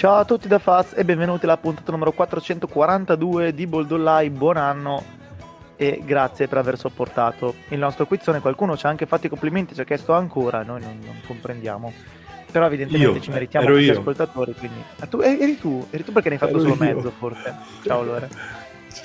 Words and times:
Ciao 0.00 0.14
a 0.14 0.24
tutti 0.24 0.48
da 0.48 0.58
Faz 0.58 0.94
e 0.96 1.04
benvenuti 1.04 1.44
alla 1.44 1.58
puntata 1.58 1.90
numero 1.92 2.12
442 2.12 3.52
di 3.52 3.66
Boldollai, 3.66 4.30
buon 4.30 4.56
anno 4.56 5.04
e 5.76 6.00
grazie 6.02 6.48
per 6.48 6.56
aver 6.56 6.78
sopportato 6.78 7.54
il 7.68 7.78
nostro 7.78 8.06
quizzone. 8.06 8.40
Qualcuno 8.40 8.78
ci 8.78 8.86
ha 8.86 8.88
anche 8.88 9.04
fatto 9.04 9.26
i 9.26 9.28
complimenti, 9.28 9.74
ci 9.74 9.82
ha 9.82 9.84
chiesto 9.84 10.14
ancora, 10.14 10.62
noi 10.62 10.80
non, 10.80 10.98
non 11.04 11.16
comprendiamo. 11.26 11.92
Però 12.50 12.64
evidentemente 12.64 13.18
Io, 13.18 13.20
ci 13.20 13.28
meritiamo 13.30 13.66
ero 13.66 13.74
questi 13.74 13.92
io. 13.92 13.98
ascoltatori, 13.98 14.54
quindi... 14.54 14.82
Ah, 15.00 15.06
tu, 15.06 15.20
eh, 15.20 15.36
eri 15.38 15.58
tu, 15.58 15.86
eri 15.90 16.02
tu 16.02 16.12
perché 16.12 16.30
ne 16.30 16.36
hai 16.36 16.40
fatto 16.40 16.52
Ero 16.54 16.62
solo 16.62 16.82
io. 16.82 16.94
mezzo 16.94 17.10
forse. 17.18 17.54
Ciao 17.84 18.02
Lore. 18.02 18.28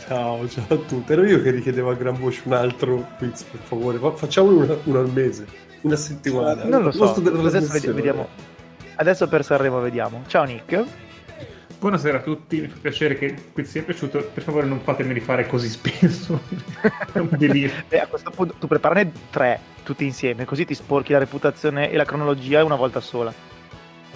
Ciao, 0.07 0.47
ciao 0.47 0.63
a 0.69 0.75
tutti. 0.77 1.11
Ero 1.11 1.25
io 1.25 1.41
che 1.41 1.49
richiedevo 1.51 1.89
a 1.89 1.95
gran 1.95 2.17
voce 2.17 2.41
un 2.45 2.53
altro 2.53 3.05
quiz, 3.17 3.43
per 3.43 3.59
favore. 3.59 3.97
Fa- 3.97 4.13
Facciamolo 4.13 4.59
uno, 4.63 4.77
uno 4.85 4.99
al 4.99 5.09
mese, 5.09 5.45
una 5.81 5.97
settimana. 5.97 6.63
Non 6.63 6.83
lo 6.83 6.91
so, 6.91 7.13
adesso 7.15 7.93
vediamo. 7.93 8.53
Adesso 8.95 9.27
per 9.27 9.43
Sanremo 9.43 9.79
vediamo. 9.79 10.23
Ciao 10.27 10.43
Nick. 10.43 10.83
Buonasera 11.77 12.19
a 12.19 12.21
tutti, 12.21 12.61
mi 12.61 12.67
fa 12.67 12.77
piacere 12.81 13.17
che 13.17 13.25
il 13.25 13.51
quiz 13.51 13.69
sia 13.69 13.83
piaciuto. 13.83 14.31
Per 14.33 14.41
favore, 14.41 14.65
non 14.65 14.79
fatemi 14.79 15.13
rifare 15.13 15.45
così 15.45 15.67
spesso. 15.67 16.41
È 17.11 17.19
un 17.19 17.29
delirio. 17.31 17.83
E 17.89 17.99
a 17.99 18.07
questo 18.07 18.31
punto 18.31 18.55
tu 18.57 18.67
preparane 18.67 19.11
tre 19.29 19.59
tutti 19.83 20.05
insieme, 20.05 20.45
così 20.45 20.65
ti 20.65 20.73
sporchi 20.73 21.11
la 21.11 21.19
reputazione 21.19 21.91
e 21.91 21.97
la 21.97 22.05
cronologia 22.05 22.63
una 22.63 22.75
volta 22.75 23.01
sola. 23.01 23.31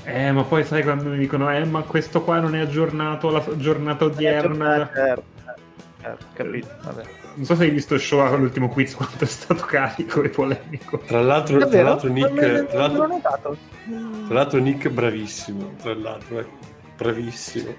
Eh, 0.03 0.31
ma 0.31 0.43
poi 0.43 0.63
sai 0.63 0.81
quando 0.81 1.09
mi 1.09 1.17
dicono, 1.17 1.51
eh, 1.53 1.63
ma 1.65 1.81
questo 1.81 2.23
qua 2.23 2.39
non 2.39 2.55
è 2.55 2.59
aggiornato 2.59 3.27
alla 3.27 3.43
giornata 3.57 4.05
odierna. 4.05 4.89
Certo, 4.91 5.23
certo, 6.01 6.25
capito, 6.33 6.69
vabbè. 6.81 7.03
Non 7.39 7.47
so 7.47 7.55
se 7.55 7.63
hai 7.63 7.69
visto 7.69 7.93
il 7.93 8.01
show 8.01 8.19
all'ultimo 8.19 8.67
quiz 8.67 8.95
quanto 8.99 9.23
è 9.23 9.27
stato 9.27 9.63
carico 9.63 10.21
e 10.23 10.27
polemico. 10.29 10.97
Tra 10.97 11.21
l'altro, 11.21 11.65
tra 11.69 11.81
l'altro 11.83 12.09
Nick, 12.09 12.65
tra 12.67 12.87
non 12.87 12.97
l'ho 12.97 12.97
l'altro, 12.97 13.07
notato. 13.07 13.57
tra 14.25 14.33
l'altro 14.33 14.59
Nick 14.59 14.89
bravissimo, 14.89 15.75
tra 15.81 15.95
l'altro, 15.95 16.39
ecco, 16.39 16.57
bravissimo. 16.97 17.73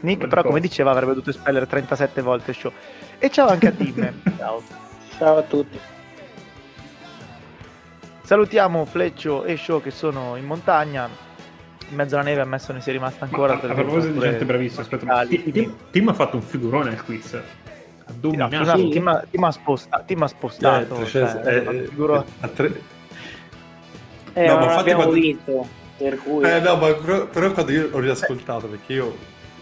Nick, 0.00 0.26
però, 0.26 0.42
come 0.42 0.60
diceva, 0.60 0.90
avrebbe 0.90 1.12
dovuto 1.12 1.28
espellere 1.28 1.66
37 1.66 2.22
volte 2.22 2.54
show. 2.54 2.72
E 3.18 3.28
ciao 3.28 3.48
anche 3.48 3.66
a 3.66 3.72
Tim. 3.72 4.12
ciao. 4.38 4.62
Ciao 5.18 5.36
a 5.36 5.42
tutti. 5.42 5.78
Salutiamo 8.22 8.86
Fleccio 8.86 9.44
e 9.44 9.58
Show 9.58 9.82
che 9.82 9.90
sono 9.90 10.36
in 10.36 10.46
montagna. 10.46 11.10
In 11.90 11.94
mezzo 11.94 12.14
alla 12.14 12.24
neve, 12.24 12.40
ammesso 12.40 12.72
ne 12.72 12.80
sia 12.80 12.92
rimasta 12.92 13.26
ancora. 13.26 13.52
a, 13.52 13.56
a 13.56 13.74
proposito 13.74 14.14
di 14.14 14.18
gente 14.18 14.46
bravissima, 14.46 14.80
aspetta. 14.80 15.26
Tim, 15.26 15.52
Tim- 15.52 15.74
Tim 15.90 16.08
ha 16.08 16.14
fatto 16.14 16.36
un 16.36 16.42
figurone 16.42 16.88
al 16.88 17.04
quiz. 17.04 17.38
Sì, 18.20 18.36
no. 18.36 18.48
Tim, 18.48 18.90
Tim 18.90 19.08
ha- 19.08 19.24
Tim 19.30 19.44
ha 19.44 19.50
sposta- 19.52 20.02
spostato. 20.26 21.00
Eh, 21.02 21.06
cioè, 21.06 21.42
eh, 21.44 21.56
eh, 21.56 21.84
figuro- 21.88 22.24
a 22.40 22.48
tre- 22.48 22.80
Eh, 24.34 24.46
No, 24.46 24.54
ma 24.56 24.62
infatti 24.62 24.78
abbiamo 24.80 25.02
quando- 25.02 25.20
vinto, 25.20 25.68
per 25.98 26.16
cui... 26.18 26.44
Eh, 26.44 26.60
no, 26.60 26.76
ma 26.76 26.92
però, 26.94 27.28
quando 27.52 27.70
io 27.72 27.88
ho 27.92 27.98
riascoltato, 27.98 28.66
perché 28.66 28.92
io 28.94 29.14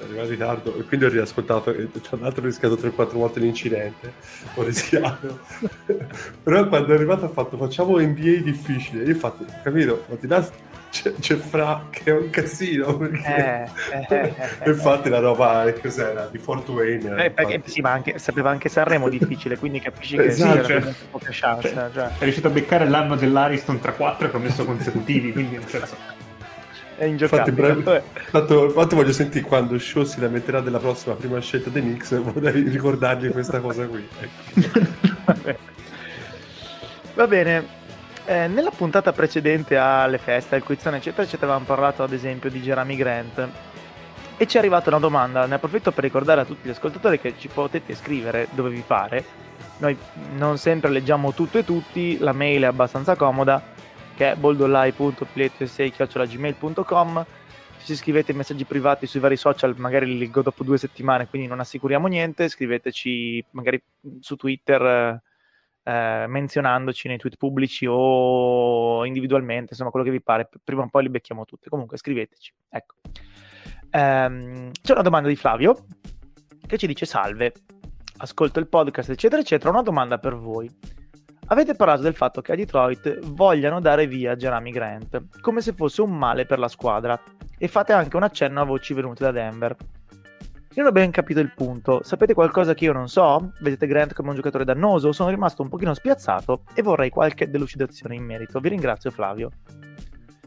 arrivo 0.02 0.22
in 0.22 0.28
ritardo 0.30 0.76
e 0.78 0.82
quindi 0.84 1.06
ho 1.06 1.08
riascoltato 1.08 1.70
e 1.74 1.90
tra 1.90 2.16
l'altro 2.20 2.42
ho 2.42 2.46
rischiato 2.46 2.76
3-4 2.76 3.18
volte 3.18 3.40
l'incidente, 3.40 4.12
ho 4.54 4.62
rischiato. 4.62 5.40
però 6.42 6.68
quando 6.68 6.92
è 6.92 6.94
arrivato 6.94 7.24
ha 7.24 7.28
fatto 7.28 7.56
facciamo 7.56 7.98
NBA 7.98 8.42
difficile, 8.42 9.02
io 9.04 9.14
ho 9.14 9.18
fatto, 9.18 9.44
capito, 9.62 10.04
ma 10.08 10.16
di 10.20 10.26
là 10.28 10.48
c'è, 10.90 11.14
c'è 11.20 11.36
Fra 11.36 11.86
che 11.90 12.02
è 12.04 12.12
un 12.12 12.30
casino, 12.30 12.96
perché... 12.96 13.70
Eh, 13.90 13.96
eh, 13.96 14.06
eh, 14.08 14.34
eh, 14.64 14.70
infatti 14.70 15.08
la 15.08 15.20
roba, 15.20 15.64
eh, 15.64 15.80
cos'era, 15.80 16.26
di 16.30 16.38
Fort 16.38 16.68
Wayne. 16.68 17.24
Eh, 17.24 17.30
perché, 17.30 17.54
infatti. 17.54 17.70
sì, 17.70 17.80
ma 17.80 17.92
anche, 17.92 18.18
sapeva 18.18 18.50
anche 18.50 18.68
Sanremo 18.68 19.08
difficile, 19.08 19.56
quindi 19.56 19.80
capisci 19.80 20.16
che 20.16 20.24
Esatto, 20.26 20.64
sì, 20.64 20.72
cioè- 20.72 20.94
poche 21.10 21.28
chance. 21.30 21.68
Cioè, 21.72 21.90
Cioè, 21.92 22.08
È 22.18 22.22
riuscito 22.24 22.48
a 22.48 22.50
beccare 22.50 22.88
l'anno 22.88 23.14
dell'Ariston 23.16 23.78
tra 23.80 23.92
quattro 23.92 24.26
e 24.26 24.30
promesso 24.30 24.64
consecutivi, 24.64 25.32
quindi 25.32 25.56
nel 25.56 25.66
senso, 25.68 25.94
è 26.96 27.04
Infatti, 27.04 27.50
ingiocabile. 27.50 27.56
bravi- 27.56 27.82
Vabbè. 27.82 28.02
Tanto, 28.30 28.64
infatti 28.66 28.94
voglio 28.94 29.12
sentire 29.12 29.46
quando 29.46 29.78
Show 29.78 30.04
si 30.04 30.20
lamenterà 30.20 30.60
della 30.60 30.78
prossima 30.78 31.14
prima 31.14 31.40
scelta 31.40 31.70
dei 31.70 31.82
Knicks, 31.82 32.20
vorrei 32.20 32.62
ricordargli 32.68 33.30
questa 33.30 33.60
cosa 33.60 33.86
qui. 33.86 34.06
Va 37.14 37.26
bene. 37.26 37.78
Eh, 38.30 38.46
nella 38.46 38.70
puntata 38.70 39.12
precedente 39.12 39.76
alle 39.76 40.18
feste, 40.18 40.54
al 40.54 40.62
quizzone, 40.62 40.98
eccetera, 40.98 41.24
eccetera, 41.24 41.50
avevamo 41.50 41.64
parlato 41.64 42.04
ad 42.04 42.12
esempio 42.12 42.48
di 42.48 42.60
Jeremy 42.60 42.94
Grant. 42.94 43.48
E 44.36 44.46
ci 44.46 44.54
è 44.54 44.60
arrivata 44.60 44.88
una 44.88 45.00
domanda. 45.00 45.46
Ne 45.46 45.56
approfitto 45.56 45.90
per 45.90 46.04
ricordare 46.04 46.42
a 46.42 46.44
tutti 46.44 46.68
gli 46.68 46.70
ascoltatori 46.70 47.18
che 47.18 47.34
ci 47.36 47.48
potete 47.48 47.92
scrivere 47.96 48.46
dove 48.52 48.70
vi 48.70 48.84
pare. 48.86 49.24
Noi 49.78 49.98
non 50.36 50.58
sempre 50.58 50.90
leggiamo 50.90 51.34
tutto 51.34 51.58
e 51.58 51.64
tutti, 51.64 52.18
la 52.18 52.32
mail 52.32 52.62
è 52.62 52.66
abbastanza 52.66 53.16
comoda, 53.16 53.60
che 54.14 54.30
è 54.30 54.36
boldolai.piletto6.gmail.com 54.36 57.26
Se 57.78 57.84
ci 57.84 57.96
scrivete 57.96 58.32
messaggi 58.32 58.64
privati 58.64 59.06
sui 59.06 59.18
vari 59.18 59.36
social, 59.36 59.74
magari 59.76 60.06
li 60.06 60.18
leggo 60.18 60.40
dopo 60.40 60.62
due 60.62 60.78
settimane, 60.78 61.26
quindi 61.26 61.48
non 61.48 61.58
assicuriamo 61.58 62.06
niente. 62.06 62.48
Scriveteci 62.48 63.44
magari 63.50 63.82
su 64.20 64.36
Twitter 64.36 65.20
eh, 65.82 66.24
menzionandoci 66.28 67.08
nei 67.08 67.18
tweet 67.18 67.36
pubblici 67.36 67.86
o 67.88 69.04
individualmente, 69.04 69.68
insomma, 69.70 69.90
quello 69.90 70.04
che 70.04 70.12
vi 70.12 70.22
pare. 70.22 70.48
Prima 70.62 70.82
o 70.82 70.88
poi 70.88 71.04
li 71.04 71.10
becchiamo 71.10 71.44
tutti. 71.44 71.68
Comunque, 71.68 71.96
scriveteci. 71.96 72.52
Ecco. 72.68 72.96
Ehm, 73.90 74.70
c'è 74.82 74.92
una 74.92 75.02
domanda 75.02 75.28
di 75.28 75.36
Flavio 75.36 75.86
che 76.66 76.78
ci 76.78 76.86
dice: 76.86 77.06
Salve, 77.06 77.52
ascolto 78.18 78.58
il 78.58 78.68
podcast, 78.68 79.10
eccetera, 79.10 79.40
eccetera. 79.40 79.70
Una 79.70 79.82
domanda 79.82 80.18
per 80.18 80.36
voi. 80.36 80.70
Avete 81.46 81.74
parlato 81.74 82.02
del 82.02 82.14
fatto 82.14 82.40
che 82.42 82.52
a 82.52 82.54
Detroit 82.54 83.18
vogliano 83.26 83.80
dare 83.80 84.06
via 84.06 84.36
Jeremy 84.36 84.70
Grant 84.70 85.40
come 85.40 85.60
se 85.60 85.72
fosse 85.72 86.00
un 86.00 86.16
male 86.16 86.46
per 86.46 86.60
la 86.60 86.68
squadra 86.68 87.20
e 87.58 87.66
fate 87.66 87.92
anche 87.92 88.16
un 88.16 88.22
accenno 88.22 88.60
a 88.60 88.64
voci 88.64 88.94
venute 88.94 89.24
da 89.24 89.32
Denver. 89.32 89.76
Io 90.74 90.84
non 90.84 90.92
ho 90.92 90.94
ben 90.94 91.10
capito 91.10 91.40
il 91.40 91.50
punto. 91.52 92.00
Sapete 92.04 92.32
qualcosa 92.32 92.74
che 92.74 92.84
io 92.84 92.92
non 92.92 93.08
so? 93.08 93.54
Vedete 93.58 93.88
Grant 93.88 94.12
come 94.12 94.28
un 94.28 94.36
giocatore 94.36 94.64
dannoso? 94.64 95.10
Sono 95.10 95.30
rimasto 95.30 95.62
un 95.62 95.68
pochino 95.68 95.94
spiazzato 95.94 96.62
e 96.74 96.82
vorrei 96.82 97.10
qualche 97.10 97.50
delucidazione 97.50 98.14
in 98.14 98.22
merito. 98.22 98.60
Vi 98.60 98.68
ringrazio 98.68 99.10
Flavio. 99.10 99.50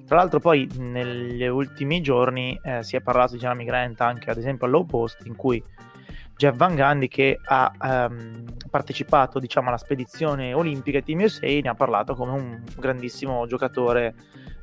Tra 0.07 0.15
l'altro 0.15 0.39
poi 0.39 0.69
negli 0.77 1.45
ultimi 1.45 1.99
giorni 1.99 2.57
eh, 2.63 2.83
si 2.83 2.95
è 2.95 3.01
parlato 3.01 3.33
di 3.33 3.39
Jeremy 3.39 3.65
Grant 3.65 3.99
anche 3.99 4.29
ad 4.29 4.37
esempio 4.37 4.65
all'Low 4.65 4.85
Post 4.85 5.25
in 5.25 5.35
cui 5.35 5.61
Jeff 6.37 6.55
Van 6.55 6.75
Gundy 6.75 7.09
che 7.09 7.39
ha 7.43 7.71
ehm, 7.81 8.45
partecipato 8.69 9.39
diciamo 9.39 9.67
alla 9.67 9.77
spedizione 9.77 10.53
olimpica 10.53 11.01
Team 11.01 11.19
USA 11.21 11.47
ne 11.47 11.69
ha 11.69 11.75
parlato 11.75 12.15
come 12.15 12.31
un 12.31 12.63
grandissimo 12.77 13.45
giocatore 13.45 14.15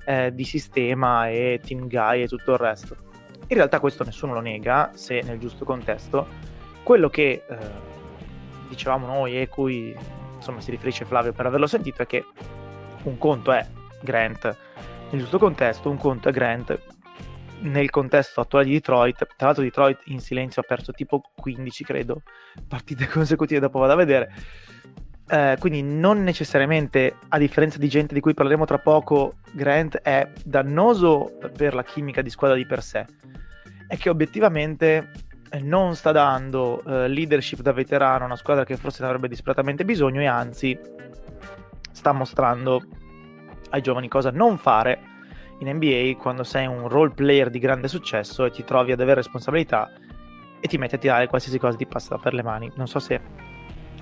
eh, 0.06 0.32
di 0.34 0.44
sistema 0.44 1.28
e 1.28 1.60
team 1.62 1.87
guy 1.87 2.22
e 2.22 2.28
tutto 2.28 2.53
il 2.53 2.59
resto. 2.59 3.09
In 3.50 3.56
realtà 3.56 3.81
questo 3.81 4.05
nessuno 4.05 4.33
lo 4.33 4.41
nega 4.41 4.93
se 4.94 5.22
nel 5.22 5.38
giusto 5.38 5.65
contesto. 5.65 6.27
Quello 6.84 7.11
che 7.11 7.43
eh, 7.49 7.56
dicevamo 8.69 9.06
noi 9.06 9.41
e 9.41 9.49
cui 9.49 9.94
insomma 10.37 10.61
si 10.61 10.71
riferisce 10.71 11.05
Flavio 11.05 11.33
per 11.33 11.47
averlo 11.47 11.66
sentito 11.66 12.03
è 12.03 12.06
che 12.06 12.25
un 13.03 13.19
conto 13.19 13.50
è 13.50 13.66
Grant 14.03 14.56
nel 15.11 15.21
giusto 15.21 15.38
contesto, 15.38 15.91
un 15.91 15.97
conto 15.97 16.28
è 16.28 16.33
Grant 16.33 16.78
nel 17.62 17.91
contesto 17.91 18.41
attuale 18.41 18.66
di 18.66 18.72
Detroit. 18.72 19.27
Tra 19.37 19.47
l'altro 19.47 19.65
Detroit 19.65 20.03
in 20.05 20.21
silenzio 20.21 20.62
ha 20.62 20.65
perso 20.65 20.93
tipo 20.93 21.21
15 21.34 21.84
credo 21.84 22.22
partite 22.69 23.09
consecutive 23.11 23.59
dopo 23.59 23.81
vado 23.81 23.93
a 23.94 23.97
vedere. 23.97 24.32
Eh, 25.28 25.56
quindi 25.58 25.82
non 25.82 26.23
necessariamente, 26.23 27.17
a 27.29 27.38
differenza 27.38 27.79
di 27.79 27.88
gente 27.88 28.14
di 28.14 28.20
cui 28.20 28.35
parleremo 28.35 28.64
tra 28.64 28.79
poco, 28.79 29.38
Grant 29.52 29.97
è 29.97 30.31
dannoso 30.44 31.37
per 31.56 31.75
la 31.75 31.82
chimica 31.82 32.23
di 32.23 32.31
squadra 32.31 32.56
di 32.56 32.67
per 32.67 32.82
sé. 32.82 33.06
È 33.90 33.96
che 33.96 34.08
obiettivamente 34.08 35.10
eh, 35.50 35.58
non 35.58 35.96
sta 35.96 36.12
dando 36.12 36.81
eh, 36.84 37.08
leadership 37.08 37.60
da 37.60 37.72
veterano 37.72 38.22
a 38.22 38.26
una 38.26 38.37
squadra 38.37 38.62
che 38.62 38.76
forse 38.76 39.02
ne 39.02 39.08
avrebbe 39.08 39.26
disperatamente 39.26 39.84
bisogno 39.84 40.20
e 40.20 40.26
anzi 40.26 40.78
sta 41.90 42.12
mostrando 42.12 42.81
ai 43.70 43.82
giovani 43.82 44.06
cosa 44.06 44.31
non 44.31 44.58
fare 44.58 45.00
in 45.58 45.75
NBA 45.75 46.19
quando 46.20 46.44
sei 46.44 46.69
un 46.69 46.87
role 46.87 47.10
player 47.10 47.50
di 47.50 47.58
grande 47.58 47.88
successo 47.88 48.44
e 48.44 48.52
ti 48.52 48.62
trovi 48.62 48.92
ad 48.92 49.00
avere 49.00 49.16
responsabilità 49.16 49.90
e 50.60 50.69
ti 50.69 50.78
metti 50.78 50.94
a 50.94 50.98
tirare 50.98 51.26
qualsiasi 51.26 51.58
cosa 51.58 51.76
ti 51.76 51.87
passa 51.87 52.16
per 52.16 52.32
le 52.32 52.44
mani. 52.44 52.70
Non 52.76 52.87
so 52.87 53.00
se 53.00 53.20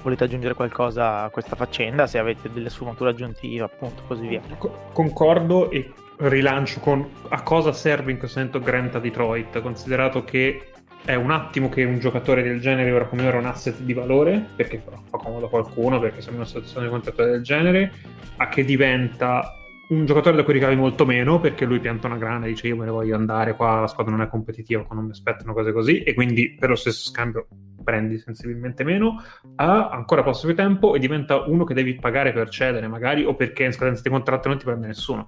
volete 0.03 0.25
aggiungere 0.25 0.53
qualcosa 0.53 1.23
a 1.23 1.31
questa 1.31 1.57
faccenda, 1.57 2.07
se 2.07 2.19
avete 2.19 2.53
delle 2.53 2.69
sfumature 2.69 3.09
aggiuntive, 3.09 3.65
appunto, 3.65 4.03
così 4.07 4.27
via. 4.27 4.43
Co- 4.59 4.91
concordo 4.93 5.71
e 5.71 5.91
rilancio 6.19 6.81
con 6.81 7.07
a 7.29 7.43
cosa 7.43 7.73
serve 7.73 8.11
in 8.11 8.19
questo 8.19 8.39
momento 8.39 8.61
Grant 8.61 8.95
a 8.97 8.99
Detroit, 8.99 9.61
considerato 9.61 10.25
che 10.25 10.73
è 11.05 11.15
un 11.15 11.31
attimo 11.31 11.69
che 11.69 11.85
un 11.85 11.99
giocatore 11.99 12.43
del 12.43 12.61
genere 12.61 12.91
ora 12.93 13.07
come 13.07 13.27
ora 13.27 13.37
è 13.37 13.41
un 13.41 13.47
asset 13.47 13.79
di 13.81 13.95
valore, 13.95 14.45
perché 14.57 14.83
fa, 14.85 14.93
fa 15.09 15.17
comodo 15.17 15.47
a 15.47 15.49
qualcuno, 15.49 15.99
perché 15.99 16.21
siamo 16.21 16.37
in 16.37 16.43
una 16.43 16.49
situazione 16.49 16.87
di 16.87 16.93
contratto 16.93 17.25
del 17.25 17.43
genere, 17.43 17.93
a 18.37 18.49
che 18.49 18.65
diventa 18.65 19.55
un 19.89 20.05
giocatore 20.05 20.37
da 20.37 20.43
cui 20.43 20.53
ricavi 20.53 20.77
molto 20.77 21.07
meno, 21.07 21.41
perché 21.41 21.65
lui 21.65 21.81
pianta 21.81 22.09
una 22.09 22.19
grana 22.19 22.45
e 22.45 22.49
dice 22.49 22.67
io 22.67 22.77
me 22.77 22.85
ne 22.85 22.91
voglio 22.91 23.15
andare 23.15 23.55
qua, 23.55 23.81
la 23.81 23.87
squadra 23.87 24.15
non 24.15 24.23
è 24.23 24.29
competitiva, 24.29 24.87
non 24.91 25.05
mi 25.05 25.13
aspettano 25.13 25.55
cose 25.55 25.73
così, 25.73 26.03
e 26.03 26.13
quindi 26.13 26.55
per 26.59 26.69
lo 26.69 26.77
stesso 26.77 27.09
scambio 27.09 27.47
prendi 27.83 28.19
sensibilmente 28.19 28.85
meno, 28.85 29.23
ha 29.55 29.89
ancora 29.89 30.23
passo 30.23 30.47
più 30.47 30.55
tempo 30.55 30.95
e 30.95 30.99
diventa 30.99 31.45
uno 31.45 31.65
che 31.65 31.73
devi 31.73 31.95
pagare 31.95 32.33
per 32.33 32.51
cedere 32.51 32.87
magari, 32.87 33.25
o 33.25 33.35
perché 33.35 33.65
in 33.65 33.73
scadenza 33.73 34.03
di 34.03 34.11
contratto 34.11 34.49
non 34.49 34.59
ti 34.59 34.65
prende 34.65 34.89
nessuno 34.89 35.27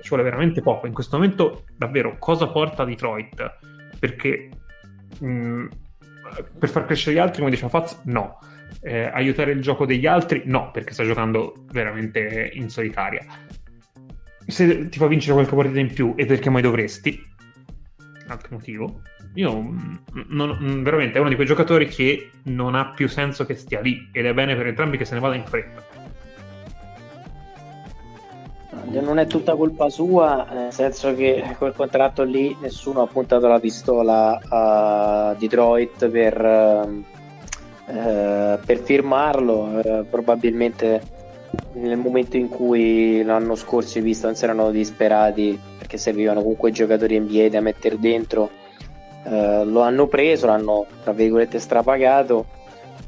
ci 0.00 0.08
vuole 0.08 0.22
veramente 0.22 0.60
poco. 0.60 0.86
In 0.86 0.92
questo 0.92 1.16
momento, 1.16 1.64
davvero, 1.76 2.16
cosa 2.18 2.48
porta 2.48 2.84
Detroit? 2.84 3.58
Perché 3.98 4.50
mh, 5.20 5.66
per 6.58 6.68
far 6.68 6.86
crescere 6.86 7.16
gli 7.16 7.18
altri, 7.18 7.38
come 7.38 7.50
diceva 7.50 7.68
Faz, 7.68 8.00
no. 8.04 8.38
Eh, 8.80 9.04
aiutare 9.04 9.52
il 9.52 9.60
gioco 9.60 9.86
degli 9.86 10.06
altri, 10.06 10.42
no, 10.46 10.70
perché 10.70 10.92
sta 10.92 11.04
giocando 11.04 11.64
veramente 11.70 12.50
in 12.54 12.68
solitaria. 12.68 13.24
Se 14.46 14.88
ti 14.88 14.98
fa 14.98 15.06
vincere 15.06 15.34
qualche 15.34 15.54
partita 15.54 15.80
in 15.80 15.92
più, 15.92 16.14
e 16.16 16.26
perché 16.26 16.50
mai 16.50 16.62
dovresti? 16.62 17.22
Altro 18.26 18.56
motivo. 18.56 19.00
Io 19.34 19.74
non, 20.28 20.82
veramente 20.82 21.16
è 21.16 21.20
uno 21.20 21.28
di 21.28 21.34
quei 21.34 21.46
giocatori 21.46 21.86
che 21.86 22.30
non 22.44 22.74
ha 22.74 22.92
più 22.92 23.08
senso 23.08 23.44
che 23.44 23.54
stia 23.54 23.80
lì 23.80 24.08
ed 24.12 24.26
è 24.26 24.34
bene 24.34 24.54
per 24.54 24.68
entrambi 24.68 24.96
che 24.96 25.04
se 25.04 25.14
ne 25.14 25.20
vada 25.20 25.34
in 25.34 25.44
fretta 25.44 25.93
non 29.00 29.18
è 29.18 29.26
tutta 29.26 29.54
colpa 29.54 29.88
sua, 29.88 30.46
nel 30.52 30.72
senso 30.72 31.14
che 31.14 31.54
quel 31.58 31.74
contratto 31.74 32.22
lì 32.22 32.56
nessuno 32.60 33.02
ha 33.02 33.06
puntato 33.06 33.46
la 33.46 33.58
pistola 33.60 34.40
a 34.48 35.34
Detroit 35.38 36.08
per, 36.08 37.04
eh, 37.86 38.58
per 38.64 38.78
firmarlo. 38.78 39.80
Eh, 39.80 40.04
probabilmente 40.04 41.02
nel 41.74 41.96
momento 41.96 42.36
in 42.36 42.48
cui 42.48 43.22
l'anno 43.22 43.54
scorso 43.54 43.98
i 43.98 44.02
Pistons 44.02 44.42
erano 44.42 44.70
disperati 44.70 45.58
perché 45.78 45.96
servivano 45.96 46.40
comunque 46.40 46.70
giocatori 46.70 47.18
NBA 47.18 47.48
da 47.48 47.60
mettere 47.60 47.98
dentro, 47.98 48.50
eh, 49.24 49.64
lo 49.64 49.80
hanno 49.80 50.06
preso, 50.06 50.46
l'hanno 50.46 50.86
tra 51.02 51.12
virgolette 51.12 51.58
strapagato 51.58 52.62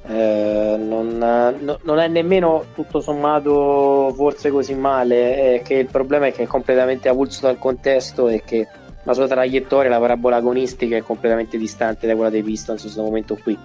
eh, 0.08 0.76
non, 0.78 1.18
no, 1.60 1.78
non, 1.82 1.98
è 1.98 2.06
nemmeno 2.06 2.66
tutto 2.74 3.00
sommato 3.00 4.12
forse 4.14 4.50
così 4.50 4.74
male, 4.74 5.54
è 5.54 5.62
che 5.62 5.74
il 5.74 5.86
problema 5.86 6.26
è 6.26 6.32
che 6.32 6.44
è 6.44 6.46
completamente 6.46 7.08
avulso 7.08 7.40
dal 7.42 7.58
contesto 7.58 8.28
e 8.28 8.42
che 8.44 8.68
la 9.02 9.14
sua 9.14 9.26
traiettoria, 9.26 9.90
la 9.90 9.98
parabola 9.98 10.36
agonistica 10.36 10.96
è 10.96 11.02
completamente 11.02 11.58
distante 11.58 12.06
da 12.06 12.14
quella 12.14 12.30
dei 12.30 12.42
Pistons 12.42 12.78
in 12.78 12.84
questo 12.84 13.02
momento 13.02 13.38
qui. 13.40 13.58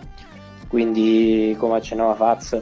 Quindi, 0.68 1.56
come 1.58 1.78
accennava 1.78 2.14
Faz, 2.14 2.60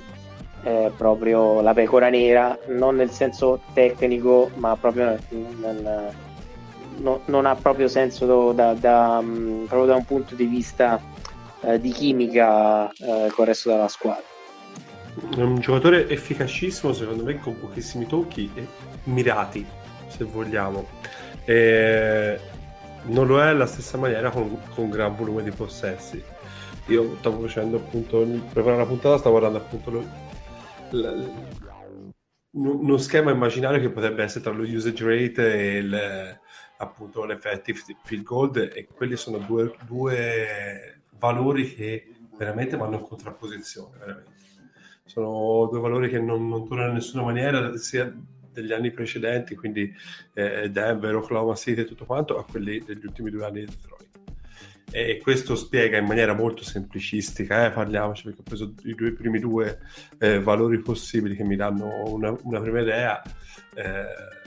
è 0.63 0.91
proprio 0.95 1.61
la 1.61 1.73
pecora 1.73 2.09
nera, 2.09 2.57
non 2.67 2.95
nel 2.95 3.11
senso 3.11 3.61
tecnico, 3.73 4.49
ma 4.55 4.75
proprio 4.75 5.17
nel, 5.29 6.11
no, 6.97 7.19
non 7.25 7.45
ha 7.45 7.55
proprio 7.55 7.87
senso 7.87 8.51
da, 8.51 8.73
da, 8.73 9.23
proprio 9.67 9.85
da 9.85 9.95
un 9.95 10.05
punto 10.05 10.35
di 10.35 10.45
vista 10.45 10.99
eh, 11.61 11.79
di 11.79 11.91
chimica 11.91 12.89
eh, 12.91 13.29
con 13.31 13.43
il 13.43 13.45
resto 13.45 13.69
della 13.69 13.87
squadra. 13.87 14.23
È 15.35 15.41
un 15.41 15.59
giocatore 15.59 16.07
efficacissimo, 16.07 16.93
secondo 16.93 17.23
me, 17.23 17.39
con 17.39 17.59
pochissimi 17.59 18.05
tocchi 18.07 18.49
e 18.53 18.67
mirati, 19.03 19.65
se 20.07 20.23
vogliamo. 20.23 20.87
E 21.45 22.39
non 23.03 23.27
lo 23.27 23.41
è 23.41 23.47
alla 23.47 23.65
stessa 23.65 23.97
maniera 23.97 24.29
con, 24.29 24.59
con 24.73 24.89
gran 24.89 25.15
volume 25.15 25.43
di 25.43 25.51
possessi. 25.51 26.21
Io 26.87 27.17
stavo 27.19 27.41
facendo 27.41 27.77
appunto, 27.77 28.25
preparare 28.51 28.81
la 28.81 28.87
puntata, 28.87 29.17
stavo 29.17 29.37
guardando 29.37 29.57
appunto 29.63 29.91
lo, 29.91 30.03
l, 30.91 31.31
uno 32.51 32.97
schema 32.97 33.31
immaginario 33.31 33.79
che 33.79 33.89
potrebbe 33.89 34.23
essere 34.23 34.43
tra 34.43 34.53
lo 34.53 34.63
usage 34.63 35.03
rate 35.03 35.53
e 35.53 35.77
il, 35.77 36.39
appunto 36.77 37.25
l'effective 37.25 37.79
field 38.03 38.23
goal 38.23 38.71
e 38.73 38.87
quelli 38.87 39.15
sono 39.15 39.37
due, 39.37 39.75
due 39.85 40.98
valori 41.19 41.73
che 41.73 42.07
veramente 42.37 42.77
vanno 42.77 42.95
in 42.95 43.03
contrapposizione. 43.03 43.97
Veramente. 43.97 44.37
Sono 45.05 45.67
due 45.69 45.79
valori 45.79 46.09
che 46.09 46.19
non, 46.19 46.47
non 46.47 46.67
tornano 46.67 46.89
in 46.89 46.95
nessuna 46.95 47.23
maniera, 47.23 47.75
sia 47.77 48.11
degli 48.51 48.71
anni 48.71 48.91
precedenti, 48.91 49.55
quindi 49.55 49.93
eh, 50.33 50.69
Denver, 50.69 51.15
Oklahoma 51.15 51.55
City 51.55 51.81
e 51.81 51.85
tutto 51.85 52.05
quanto, 52.05 52.37
a 52.37 52.45
quelli 52.45 52.83
degli 52.85 53.05
ultimi 53.05 53.29
due 53.29 53.45
anni 53.45 53.59
di 53.61 53.65
Detroit. 53.65 54.07
E 54.91 55.19
questo 55.21 55.55
spiega 55.55 55.97
in 55.97 56.05
maniera 56.05 56.33
molto 56.33 56.63
semplicistica, 56.63 57.65
eh, 57.65 57.71
parliamoci 57.71 58.23
perché 58.23 58.39
ho 58.39 58.43
preso 58.43 58.73
i 58.85 58.95
due 58.95 59.13
primi 59.13 59.39
due 59.39 59.79
eh, 60.17 60.39
valori 60.39 60.79
possibili 60.79 61.35
che 61.35 61.43
mi 61.43 61.55
danno 61.55 62.05
una, 62.11 62.35
una 62.41 62.59
prima 62.59 62.81
idea. 62.81 63.21
Eh, 63.75 64.38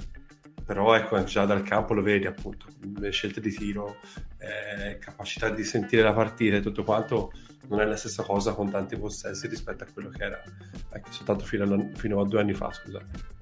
però 0.64 0.94
ecco 0.94 1.22
già 1.24 1.44
dal 1.44 1.62
campo 1.62 1.94
lo 1.94 2.02
vedi 2.02 2.26
appunto 2.26 2.66
le 2.98 3.10
scelte 3.10 3.40
di 3.40 3.50
tiro 3.52 3.96
eh, 4.38 4.98
capacità 4.98 5.50
di 5.50 5.64
sentire 5.64 6.02
la 6.02 6.12
partita 6.12 6.56
e 6.56 6.60
tutto 6.60 6.84
quanto 6.84 7.32
non 7.68 7.80
è 7.80 7.84
la 7.84 7.96
stessa 7.96 8.22
cosa 8.22 8.52
con 8.52 8.70
tanti 8.70 8.96
possessi 8.96 9.46
rispetto 9.48 9.84
a 9.84 9.86
quello 9.92 10.08
che 10.10 10.22
era 10.22 10.42
anche 10.90 11.10
soltanto 11.10 11.44
fino 11.44 11.64
a, 11.64 11.86
fino 11.94 12.20
a 12.20 12.26
due 12.26 12.40
anni 12.40 12.54
fa 12.54 12.72
scusate 12.72 13.40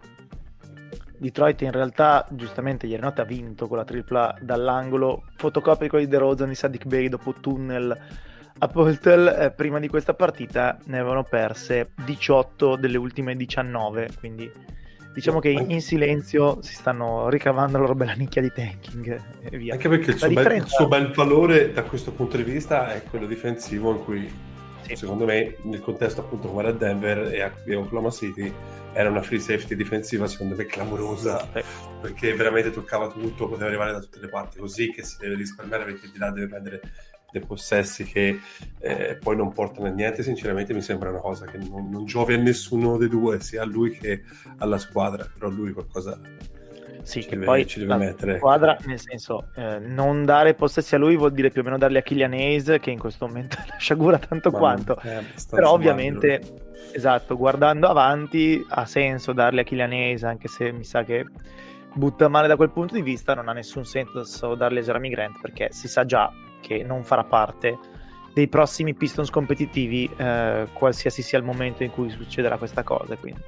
Detroit 1.21 1.61
in 1.61 1.73
realtà 1.73 2.27
giustamente 2.31 2.87
ieri 2.87 3.03
notte 3.03 3.21
ha 3.21 3.25
vinto 3.25 3.69
con 3.69 3.77
la 3.77 3.85
tripla 3.85 4.39
dall'angolo. 4.41 5.25
Fotocopia 5.37 5.83
di 5.83 5.89
quelli 5.91 6.07
di 6.07 6.11
DeRozan 6.11 6.49
di 6.49 6.55
Sadiq 6.55 6.87
Bey 6.87 7.11
dopo 7.11 7.35
tunnel 7.35 7.95
a 8.63 8.69
Poltel 8.69 9.27
eh, 9.29 9.51
prima 9.51 9.79
di 9.79 9.89
questa 9.89 10.15
partita 10.15 10.79
ne 10.85 10.99
avevano 10.99 11.23
perse 11.23 11.93
18 12.05 12.77
delle 12.77 12.99
ultime 12.99 13.37
19 13.37 14.11
quindi 14.19 14.51
diciamo 15.13 15.41
che 15.41 15.49
in 15.51 15.81
silenzio 15.81 16.59
si 16.63 16.75
stanno 16.75 17.29
ricavando 17.29 17.73
la 17.73 17.83
loro 17.83 17.95
bella 17.95 18.13
nicchia 18.13 18.41
di 18.41 18.53
tanking 18.53 19.23
e 19.43 19.57
via. 19.57 19.75
Anche 19.75 19.89
perché 19.89 20.11
il 20.11 20.19
suo, 20.19 20.29
differenza... 20.29 20.55
bel, 20.55 20.65
il 20.65 20.71
suo, 20.71 20.89
bel, 20.89 21.11
valore 21.13 21.73
da 21.73 21.83
questo 21.83 22.13
punto 22.13 22.37
di 22.37 22.43
vista 22.43 22.93
è 22.93 23.03
quello 23.03 23.27
difensivo 23.27 23.91
in 23.91 24.05
cui 24.05 24.33
sì. 24.83 24.97
secondo 24.97 25.25
me 25.25 25.57
nel 25.63 25.81
contesto 25.81 26.21
appunto 26.21 26.49
come 26.49 26.63
era 26.63 26.73
Denver 26.73 27.33
e 27.33 27.41
a 27.43 27.53
Oklahoma 27.77 28.11
City 28.11 28.53
era 28.93 29.09
una 29.09 29.23
free 29.23 29.39
safety 29.39 29.77
difensiva 29.77 30.27
secondo 30.27 30.57
me 30.57 30.67
clamorosa 30.67 31.49
sì. 31.53 31.63
perché 32.01 32.35
veramente 32.35 32.71
toccava 32.71 33.09
tutto, 33.09 33.49
poteva 33.49 33.69
arrivare 33.69 33.93
da 33.93 34.01
tutte 34.01 34.21
le 34.21 34.29
parti 34.29 34.59
così 34.59 34.91
che 34.91 35.05
si 35.05 35.17
deve 35.19 35.37
risparmiare 35.37 35.85
perché 35.85 36.11
di 36.13 36.19
là 36.19 36.31
deve 36.31 36.49
prendere 36.49 36.81
dei 37.33 37.43
possessi 37.45 38.05
che 38.05 38.39
eh, 38.79 39.19
poi 39.21 39.37
non 39.37 39.53
portano 39.53 39.87
a 39.87 39.91
niente, 39.91 40.23
sinceramente 40.23 40.75
mi 40.75 40.83
sembra 40.83 41.11
una 41.11 41.21
cosa 41.21 41.47
che 41.47 41.59
non, 41.59 41.89
non 41.89 42.05
giovi 42.05 42.35
a 42.35 42.39
nessuno 42.39 42.97
dei 42.97 43.09
due, 43.09 43.41
sia 43.41 43.63
a 43.63 43.67
lui 43.67 43.91
che 43.91 44.23
alla 44.59 44.79
squadra, 44.79 45.29
però 45.33 45.49
lui 45.49 45.73
qualcosa 45.73 46.19
sì, 47.03 47.21
che 47.21 47.31
deve, 47.31 47.45
poi 47.45 47.67
ci 47.67 47.79
deve 47.79 47.97
mettere. 47.97 48.37
Squadra, 48.37 48.77
nel 48.85 49.01
senso, 49.01 49.49
eh, 49.57 49.79
non 49.79 50.25
dare 50.25 50.55
possessi 50.55 50.95
a 50.95 50.99
lui 50.99 51.17
vuol 51.17 51.33
dire 51.33 51.51
più 51.51 51.63
o 51.63 51.65
meno 51.65 51.79
darli 51.79 51.99
a 51.99 52.03
Kylian 52.03 52.33
Hayes, 52.33 52.77
che 52.81 52.91
in 52.91 52.99
questo 52.99 53.27
momento 53.27 53.57
la 53.67 53.77
sciagura 53.79 54.19
tanto 54.19 54.51
Ma 54.51 54.59
quanto. 54.59 55.01
Però 55.51 55.73
ovviamente, 55.73 56.41
magro. 56.41 56.93
esatto, 56.93 57.37
guardando 57.37 57.89
avanti 57.89 58.65
ha 58.69 58.85
senso 58.85 59.33
darli 59.33 59.61
a 59.61 59.65
Kylian 59.65 59.93
Hayes, 59.93 60.25
anche 60.25 60.49
se 60.49 60.73
mi 60.73 60.85
sa 60.85 61.03
che 61.05 61.25
butta 61.93 62.29
male 62.29 62.47
da 62.47 62.57
quel 62.57 62.71
punto 62.71 62.95
di 62.95 63.03
vista, 63.03 63.35
non 63.35 63.49
ha 63.49 63.53
nessun 63.53 63.85
senso 63.85 64.55
darli 64.55 64.79
a 64.79 64.83
Jeremy 64.83 65.09
Grant, 65.09 65.41
perché 65.41 65.69
si 65.73 65.89
sa 65.89 66.05
già 66.05 66.31
che 66.61 66.83
non 66.83 67.03
farà 67.05 67.25
parte 67.25 67.79
dei 68.33 68.49
prossimi 68.49 68.95
Pistons 68.95 69.31
competitivi, 69.31 70.09
eh, 70.17 70.69
qualsiasi 70.73 71.23
sia 71.23 71.39
il 71.39 71.45
momento 71.45 71.83
in 71.83 71.91
cui 71.91 72.11
succederà 72.11 72.57
questa 72.57 72.83
cosa. 72.83 73.17
Quindi. 73.17 73.41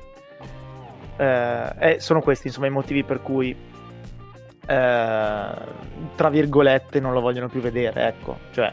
Eh, 1.17 1.97
sono 1.99 2.21
questi 2.21 2.49
insomma 2.49 2.67
i 2.67 2.71
motivi 2.71 3.05
per 3.05 3.21
cui 3.23 3.55
eh, 4.65 5.51
tra 6.15 6.31
virgolette 6.31 7.01
non 7.01 7.13
lo 7.13 7.21
vogliono 7.21 7.49
più 7.49 7.61
vedere 7.61 8.07
ecco 8.07 8.39
cioè 8.53 8.73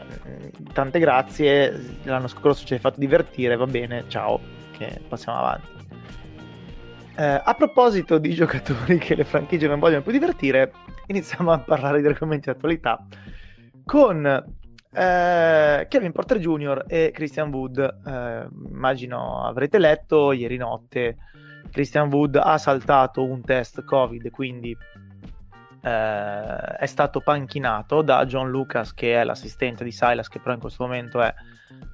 tante 0.72 0.98
grazie 0.98 1.98
l'anno 2.04 2.28
scorso 2.28 2.64
ci 2.64 2.74
hai 2.74 2.78
fatto 2.78 3.00
divertire 3.00 3.56
va 3.56 3.66
bene 3.66 4.04
ciao 4.08 4.40
che 4.76 5.00
passiamo 5.06 5.38
avanti 5.38 5.68
eh, 7.16 7.42
a 7.44 7.54
proposito 7.54 8.18
di 8.18 8.32
giocatori 8.34 8.98
che 9.02 9.16
le 9.16 9.24
franchigie 9.24 9.66
non 9.66 9.80
vogliono 9.80 10.02
più 10.02 10.12
divertire 10.12 10.72
iniziamo 11.06 11.50
a 11.50 11.58
parlare 11.58 12.00
di 12.00 12.06
argomenti 12.06 12.50
di 12.50 12.56
attualità 12.56 13.04
con 13.90 14.24
eh, 14.24 15.86
Kevin 15.88 16.12
Porter 16.12 16.38
Jr. 16.38 16.84
e 16.86 17.10
Christian 17.12 17.50
Wood. 17.52 17.78
Eh, 18.06 18.46
immagino 18.70 19.44
avrete 19.44 19.80
letto 19.80 20.30
ieri 20.30 20.56
notte. 20.56 21.16
Christian 21.72 22.08
Wood 22.08 22.36
ha 22.36 22.56
saltato 22.56 23.24
un 23.24 23.40
test 23.40 23.82
Covid, 23.82 24.30
quindi 24.30 24.76
eh, 25.82 26.56
è 26.78 26.86
stato 26.86 27.20
panchinato 27.20 28.02
da 28.02 28.24
John 28.26 28.48
Lucas, 28.48 28.94
che 28.94 29.20
è 29.20 29.24
l'assistente 29.24 29.82
di 29.82 29.90
Silas, 29.90 30.28
che 30.28 30.38
però 30.38 30.54
in 30.54 30.60
questo 30.60 30.84
momento 30.84 31.20
è 31.20 31.34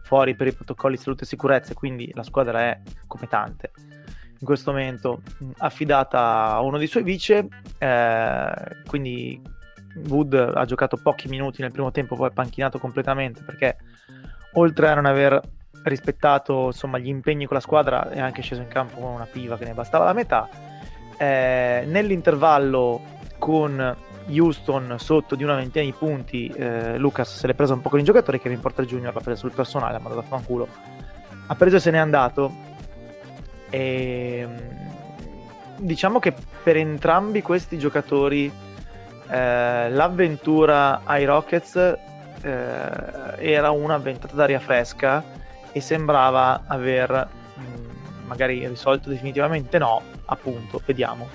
fuori 0.02 0.34
per 0.34 0.48
i 0.48 0.52
protocolli 0.52 0.96
di 0.96 1.02
salute 1.02 1.24
e 1.24 1.26
sicurezza, 1.26 1.72
quindi 1.72 2.10
la 2.12 2.22
squadra 2.22 2.60
è 2.60 2.80
come 3.06 3.26
tante. 3.26 3.70
In 4.38 4.46
questo 4.46 4.70
momento 4.70 5.22
affidata 5.58 6.52
a 6.52 6.60
uno 6.60 6.76
dei 6.76 6.88
suoi 6.88 7.04
vice, 7.04 7.48
eh, 7.78 8.52
quindi 8.86 9.54
Wood 10.08 10.34
ha 10.34 10.64
giocato 10.64 10.96
pochi 10.96 11.28
minuti 11.28 11.62
nel 11.62 11.72
primo 11.72 11.90
tempo, 11.90 12.16
poi 12.16 12.28
è 12.28 12.32
panchinato 12.32 12.78
completamente 12.78 13.42
perché 13.42 13.76
oltre 14.52 14.88
a 14.88 14.94
non 14.94 15.06
aver 15.06 15.40
rispettato 15.84 16.66
insomma, 16.66 16.98
gli 16.98 17.08
impegni 17.08 17.46
con 17.46 17.56
la 17.56 17.62
squadra 17.62 18.10
è 18.10 18.18
anche 18.18 18.42
sceso 18.42 18.60
in 18.60 18.68
campo 18.68 18.98
con 18.98 19.12
una 19.12 19.26
piva 19.30 19.56
che 19.56 19.64
ne 19.64 19.72
bastava 19.72 20.04
la 20.04 20.12
metà. 20.12 20.48
Eh, 21.18 21.84
nell'intervallo 21.86 23.00
con 23.38 23.96
Houston 24.28 24.96
sotto 24.98 25.34
di 25.34 25.44
una 25.44 25.54
ventina 25.54 25.84
di 25.84 25.92
punti, 25.92 26.48
eh, 26.48 26.98
Lucas 26.98 27.38
se 27.38 27.46
l'è 27.46 27.54
preso 27.54 27.74
un 27.74 27.80
po' 27.80 27.88
con 27.88 28.00
i 28.00 28.04
giocatori, 28.04 28.40
Kevin 28.40 28.60
Porter 28.60 28.84
Jr. 28.84 29.14
l'ha 29.14 29.20
preso 29.20 29.40
sul 29.40 29.52
personale, 29.52 29.96
ha 29.96 30.00
mandato 30.00 30.20
a 30.20 30.28
fanculo. 30.28 30.68
Ha 31.46 31.54
preso 31.54 31.76
e 31.76 31.80
se 31.80 31.90
n'è 31.90 31.98
andato. 31.98 32.52
E, 33.70 34.38
ehm, 34.40 34.60
diciamo 35.78 36.18
che 36.18 36.34
per 36.62 36.76
entrambi 36.76 37.42
questi 37.42 37.78
giocatori 37.78 38.50
eh, 39.28 39.90
l'avventura 39.90 41.02
ai 41.04 41.24
Rockets 41.24 41.76
eh, 41.76 41.98
era 43.38 43.70
una 43.70 43.98
ventata 43.98 44.34
d'aria 44.34 44.60
fresca 44.60 45.22
e 45.72 45.80
sembrava 45.80 46.62
aver 46.66 47.28
mh, 47.54 47.60
mm, 47.60 48.26
magari 48.26 48.66
risolto 48.66 49.08
definitivamente 49.08 49.78
no, 49.78 50.02
appunto, 50.26 50.80
vediamo, 50.84 51.28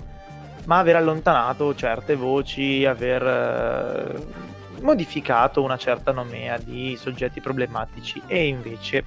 ma 0.66 0.80
aver 0.80 0.96
allontanato 0.96 1.76
certe 1.76 2.16
voci, 2.16 2.86
aver 2.86 3.24
eh, 3.24 4.82
modificato 4.82 5.62
una 5.62 5.78
certa 5.78 6.12
nomea 6.12 6.58
di 6.58 6.96
soggetti 7.00 7.42
problematici. 7.42 8.22
E 8.28 8.48
invece 8.48 9.04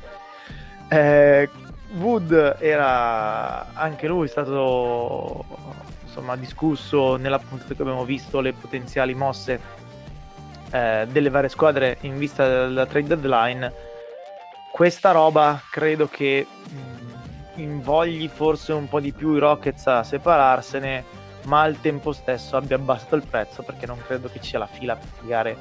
eh, 0.88 1.48
Wood 1.98 2.56
era 2.58 3.72
anche 3.74 4.06
lui 4.06 4.28
stato 4.28 5.44
insomma 6.14 6.36
discusso 6.36 7.16
nella 7.16 7.40
puntata 7.40 7.74
che 7.74 7.82
abbiamo 7.82 8.04
visto 8.04 8.40
le 8.40 8.52
potenziali 8.52 9.14
mosse 9.14 9.60
eh, 10.70 11.06
delle 11.10 11.28
varie 11.28 11.48
squadre 11.48 11.98
in 12.02 12.18
vista 12.18 12.46
della 12.46 12.86
trade 12.86 13.16
deadline. 13.16 13.72
Questa 14.70 15.10
roba 15.10 15.60
credo 15.70 16.08
che 16.08 16.46
mh, 16.46 16.76
mm, 16.76 17.62
invogli 17.62 18.28
forse 18.28 18.72
un 18.72 18.88
po' 18.88 19.00
di 19.00 19.12
più 19.12 19.34
i 19.34 19.38
Rockets 19.40 19.86
a 19.88 20.04
separarsene 20.04 21.22
ma 21.44 21.62
al 21.62 21.80
tempo 21.80 22.12
stesso 22.12 22.56
abbia 22.56 22.76
abbassato 22.76 23.16
il 23.16 23.26
prezzo 23.28 23.62
perché 23.62 23.86
non 23.86 23.98
credo 24.06 24.30
che 24.30 24.40
ci 24.40 24.50
sia 24.50 24.60
la 24.60 24.66
fila 24.66 24.96
per 24.96 25.08
pagare 25.20 25.56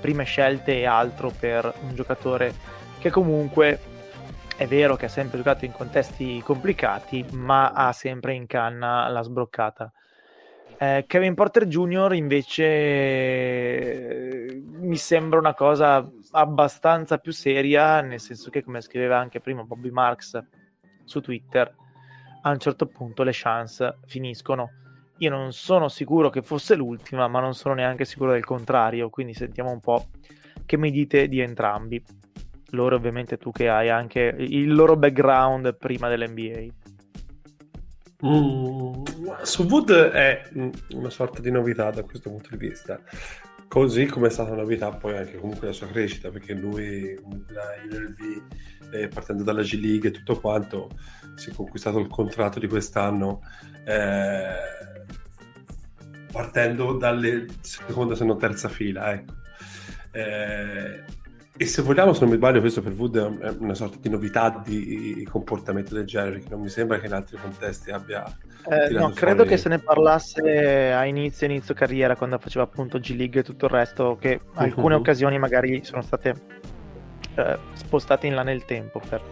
prime 0.00 0.24
scelte 0.24 0.78
e 0.78 0.84
altro 0.84 1.30
per 1.30 1.72
un 1.82 1.94
giocatore 1.94 2.52
che 2.98 3.10
comunque 3.10 3.80
è 4.56 4.66
vero 4.66 4.96
che 4.96 5.06
ha 5.06 5.08
sempre 5.08 5.38
giocato 5.38 5.64
in 5.64 5.72
contesti 5.72 6.40
complicati, 6.42 7.24
ma 7.32 7.72
ha 7.72 7.92
sempre 7.92 8.34
in 8.34 8.46
canna 8.46 9.08
la 9.08 9.22
sbroccata. 9.22 9.92
Eh, 10.78 11.04
Kevin 11.06 11.34
Porter 11.34 11.66
Jr. 11.66 12.14
invece 12.14 12.64
eh, 12.64 14.62
mi 14.64 14.96
sembra 14.96 15.38
una 15.38 15.54
cosa 15.54 16.08
abbastanza 16.32 17.18
più 17.18 17.32
seria, 17.32 18.00
nel 18.00 18.20
senso 18.20 18.50
che, 18.50 18.62
come 18.62 18.80
scriveva 18.80 19.18
anche 19.18 19.40
prima 19.40 19.62
Bobby 19.62 19.90
Marks 19.90 20.42
su 21.04 21.20
Twitter, 21.20 21.74
a 22.42 22.50
un 22.50 22.58
certo 22.58 22.86
punto 22.86 23.22
le 23.22 23.32
chance 23.32 23.98
finiscono. 24.06 24.70
Io 25.18 25.30
non 25.30 25.52
sono 25.52 25.88
sicuro 25.88 26.30
che 26.30 26.42
fosse 26.42 26.74
l'ultima, 26.74 27.28
ma 27.28 27.38
non 27.40 27.54
sono 27.54 27.74
neanche 27.74 28.04
sicuro 28.04 28.32
del 28.32 28.44
contrario, 28.44 29.08
quindi 29.08 29.34
sentiamo 29.34 29.70
un 29.70 29.80
po' 29.80 30.08
che 30.66 30.76
mi 30.76 30.90
dite 30.90 31.28
di 31.28 31.38
entrambi 31.40 32.02
loro 32.72 32.96
ovviamente 32.96 33.38
tu 33.38 33.50
che 33.50 33.68
hai 33.68 33.88
anche 33.88 34.34
il 34.38 34.72
loro 34.72 34.96
background 34.96 35.76
prima 35.76 36.08
dell'NBA. 36.08 36.80
Mm, 38.24 39.02
su 39.42 39.64
Wood 39.64 39.90
è 39.90 40.48
una 40.92 41.10
sorta 41.10 41.40
di 41.40 41.50
novità 41.50 41.90
da 41.90 42.02
questo 42.02 42.30
punto 42.30 42.50
di 42.50 42.68
vista, 42.68 43.00
così 43.66 44.06
come 44.06 44.28
è 44.28 44.30
stata 44.30 44.54
novità 44.54 44.90
poi 44.92 45.16
anche 45.16 45.38
comunque 45.38 45.66
la 45.68 45.72
sua 45.72 45.88
crescita, 45.88 46.30
perché 46.30 46.54
lui 46.54 47.14
la 47.48 47.62
UNLV 47.84 48.92
eh, 48.92 49.08
partendo 49.08 49.42
dalla 49.42 49.62
G 49.62 49.74
League 49.80 50.08
e 50.10 50.12
tutto 50.12 50.38
quanto 50.38 50.90
si 51.34 51.50
è 51.50 51.54
conquistato 51.54 51.98
il 51.98 52.08
contratto 52.08 52.58
di 52.58 52.68
quest'anno 52.68 53.40
eh, 53.84 54.54
partendo 56.30 56.96
dalle 56.96 57.46
seconda 57.60 58.14
se 58.14 58.24
non 58.24 58.38
terza 58.38 58.68
fila 58.68 59.12
ecco. 59.12 59.34
Eh, 60.12 61.04
e 61.54 61.66
se 61.66 61.82
vogliamo, 61.82 62.14
se 62.14 62.20
non 62.20 62.30
mi 62.30 62.36
sbaglio, 62.36 62.60
questo 62.60 62.80
per 62.80 62.92
Wood 62.92 63.40
è 63.40 63.54
una 63.58 63.74
sorta 63.74 63.98
di 64.00 64.08
novità 64.08 64.62
di 64.64 65.26
comportamento 65.30 65.94
del 65.94 66.06
genere, 66.06 66.38
che 66.38 66.48
non 66.48 66.60
mi 66.60 66.70
sembra 66.70 66.98
che 66.98 67.06
in 67.06 67.12
altri 67.12 67.36
contesti 67.36 67.90
abbia. 67.90 68.24
Eh, 68.68 68.90
no, 68.90 69.10
credo 69.10 69.42
fuori... 69.42 69.48
che 69.50 69.56
se 69.58 69.68
ne 69.68 69.78
parlasse 69.78 70.92
a 70.92 71.04
inizio, 71.04 71.46
inizio 71.46 71.74
carriera, 71.74 72.16
quando 72.16 72.38
faceva 72.38 72.64
appunto 72.64 72.98
G 72.98 73.14
League 73.14 73.40
e 73.40 73.44
tutto 73.44 73.66
il 73.66 73.70
resto, 73.70 74.16
che 74.18 74.40
alcune 74.54 74.94
uh-huh. 74.94 75.00
occasioni 75.00 75.38
magari 75.38 75.84
sono 75.84 76.00
state 76.00 76.34
eh, 77.34 77.58
spostate 77.74 78.26
in 78.26 78.34
là 78.34 78.42
nel 78.42 78.64
tempo. 78.64 79.00
Per... 79.06 79.22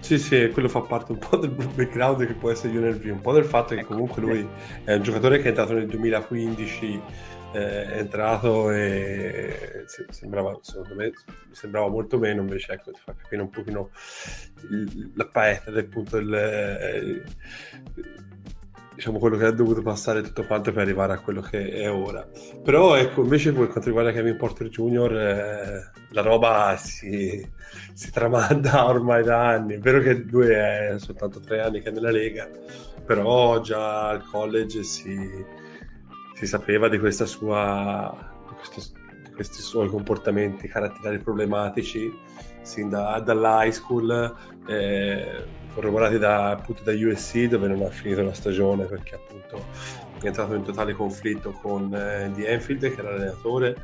Sì, 0.00 0.18
sì, 0.18 0.50
quello 0.52 0.68
fa 0.68 0.80
parte 0.80 1.12
un 1.12 1.18
po' 1.18 1.36
del 1.36 1.50
background 1.50 2.26
che 2.26 2.34
può 2.34 2.50
essere 2.50 2.76
UNLV, 2.76 3.04
un 3.06 3.20
po' 3.20 3.32
del 3.32 3.44
fatto 3.44 3.74
che 3.74 3.80
ecco, 3.80 3.94
comunque 3.94 4.20
lui 4.20 4.46
è 4.84 4.94
un 4.94 5.02
giocatore 5.02 5.38
che 5.38 5.44
è 5.44 5.48
entrato 5.48 5.72
nel 5.72 5.86
2015 5.86 7.02
eh, 7.52 7.84
è 7.92 7.98
entrato 7.98 8.70
e 8.70 9.84
sembrava, 10.10 10.58
secondo 10.62 10.94
me, 10.94 11.12
sembrava 11.50 11.88
molto 11.88 12.18
meno, 12.18 12.42
invece 12.42 12.72
ecco, 12.72 12.92
ti 12.92 13.00
fa 13.02 13.14
capire 13.14 13.42
un 13.42 13.50
pochino 13.50 13.90
il, 14.70 15.12
la 15.14 15.26
paetta 15.26 15.70
del 15.70 15.86
punto 15.86 16.16
del... 16.16 16.34
Eh, 16.34 17.22
diciamo 19.00 19.18
quello 19.18 19.38
che 19.38 19.46
ha 19.46 19.50
dovuto 19.50 19.80
passare 19.80 20.20
tutto 20.20 20.44
quanto 20.44 20.72
per 20.72 20.82
arrivare 20.82 21.14
a 21.14 21.20
quello 21.20 21.40
che 21.40 21.70
è 21.70 21.90
ora. 21.90 22.28
Però 22.62 22.96
ecco, 22.96 23.22
invece 23.22 23.50
per 23.52 23.68
quanto 23.68 23.88
riguarda 23.88 24.12
Kevin 24.12 24.36
Porter 24.36 24.68
Jr., 24.68 25.12
eh, 25.16 25.90
la 26.10 26.20
roba 26.20 26.76
si, 26.76 27.42
si, 27.94 28.10
tramanda 28.10 28.84
ormai 28.88 29.24
da 29.24 29.48
anni. 29.48 29.74
È 29.74 29.78
vero 29.78 30.00
che 30.00 30.12
lui 30.14 30.48
è 30.48 30.94
soltanto 30.98 31.40
tre 31.40 31.62
anni 31.62 31.80
che 31.80 31.88
è 31.88 31.92
nella 31.92 32.10
Lega, 32.10 32.46
però 33.06 33.60
già 33.62 34.10
al 34.10 34.22
college 34.22 34.82
si, 34.82 35.16
si 36.40 36.46
sapeva 36.46 36.88
di 36.88 36.98
questa 36.98 37.26
sua 37.26 38.16
questi, 38.56 38.80
questi 39.34 39.60
suoi 39.60 39.88
comportamenti 39.88 40.68
caratteriali 40.68 41.18
problematici 41.18 42.10
sin 42.62 42.88
da, 42.88 43.20
dall'high 43.20 43.70
school 43.70 44.34
eh, 44.66 45.44
corroborati 45.74 46.16
da, 46.16 46.52
appunto 46.52 46.82
da 46.82 46.92
USC 46.92 47.44
dove 47.44 47.68
non 47.68 47.82
ha 47.82 47.90
finito 47.90 48.22
la 48.22 48.32
stagione 48.32 48.86
perché 48.86 49.16
appunto 49.16 49.66
è 50.18 50.26
entrato 50.26 50.54
in 50.54 50.62
totale 50.62 50.94
conflitto 50.94 51.50
con 51.50 51.94
eh, 51.94 52.30
The 52.34 52.46
Enfield 52.46 52.94
che 52.94 53.00
era 53.00 53.10
l'allenatore 53.10 53.76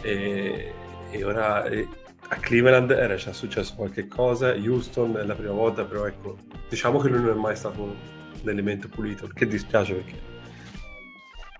e, 0.00 0.72
e 1.10 1.24
ora 1.24 1.66
eh, 1.66 1.86
a 2.28 2.36
Cleveland 2.36 2.92
era 2.92 3.16
già 3.16 3.34
successo 3.34 3.74
qualche 3.76 4.08
cosa 4.08 4.54
Houston 4.54 5.18
è 5.18 5.24
la 5.24 5.34
prima 5.34 5.52
volta 5.52 5.84
però 5.84 6.06
ecco 6.06 6.38
diciamo 6.66 6.98
che 6.98 7.08
lui 7.08 7.20
non 7.20 7.36
è 7.36 7.38
mai 7.38 7.56
stato 7.56 7.82
un 7.82 8.48
elemento 8.48 8.88
pulito 8.88 9.28
che 9.34 9.46
dispiace 9.46 9.92
perché 9.96 10.29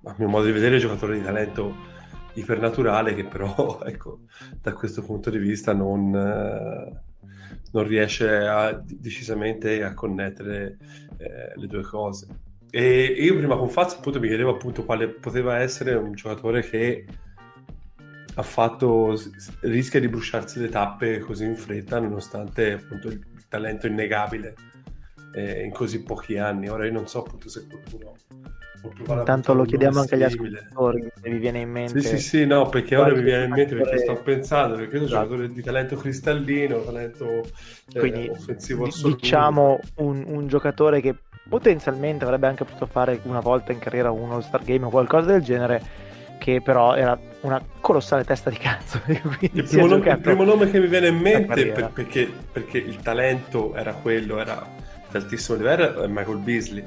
a 0.04 0.14
mio 0.18 0.28
modo 0.28 0.46
di 0.46 0.52
vedere, 0.52 0.78
giocatore 0.78 1.18
di 1.18 1.24
talento 1.24 1.88
ipernaturale 2.34 3.14
che 3.14 3.24
però, 3.24 3.80
ecco, 3.84 4.20
da 4.60 4.72
questo 4.72 5.02
punto 5.02 5.30
di 5.30 5.38
vista 5.38 5.72
non, 5.72 6.14
eh, 6.14 7.00
non 7.72 7.86
riesce 7.86 8.28
a, 8.28 8.72
decisamente 8.72 9.82
a 9.82 9.94
connettere 9.94 10.78
eh, 11.18 11.52
le 11.54 11.66
due 11.66 11.82
cose. 11.82 12.26
E 12.70 13.04
io 13.04 13.36
prima 13.36 13.56
con 13.56 13.68
Faz 13.68 13.94
appunto 13.94 14.20
mi 14.20 14.28
chiedevo 14.28 14.50
appunto 14.50 14.84
quale 14.84 15.08
poteva 15.08 15.58
essere 15.58 15.94
un 15.94 16.12
giocatore 16.12 16.62
che 16.62 17.04
ha 18.34 18.42
fatto 18.42 19.20
rischia 19.62 19.98
di 19.98 20.08
bruciarsi 20.08 20.60
le 20.60 20.68
tappe 20.68 21.18
così 21.18 21.44
in 21.44 21.56
fretta 21.56 21.98
nonostante 21.98 22.74
appunto 22.74 23.08
il 23.08 23.26
talento 23.48 23.88
innegabile 23.88 24.54
eh, 25.32 25.64
in 25.64 25.72
così 25.72 26.02
pochi 26.02 26.38
anni. 26.38 26.68
Ora 26.68 26.86
io 26.86 26.92
non 26.92 27.06
so 27.06 27.20
appunto 27.20 27.48
se 27.48 27.66
qualcuno 27.66 28.14
Intanto 28.82 29.52
lo 29.52 29.64
chiediamo 29.64 30.00
anche 30.00 30.14
agli 30.14 30.22
ascoltatori 30.22 31.12
se 31.20 31.28
vi 31.28 31.38
viene 31.38 31.60
in 31.60 31.70
mente. 31.70 32.00
Sì, 32.00 32.08
sì, 32.08 32.18
sì, 32.18 32.46
no, 32.46 32.68
perché 32.68 32.96
ora 32.96 33.14
mi 33.14 33.22
viene 33.22 33.44
in 33.44 33.50
mente 33.50 33.74
perché 33.74 33.98
sto 33.98 34.14
pensando, 34.22 34.76
perché 34.76 34.96
io 34.96 35.06
sono 35.06 35.20
esatto. 35.20 35.24
giocatore 35.24 35.52
di 35.52 35.62
talento 35.62 35.96
cristallino, 35.96 36.80
talento 36.80 37.42
eh, 37.92 37.98
Quindi, 37.98 38.28
offensivo 38.28 38.86
assoluto. 38.86 39.20
Diciamo 39.20 39.80
un, 39.96 40.24
un, 40.26 40.46
giocatore 40.46 41.02
che 41.02 41.14
potenzialmente 41.46 42.24
avrebbe 42.24 42.46
anche 42.46 42.64
potuto 42.64 42.86
fare 42.86 43.20
una 43.24 43.40
volta 43.40 43.72
in 43.72 43.78
carriera 43.78 44.10
uno 44.10 44.36
All-Star 44.36 44.62
Game 44.64 44.86
o 44.86 44.88
qualcosa 44.88 45.32
del 45.32 45.42
genere, 45.42 45.82
che 46.38 46.62
però 46.62 46.94
era 46.94 47.18
una 47.42 47.62
colossale 47.80 48.24
testa 48.24 48.48
di 48.48 48.56
cazzo. 48.56 48.98
Il 49.06 49.64
primo, 49.64 49.86
nome, 49.86 50.10
il 50.10 50.18
primo, 50.20 50.44
nome, 50.44 50.70
che 50.70 50.80
mi 50.80 50.86
viene 50.86 51.08
in 51.08 51.18
mente 51.18 51.66
per, 51.66 51.90
perché, 51.92 52.30
perché 52.50 52.78
il 52.78 52.96
talento 52.96 53.74
era 53.74 53.92
quello, 53.92 54.38
era 54.38 54.78
di 55.10 55.16
altissimo 55.16 55.56
livello, 55.56 56.02
è 56.02 56.06
Michael 56.06 56.38
Beasley. 56.38 56.84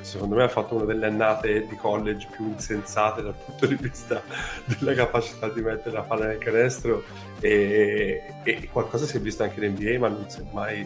Secondo 0.00 0.36
me 0.36 0.44
ha 0.44 0.48
fatto 0.48 0.74
una 0.74 0.84
delle 0.84 1.06
annate 1.06 1.66
di 1.68 1.76
college 1.76 2.26
più 2.34 2.46
insensate 2.46 3.22
dal 3.22 3.34
punto 3.34 3.66
di 3.66 3.76
vista 3.76 4.22
della 4.64 4.94
capacità 4.94 5.48
di 5.48 5.60
mettere 5.60 5.94
la 5.94 6.02
palla 6.02 6.26
nel 6.26 6.38
canestro 6.38 7.04
e, 7.40 8.22
e 8.42 8.68
qualcosa 8.72 9.06
si 9.06 9.18
è 9.18 9.20
visto 9.20 9.42
anche 9.42 9.64
in 9.64 9.72
NBA 9.72 9.98
ma 9.98 10.08
non 10.08 10.28
si 10.28 10.40
è 10.40 10.44
mai 10.50 10.84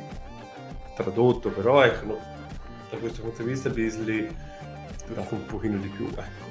tradotto. 0.96 1.50
Però 1.50 1.82
ecco 1.82 2.04
no, 2.04 2.18
da 2.90 2.96
questo 2.98 3.22
punto 3.22 3.42
di 3.42 3.48
vista 3.48 3.70
Beasley 3.70 4.26
è 4.26 5.06
durato 5.06 5.34
un 5.34 5.46
pochino 5.46 5.78
di 5.78 5.88
più 5.88 6.08
ecco 6.08 6.45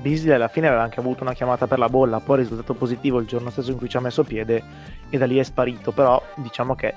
Beasley 0.00 0.34
alla 0.34 0.48
fine 0.48 0.68
aveva 0.68 0.82
anche 0.82 1.00
avuto 1.00 1.22
una 1.22 1.32
chiamata 1.32 1.66
per 1.66 1.78
la 1.78 1.88
bolla, 1.88 2.20
poi 2.20 2.38
risultato 2.38 2.74
positivo 2.74 3.18
il 3.18 3.26
giorno 3.26 3.50
stesso 3.50 3.70
in 3.70 3.78
cui 3.78 3.88
ci 3.88 3.96
ha 3.96 4.00
messo 4.00 4.24
piede 4.24 4.62
e 5.10 5.18
da 5.18 5.26
lì 5.26 5.38
è 5.38 5.42
sparito, 5.42 5.92
però 5.92 6.22
diciamo 6.36 6.74
che 6.74 6.94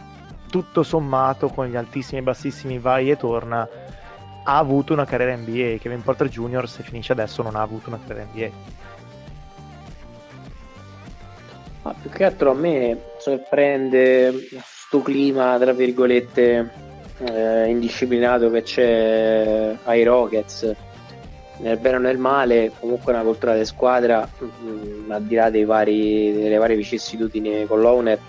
tutto 0.49 0.83
sommato 0.83 1.49
con 1.49 1.67
gli 1.67 1.75
altissimi 1.75 2.19
e 2.19 2.23
bassissimi 2.23 2.79
vai 2.79 3.11
e 3.11 3.17
torna 3.17 3.67
ha 4.43 4.57
avuto 4.57 4.93
una 4.93 5.05
carriera 5.05 5.35
NBA 5.35 5.77
Kevin 5.79 6.01
Porter 6.01 6.27
Jr. 6.27 6.67
se 6.67 6.81
finisce 6.81 7.11
adesso 7.11 7.43
non 7.43 7.55
ha 7.55 7.61
avuto 7.61 7.89
una 7.89 7.99
carriera 7.99 8.27
NBA 8.31 8.49
ma 11.83 11.93
più 12.01 12.09
che 12.09 12.23
altro 12.23 12.49
a 12.49 12.55
me 12.55 12.97
sorprende 13.19 14.33
sto 14.63 15.03
clima 15.03 15.55
tra 15.59 15.71
virgolette 15.71 16.87
eh, 17.19 17.69
indisciplinato 17.69 18.49
che 18.49 18.61
c'è 18.61 19.75
ai 19.83 20.03
Rockets, 20.03 20.73
nel 21.59 21.77
bene 21.77 21.97
o 21.97 21.99
nel 21.99 22.17
male, 22.17 22.71
comunque 22.79 23.13
una 23.13 23.23
cultura 23.23 23.55
di 23.55 23.65
squadra, 23.65 24.27
mh, 24.37 24.45
mm, 24.45 25.11
al 25.11 25.23
di 25.23 25.35
là 25.35 25.51
vari, 25.65 26.33
delle 26.33 26.57
varie 26.57 26.75
vicissitudini 26.75 27.65
con 27.65 27.81
l'owner, 27.81 28.19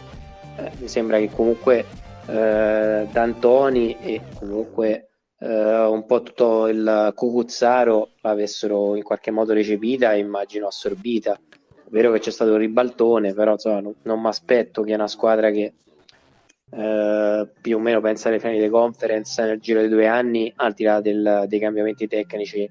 eh, 0.57 0.71
mi 0.79 0.89
sembra 0.89 1.19
che 1.19 1.31
comunque 1.31 1.85
eh, 2.27 3.07
D'Antoni 3.11 3.97
e 4.01 4.21
comunque 4.39 5.11
eh, 5.39 5.85
un 5.85 6.05
po' 6.07 6.23
tutto 6.23 6.67
il 6.69 7.13
cucuzzaro 7.15 8.11
l'avessero 8.21 8.95
in 8.95 9.03
qualche 9.03 9.31
modo 9.31 9.53
recepita 9.53 10.13
e 10.13 10.19
immagino 10.19 10.67
assorbita. 10.67 11.33
È 11.33 11.89
vero 11.89 12.13
che 12.13 12.21
c'è 12.21 12.31
stato 12.31 12.53
un 12.53 12.59
ribaltone, 12.59 13.33
però 13.33 13.53
insomma, 13.53 13.81
non, 13.81 13.95
non 14.03 14.21
mi 14.21 14.29
aspetto 14.29 14.83
che 14.83 14.95
una 14.95 15.09
squadra 15.09 15.51
che 15.51 15.73
eh, 16.73 17.49
più 17.61 17.77
o 17.77 17.81
meno 17.81 18.01
pensa 18.01 18.29
alle 18.29 18.39
finali 18.39 18.61
di 18.61 18.69
conference 18.69 19.43
nel 19.43 19.61
giro 19.61 19.81
di 19.81 19.89
due 19.89 20.07
anni, 20.07 20.53
al 20.57 20.73
di 20.73 20.85
là 20.85 21.01
del, 21.01 21.45
dei 21.49 21.59
cambiamenti 21.59 22.07
tecnici, 22.07 22.71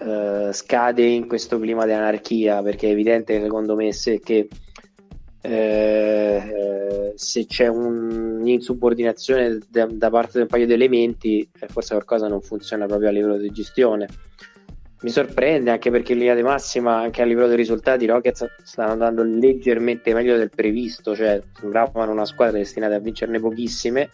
eh, 0.00 0.50
scade 0.52 1.02
in 1.02 1.26
questo 1.26 1.58
clima 1.58 1.84
di 1.84 1.92
anarchia 1.92 2.62
perché 2.62 2.88
è 2.88 2.92
evidente 2.92 3.40
secondo 3.40 3.74
me 3.74 3.92
se, 3.92 4.20
che, 4.20 4.48
eh, 5.42 7.12
se 7.14 7.46
c'è 7.46 7.66
un'insubordinazione 7.66 9.58
da, 9.68 9.86
da, 9.90 10.10
parte 10.10 10.32
di 10.34 10.40
un 10.40 10.46
paio 10.46 10.66
di 10.66 10.72
elementi, 10.72 11.48
eh, 11.60 11.68
forse 11.68 11.94
qualcosa 11.94 12.28
non 12.28 12.40
funziona 12.40 12.86
proprio 12.86 13.08
a 13.08 13.12
livello 13.12 13.36
di 13.36 13.50
gestione. 13.50 14.08
Mi 15.02 15.10
sorprende 15.10 15.72
anche 15.72 15.90
perché 15.90 16.12
in 16.12 16.20
linea 16.20 16.36
di 16.36 16.42
massima, 16.42 17.00
anche 17.00 17.22
a 17.22 17.24
livello 17.24 17.48
dei 17.48 17.56
risultati, 17.56 18.04
i 18.04 18.06
Rockets 18.06 18.46
stanno 18.62 18.92
andando 18.92 19.24
leggermente 19.24 20.14
meglio 20.14 20.36
del 20.36 20.50
previsto, 20.50 21.16
cioè 21.16 21.42
sembravano 21.58 22.12
una 22.12 22.24
squadra 22.24 22.58
destinata 22.58 22.94
a 22.94 22.98
vincerne 23.00 23.40
pochissime, 23.40 24.08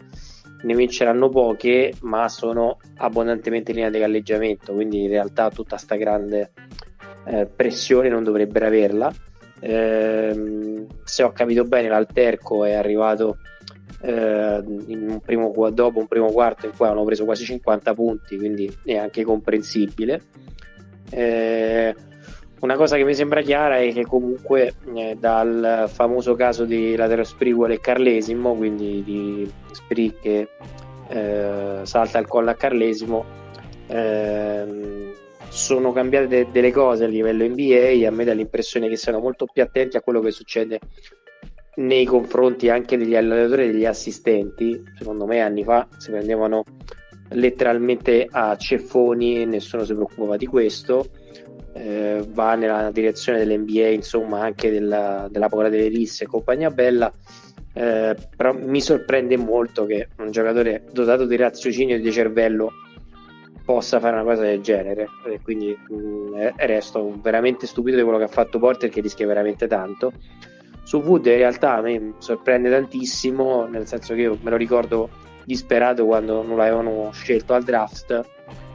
ne 0.61 0.75
vinceranno 0.75 1.29
poche, 1.29 1.93
ma 2.01 2.27
sono 2.27 2.79
abbondantemente 2.97 3.71
in 3.71 3.77
linea 3.77 3.91
di 3.91 3.99
galleggiamento, 3.99 4.73
quindi 4.73 5.03
in 5.03 5.09
realtà 5.09 5.49
tutta 5.49 5.77
sta 5.77 5.95
grande 5.95 6.51
eh, 7.25 7.45
pressione 7.45 8.09
non 8.09 8.23
dovrebbero 8.23 8.65
averla. 8.65 9.11
Eh, 9.61 10.85
se 11.03 11.23
ho 11.23 11.31
capito 11.31 11.63
bene, 11.65 11.89
l'Alterco 11.89 12.63
è 12.65 12.73
arrivato 12.73 13.37
eh, 14.01 14.63
un 14.65 15.19
primo, 15.23 15.51
dopo 15.71 15.99
un 15.99 16.07
primo 16.07 16.31
quarto 16.31 16.65
in 16.65 16.73
cui 16.75 16.87
hanno 16.87 17.03
preso 17.03 17.25
quasi 17.25 17.43
50 17.45 17.93
punti, 17.93 18.37
quindi 18.37 18.71
è 18.85 18.95
anche 18.95 19.23
comprensibile 19.23 20.21
eh, 21.11 21.95
una 22.61 22.75
cosa 22.75 22.97
che 22.97 23.03
mi 23.03 23.13
sembra 23.13 23.41
chiara 23.41 23.77
è 23.77 23.91
che 23.93 24.05
comunque 24.05 24.73
eh, 24.93 25.15
dal 25.19 25.89
famoso 25.91 26.35
caso 26.35 26.65
di 26.65 26.95
Latero 26.95 27.23
Spriguolo 27.23 27.73
e 27.73 27.79
Carlesimo, 27.79 28.55
quindi 28.55 29.03
di 29.03 29.51
Sprig 29.71 30.19
che 30.19 30.47
eh, 31.07 31.79
salta 31.83 32.19
il 32.19 32.27
collo 32.27 32.49
a 32.49 32.55
Carlesimo, 32.55 33.25
ehm, 33.87 35.13
sono 35.49 35.91
cambiate 35.91 36.27
de- 36.27 36.47
delle 36.51 36.71
cose 36.71 37.05
a 37.05 37.07
livello 37.07 37.45
NBA 37.45 38.07
a 38.07 38.11
me 38.11 38.23
dà 38.23 38.33
l'impressione 38.33 38.87
che 38.87 38.97
siano 38.97 39.19
molto 39.19 39.47
più 39.51 39.63
attenti 39.63 39.97
a 39.97 40.01
quello 40.01 40.19
che 40.19 40.31
succede 40.31 40.79
nei 41.75 42.05
confronti 42.05 42.69
anche 42.69 42.97
degli 42.97 43.15
allenatori 43.15 43.63
e 43.63 43.71
degli 43.71 43.85
assistenti. 43.85 44.81
Secondo 44.97 45.25
me 45.25 45.41
anni 45.41 45.63
fa 45.63 45.87
si 45.97 46.11
prendevano 46.11 46.63
letteralmente 47.29 48.27
a 48.29 48.55
ceffoni 48.57 49.41
e 49.41 49.45
nessuno 49.45 49.83
si 49.85 49.93
preoccupava 49.93 50.37
di 50.37 50.45
questo. 50.45 51.05
Eh, 51.73 52.25
va 52.29 52.55
nella 52.55 52.91
direzione 52.91 53.39
dell'NBA, 53.39 53.87
insomma, 53.87 54.41
anche 54.41 54.71
della, 54.71 55.27
della 55.29 55.49
paura 55.49 55.69
delle 55.69 55.87
risse 55.87 56.23
e 56.23 56.27
compagnia 56.27 56.71
bella. 56.71 57.11
Eh, 57.73 58.15
però 58.35 58.53
mi 58.53 58.81
sorprende 58.81 59.37
molto 59.37 59.85
che 59.85 60.09
un 60.17 60.31
giocatore 60.31 60.83
dotato 60.91 61.25
di 61.25 61.35
raziocinio 61.35 61.95
e 61.95 61.99
di 61.99 62.11
cervello 62.11 62.71
possa 63.63 63.99
fare 63.99 64.15
una 64.15 64.23
cosa 64.23 64.41
del 64.41 64.61
genere. 64.61 65.07
E 65.27 65.39
quindi 65.41 65.77
mh, 65.87 65.95
mm, 65.95 66.33
resto 66.57 67.13
veramente 67.21 67.67
stupito 67.67 67.97
di 67.97 68.03
quello 68.03 68.17
che 68.17 68.23
ha 68.23 68.27
fatto 68.27 68.57
Porter, 68.57 68.89
che 68.89 69.01
rischia 69.01 69.27
veramente 69.27 69.67
tanto. 69.67 70.11
Su 70.83 70.97
Wood 70.97 71.27
in 71.27 71.35
realtà 71.35 71.75
a 71.75 71.81
me 71.81 72.13
sorprende 72.17 72.69
tantissimo, 72.71 73.67
nel 73.67 73.85
senso 73.85 74.15
che 74.15 74.21
io 74.21 74.39
me 74.41 74.49
lo 74.49 74.57
ricordo 74.57 75.09
disperato 75.45 76.05
quando 76.05 76.41
non 76.41 76.57
l'avevano 76.57 77.11
scelto 77.11 77.53
al 77.53 77.63
draft 77.63 78.27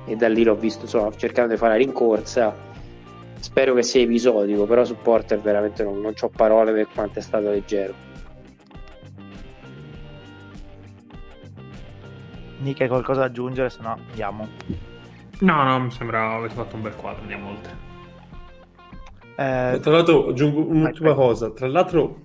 e 0.06 0.16
da 0.16 0.28
lì 0.28 0.44
l'ho 0.44 0.54
visto 0.54 0.82
insomma, 0.82 1.12
cercando 1.14 1.52
di 1.52 1.58
fare 1.58 1.72
la 1.72 1.78
rincorsa 1.78 2.54
spero 3.44 3.74
che 3.74 3.82
sia 3.82 4.00
episodico 4.00 4.64
però 4.64 4.86
su 4.86 4.96
Porter 4.96 5.38
veramente 5.38 5.84
non, 5.84 6.00
non 6.00 6.14
ho 6.18 6.28
parole 6.30 6.72
per 6.72 6.88
quanto 6.94 7.18
è 7.18 7.22
stato 7.22 7.50
leggero. 7.50 7.92
Nick 12.60 12.80
hai 12.80 12.88
qualcosa 12.88 13.20
da 13.20 13.26
aggiungere? 13.26 13.68
Se 13.68 13.82
no 13.82 13.98
andiamo. 14.08 14.48
No 15.40 15.62
no 15.62 15.80
mi 15.80 15.90
sembra 15.90 16.36
avete 16.36 16.54
fatto 16.54 16.76
un 16.76 16.82
bel 16.82 16.96
quadro 16.96 17.20
andiamo 17.20 17.50
oltre. 17.50 17.72
Eh... 19.36 19.78
tra 19.80 19.90
l'altro 19.90 20.28
aggiungo 20.28 20.66
un'ultima 20.66 21.12
cosa. 21.12 21.50
Tra 21.50 21.68
l'altro 21.68 22.20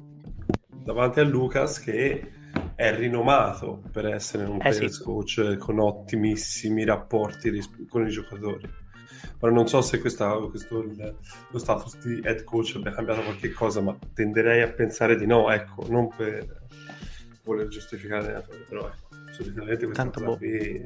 davanti 0.70 1.20
a 1.20 1.24
Lucas 1.24 1.82
che 1.82 2.32
è 2.76 2.96
rinomato 2.96 3.82
per 3.92 4.06
essere 4.06 4.46
un 4.46 4.56
eh, 4.56 4.70
players 4.70 4.98
sì. 5.00 5.04
coach 5.04 5.58
con 5.58 5.80
ottimissimi 5.80 6.86
rapporti 6.86 7.50
ris- 7.50 7.88
con 7.90 8.08
i 8.08 8.10
giocatori. 8.10 8.79
Ora 9.40 9.52
non 9.54 9.68
so 9.68 9.82
se 9.82 10.00
questa, 10.00 10.32
questo, 10.50 10.82
il, 10.82 11.16
lo 11.50 11.58
status 11.58 11.98
di 12.00 12.22
head 12.24 12.44
coach 12.44 12.74
abbia 12.76 12.92
cambiato 12.92 13.22
qualche 13.22 13.52
cosa, 13.52 13.82
ma 13.82 13.98
tenderei 14.14 14.62
a 14.62 14.70
pensare 14.70 15.16
di 15.18 15.26
no, 15.26 15.52
ecco, 15.52 15.86
non 15.90 16.10
per 16.16 16.68
voler 17.44 17.68
giustificare 17.68 18.46
però 18.68 18.88
ecco, 18.88 19.08
Tanto 19.94 20.22
boh, 20.22 20.40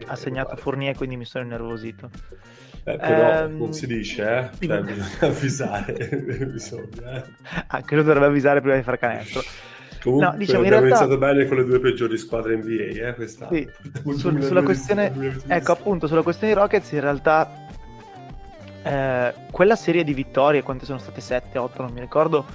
ha 0.05 0.15
segnato 0.15 0.55
Fournier, 0.57 0.95
quindi 0.95 1.17
mi 1.17 1.25
sono 1.25 1.43
innervosito. 1.43 2.09
Eh, 2.83 2.97
però 2.97 3.45
um... 3.45 3.57
non 3.57 3.73
si 3.73 3.87
dice, 3.87 4.23
eh? 4.23 4.49
Cioè, 4.67 4.81
bisogna 4.81 5.05
avvisare. 5.27 5.93
bisogna, 6.51 7.15
eh? 7.15 7.23
Anche 7.67 7.95
lui 7.95 8.03
dovrebbe 8.03 8.27
avvisare 8.27 8.61
prima 8.61 8.75
di 8.75 8.83
fare 8.83 8.97
canestro. 8.99 9.41
Comunque 10.03 10.27
no, 10.27 10.37
diciamo, 10.37 10.59
abbiamo 10.59 10.85
realtà... 10.85 11.03
iniziato 11.05 11.17
bene 11.17 11.47
con 11.47 11.57
le 11.57 11.63
due 11.63 11.79
peggiori 11.79 12.17
squadre 12.17 12.57
NBA, 12.57 13.07
eh, 13.07 13.13
quest'anno. 13.15 13.55
Sì. 13.55 13.69
Sul, 14.17 14.43
sulla 14.43 14.61
questione, 14.61 15.41
ecco 15.47 15.71
appunto, 15.71 16.07
sulla 16.07 16.23
questione 16.23 16.53
di 16.53 16.59
Rockets 16.59 16.91
in 16.91 16.99
realtà 16.99 17.62
eh, 18.83 19.33
quella 19.51 19.75
serie 19.75 20.03
di 20.03 20.13
vittorie, 20.13 20.61
quante 20.63 20.85
sono 20.85 20.99
state 20.99 21.21
7, 21.21 21.57
8, 21.57 21.81
non 21.81 21.91
mi 21.91 21.99
ricordo, 21.99 22.45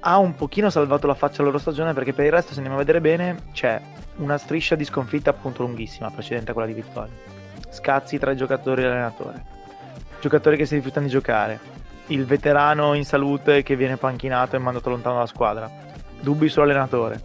ha 0.00 0.18
un 0.18 0.34
pochino 0.34 0.68
salvato 0.68 1.06
la 1.06 1.14
faccia 1.14 1.36
alla 1.36 1.46
loro 1.46 1.58
stagione 1.58 1.94
perché 1.94 2.12
per 2.12 2.26
il 2.26 2.32
resto, 2.32 2.50
se 2.50 2.56
andiamo 2.56 2.76
a 2.76 2.80
vedere 2.80 3.00
bene, 3.00 3.44
c'è 3.52 3.80
una 4.16 4.36
striscia 4.36 4.74
di 4.74 4.84
sconfitta 4.84 5.30
appunto 5.30 5.62
lunghissima 5.62 6.10
precedente 6.10 6.50
a 6.50 6.54
quella 6.54 6.68
di 6.68 6.74
vittorie. 6.74 7.12
Scazzi 7.70 8.18
tra 8.18 8.30
i 8.30 8.36
giocatori 8.36 8.82
e 8.82 8.84
l'allenatore. 8.84 9.44
Giocatori 10.20 10.56
che 10.56 10.66
si 10.66 10.74
rifiutano 10.74 11.06
di 11.06 11.12
giocare. 11.12 11.58
Il 12.08 12.26
veterano 12.26 12.92
in 12.94 13.04
salute 13.04 13.62
che 13.62 13.76
viene 13.76 13.96
panchinato 13.96 14.56
e 14.56 14.58
mandato 14.58 14.90
lontano 14.90 15.14
dalla 15.14 15.26
squadra 15.26 15.92
dubbi 16.24 16.48
sull'allenatore, 16.48 17.20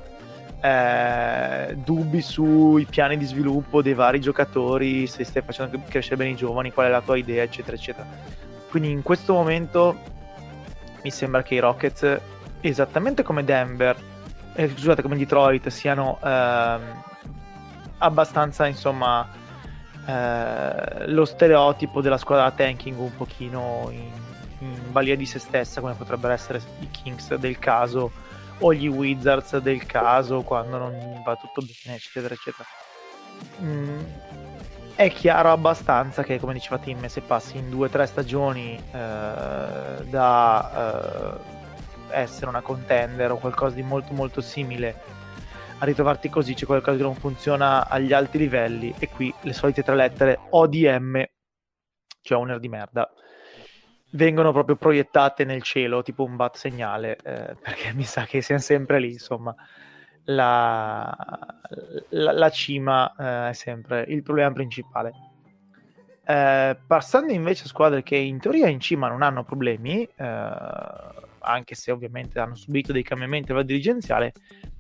eh, 0.61 1.75
dubbi 1.83 2.21
sui 2.21 2.85
piani 2.85 3.17
di 3.17 3.25
sviluppo 3.25 3.81
dei 3.81 3.93
vari 3.93 4.19
giocatori, 4.19 5.07
se 5.07 5.23
stai 5.23 5.41
facendo 5.41 5.79
crescere 5.87 6.17
bene 6.17 6.31
i 6.31 6.35
giovani, 6.35 6.71
qual 6.71 6.87
è 6.87 6.89
la 6.89 7.01
tua 7.01 7.17
idea, 7.17 7.43
eccetera, 7.43 7.75
eccetera. 7.75 8.07
Quindi 8.69 8.91
in 8.91 9.01
questo 9.01 9.33
momento 9.33 9.97
mi 11.01 11.11
sembra 11.11 11.43
che 11.43 11.55
i 11.55 11.59
Rockets, 11.59 12.19
esattamente 12.61 13.23
come 13.23 13.43
Denver, 13.43 13.95
eh, 14.53 14.69
scusate, 14.69 15.01
come 15.01 15.15
Detroit, 15.15 15.69
siano 15.69 16.19
eh, 16.21 16.77
abbastanza, 17.99 18.67
insomma, 18.67 19.27
eh, 20.05 21.07
lo 21.07 21.25
stereotipo 21.25 22.01
della 22.01 22.17
squadra 22.17 22.51
tanking 22.51 22.97
un 22.97 23.15
pochino 23.15 23.87
in, 23.91 24.09
in 24.59 24.91
balia 24.91 25.15
di 25.15 25.25
se 25.25 25.39
stessa, 25.39 25.79
come 25.79 25.93
potrebbero 25.93 26.33
essere 26.33 26.61
i 26.79 26.89
Kings 26.91 27.33
del 27.35 27.57
caso 27.59 28.27
o 28.59 28.73
gli 28.73 28.87
Wizards 28.87 29.57
del 29.57 29.85
caso 29.85 30.41
quando 30.41 30.77
non 30.77 31.21
va 31.23 31.35
tutto 31.35 31.61
bene, 31.61 31.97
eccetera, 31.97 32.33
eccetera. 32.33 32.67
Mm, 33.61 33.99
è 34.95 35.09
chiaro 35.11 35.51
abbastanza 35.51 36.23
che, 36.23 36.39
come 36.39 36.53
diceva 36.53 36.77
Tim, 36.77 37.05
se 37.07 37.21
passi 37.21 37.57
in 37.57 37.69
due 37.69 37.87
o 37.87 37.89
tre 37.89 38.05
stagioni 38.05 38.75
eh, 38.75 40.03
da 40.09 41.37
eh, 42.11 42.19
essere 42.19 42.49
una 42.49 42.61
contender 42.61 43.31
o 43.31 43.37
qualcosa 43.37 43.75
di 43.75 43.83
molto 43.83 44.13
molto 44.13 44.41
simile 44.41 45.17
a 45.79 45.85
ritrovarti 45.85 46.29
così 46.29 46.53
c'è 46.53 46.65
qualcosa 46.65 46.97
che 46.97 47.03
non 47.03 47.15
funziona 47.15 47.87
agli 47.87 48.11
alti 48.11 48.37
livelli 48.37 48.93
e 48.99 49.07
qui 49.09 49.33
le 49.41 49.53
solite 49.53 49.83
tre 49.83 49.95
lettere 49.95 50.39
ODM 50.49 51.23
cioè 52.21 52.37
owner 52.37 52.59
di 52.59 52.67
merda 52.67 53.09
vengono 54.11 54.51
proprio 54.51 54.75
proiettate 54.75 55.45
nel 55.45 55.61
cielo, 55.61 56.01
tipo 56.01 56.23
un 56.23 56.35
bat 56.35 56.55
segnale, 56.55 57.17
eh, 57.23 57.55
perché 57.61 57.93
mi 57.93 58.03
sa 58.03 58.25
che 58.25 58.41
siamo 58.41 58.61
sempre 58.61 58.99
lì, 58.99 59.11
insomma. 59.11 59.55
La, 60.25 61.15
la, 62.09 62.31
la 62.33 62.49
cima 62.51 63.13
eh, 63.17 63.49
è 63.49 63.53
sempre 63.53 64.05
il 64.07 64.21
problema 64.21 64.51
principale. 64.51 65.11
Eh, 66.23 66.77
passando 66.85 67.33
invece 67.33 67.63
a 67.63 67.67
squadre 67.67 68.03
che 68.03 68.15
in 68.15 68.39
teoria 68.39 68.67
in 68.67 68.79
cima 68.79 69.07
non 69.07 69.23
hanno 69.23 69.43
problemi, 69.43 70.03
eh, 70.03 70.53
anche 71.39 71.73
se 71.73 71.91
ovviamente 71.91 72.39
hanno 72.39 72.53
subito 72.53 72.91
dei 72.91 73.01
cambiamenti 73.01 73.51
a 73.51 73.55
livello 73.55 73.67
dirigenziale, 73.67 74.33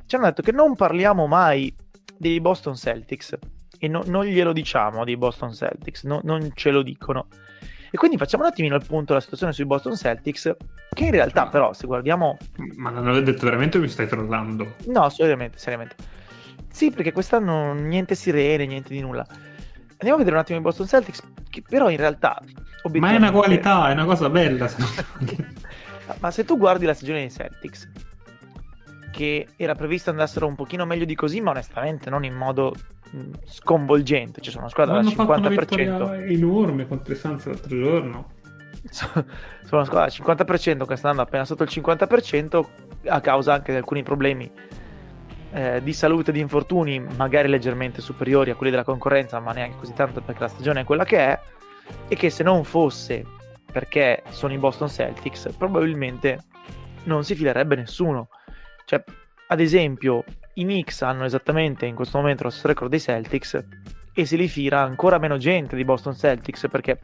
ci 0.05 0.15
hanno 0.15 0.25
detto 0.25 0.43
che 0.43 0.51
non 0.51 0.75
parliamo 0.75 1.25
mai 1.25 1.73
dei 2.15 2.39
Boston 2.39 2.75
Celtics, 2.75 3.35
e 3.79 3.87
no, 3.87 4.03
non 4.05 4.25
glielo 4.25 4.53
diciamo 4.53 5.05
dei 5.05 5.17
Boston 5.17 5.53
Celtics, 5.53 6.03
no, 6.03 6.19
non 6.23 6.51
ce 6.53 6.69
lo 6.69 6.83
dicono. 6.83 7.27
E 7.91 7.97
quindi 7.97 8.17
facciamo 8.17 8.43
un 8.43 8.49
attimino 8.49 8.75
il 8.75 8.85
punto 8.85 9.13
la 9.13 9.19
situazione 9.19 9.51
sui 9.53 9.65
Boston 9.65 9.95
Celtics, 9.95 10.55
che 10.93 11.05
in 11.05 11.11
realtà 11.11 11.47
però 11.47 11.73
se 11.73 11.87
guardiamo... 11.87 12.37
Ma 12.75 12.89
non 12.89 13.05
l'ho 13.05 13.21
detto 13.21 13.45
veramente 13.45 13.77
o 13.77 13.81
mi 13.81 13.87
stai 13.87 14.07
trollando? 14.07 14.75
No, 14.85 15.09
seriamente, 15.09 15.57
seriamente. 15.57 15.95
Sì, 16.71 16.91
perché 16.91 17.11
quest'anno 17.11 17.73
niente 17.73 18.15
sirene, 18.15 18.65
niente 18.65 18.93
di 18.93 19.01
nulla. 19.01 19.25
Andiamo 20.01 20.15
a 20.15 20.17
vedere 20.17 20.35
un 20.35 20.41
attimo 20.41 20.59
i 20.59 20.61
Boston 20.61 20.87
Celtics, 20.87 21.21
che 21.49 21.63
però 21.67 21.89
in 21.89 21.97
realtà... 21.97 22.41
Ma 22.93 23.11
è 23.11 23.15
una 23.15 23.31
qualità, 23.31 23.89
è 23.89 23.93
una 23.93 24.05
cosa 24.05 24.29
bella. 24.29 24.69
Ma 26.19 26.31
se 26.31 26.45
tu 26.45 26.57
guardi 26.57 26.85
la 26.85 26.93
stagione 26.93 27.19
dei 27.19 27.31
Celtics, 27.31 27.89
che 29.11 29.47
era 29.55 29.75
previsto 29.75 30.09
andassero 30.09 30.47
un 30.47 30.55
pochino 30.55 30.85
meglio 30.85 31.05
di 31.05 31.15
così, 31.15 31.41
ma 31.41 31.51
onestamente 31.51 32.09
non 32.09 32.23
in 32.23 32.33
modo 32.33 32.73
sconvolgente. 33.45 34.41
Ci 34.41 34.49
sono 34.49 34.63
una 34.63 34.71
squadra 34.71 34.97
al 34.97 35.05
50%. 35.05 36.01
Una 36.01 36.17
enorme 36.25 36.87
contro 36.87 37.13
i 37.13 37.15
Suns 37.15 37.45
l'altro 37.45 37.77
giorno. 37.77 38.31
sono 38.89 39.25
una 39.71 39.85
squadra 39.85 40.03
al 40.03 40.11
50% 40.11 40.85
che 40.85 40.95
sta 40.95 41.09
andando 41.09 41.21
appena 41.21 41.45
sotto 41.45 41.63
il 41.63 41.69
50% 41.71 42.65
a 43.07 43.21
causa 43.21 43.53
anche 43.53 43.71
di 43.71 43.77
alcuni 43.77 44.03
problemi 44.03 44.49
eh, 45.51 45.81
di 45.81 45.93
salute 45.93 46.29
e 46.29 46.33
di 46.33 46.39
infortuni, 46.39 46.99
magari 46.99 47.47
leggermente 47.47 48.01
superiori 48.01 48.51
a 48.51 48.55
quelli 48.55 48.71
della 48.71 48.83
concorrenza, 48.83 49.39
ma 49.39 49.51
neanche 49.51 49.77
così 49.77 49.93
tanto 49.93 50.21
perché 50.21 50.41
la 50.41 50.47
stagione 50.47 50.81
è 50.81 50.83
quella 50.83 51.05
che 51.05 51.17
è. 51.17 51.39
E 52.07 52.15
che 52.15 52.29
se 52.29 52.43
non 52.43 52.63
fosse 52.63 53.25
perché 53.71 54.23
sono 54.29 54.53
i 54.53 54.57
Boston 54.57 54.89
Celtics, 54.89 55.53
probabilmente 55.57 56.43
non 57.03 57.23
si 57.23 57.35
filerebbe 57.35 57.75
nessuno. 57.75 58.29
Cioè, 58.89 59.03
ad 59.49 59.59
esempio, 59.59 60.23
i 60.55 60.63
Knicks 60.63 61.03
hanno 61.03 61.23
esattamente 61.23 61.85
in 61.85 61.93
questo 61.93 62.17
momento 62.17 62.45
lo 62.45 62.49
stesso 62.49 62.69
record 62.69 62.89
dei 62.89 62.99
Celtics 62.99 63.63
e 64.11 64.25
si 64.25 64.35
li 64.35 64.47
fila 64.47 64.79
ancora 64.79 65.19
meno 65.19 65.37
gente 65.37 65.75
di 65.75 65.83
Boston 65.83 66.15
Celtics 66.15 66.65
perché 66.71 66.99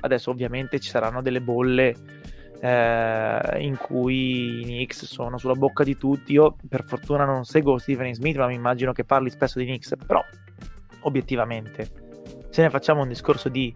adesso 0.00 0.30
ovviamente 0.30 0.80
ci 0.80 0.88
saranno 0.88 1.20
delle 1.20 1.42
bolle 1.42 1.94
eh, 2.62 3.56
in 3.58 3.76
cui 3.76 4.60
i 4.60 4.62
Knicks 4.62 5.04
sono 5.04 5.36
sulla 5.36 5.52
bocca 5.52 5.84
di 5.84 5.98
tutti. 5.98 6.32
Io 6.32 6.56
per 6.66 6.84
fortuna 6.84 7.26
non 7.26 7.44
seguo 7.44 7.76
Stephen 7.76 8.14
Smith, 8.14 8.38
ma 8.38 8.46
mi 8.46 8.54
immagino 8.54 8.92
che 8.92 9.04
parli 9.04 9.28
spesso 9.28 9.58
di 9.58 9.66
Knicks, 9.66 9.96
però 10.06 10.24
obiettivamente 11.00 11.90
se 12.48 12.62
ne 12.62 12.70
facciamo 12.70 13.02
un 13.02 13.08
discorso 13.08 13.50
di 13.50 13.70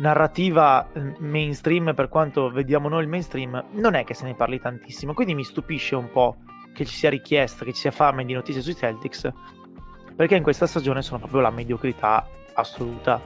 narrativa 0.00 0.86
eh, 0.92 1.14
mainstream 1.20 1.94
per 1.94 2.10
quanto 2.10 2.50
vediamo 2.50 2.90
noi 2.90 3.04
il 3.04 3.08
mainstream, 3.08 3.64
non 3.70 3.94
è 3.94 4.04
che 4.04 4.12
se 4.12 4.26
ne 4.26 4.34
parli 4.34 4.60
tantissimo, 4.60 5.14
quindi 5.14 5.34
mi 5.34 5.44
stupisce 5.44 5.96
un 5.96 6.10
po' 6.10 6.36
che 6.78 6.84
ci 6.84 6.94
sia 6.94 7.10
richiesta, 7.10 7.64
che 7.64 7.72
ci 7.72 7.80
sia 7.80 7.90
fame 7.90 8.24
di 8.24 8.32
notizie 8.32 8.62
sui 8.62 8.76
Celtics, 8.76 9.28
perché 10.14 10.36
in 10.36 10.44
questa 10.44 10.68
stagione 10.68 11.02
sono 11.02 11.18
proprio 11.18 11.40
la 11.40 11.50
mediocrità 11.50 12.24
assoluta 12.54 13.20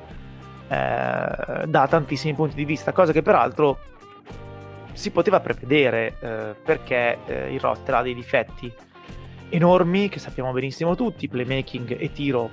eh, 0.69 1.67
da 1.67 1.87
tantissimi 1.87 2.33
punti 2.33 2.55
di 2.55 2.65
vista, 2.65 2.93
cosa 2.93 3.13
che 3.13 3.21
peraltro 3.21 3.79
si 4.95 5.11
poteva 5.11 5.41
prevedere 5.41 6.17
eh, 6.21 6.55
perché 6.65 7.19
eh, 7.27 7.53
il 7.53 7.61
roster 7.61 7.95
ha 7.95 8.03
dei 8.03 8.15
difetti 8.15 8.73
enormi 9.51 10.09
che 10.09 10.19
sappiamo 10.19 10.51
benissimo 10.53 10.97
tutti, 10.97 11.29
playmaking 11.29 11.95
e 12.01 12.11
tiro 12.11 12.49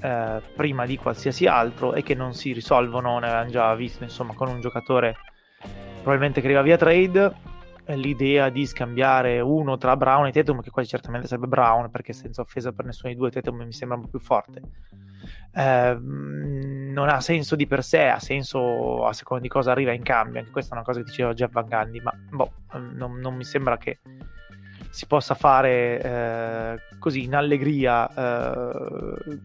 eh, 0.00 0.42
prima 0.54 0.84
di 0.84 0.98
qualsiasi 0.98 1.46
altro 1.46 1.94
e 1.94 2.02
che 2.02 2.14
non 2.14 2.34
si 2.34 2.52
risolvono, 2.52 3.18
ne 3.18 3.26
avevamo 3.26 3.50
già 3.50 3.74
visto 3.74 4.02
insomma 4.02 4.34
con 4.34 4.48
un 4.48 4.60
giocatore 4.60 5.16
probabilmente 6.02 6.42
che 6.42 6.46
arriva 6.46 6.60
via 6.60 6.76
trade 6.76 7.51
l'idea 7.86 8.48
di 8.48 8.66
scambiare 8.66 9.40
uno 9.40 9.76
tra 9.76 9.96
Brown 9.96 10.26
e 10.26 10.32
Tatum, 10.32 10.60
che 10.60 10.70
quasi 10.70 10.88
certamente 10.88 11.26
sarebbe 11.26 11.48
Brown, 11.48 11.90
perché 11.90 12.12
senza 12.12 12.40
offesa 12.40 12.72
per 12.72 12.84
nessuno 12.84 13.10
dei 13.10 13.18
due 13.18 13.30
Tatum 13.30 13.62
mi 13.62 13.72
sembra 13.72 13.96
un 13.96 14.04
po' 14.04 14.10
più 14.10 14.20
forte. 14.20 14.62
Eh, 15.54 15.98
non 16.00 17.08
ha 17.08 17.20
senso 17.20 17.56
di 17.56 17.66
per 17.66 17.82
sé, 17.82 18.08
ha 18.08 18.18
senso 18.18 19.04
a 19.06 19.12
seconda 19.12 19.42
di 19.42 19.48
cosa 19.48 19.72
arriva 19.72 19.92
in 19.92 20.02
cambio. 20.02 20.40
Anche 20.40 20.52
questa 20.52 20.74
è 20.74 20.76
una 20.76 20.84
cosa 20.84 21.00
che 21.00 21.06
diceva 21.06 21.34
Jeff 21.34 21.52
Van 21.52 21.66
Gundy, 21.66 22.00
ma 22.00 22.12
boh, 22.30 22.52
non, 22.72 23.18
non, 23.18 23.34
mi 23.34 23.44
sembra 23.44 23.76
che 23.76 24.00
si 24.90 25.06
possa 25.06 25.34
fare 25.34 26.00
eh, 26.00 26.98
così 26.98 27.24
in 27.24 27.34
allegria. 27.34 28.08
Eh, 28.08 29.40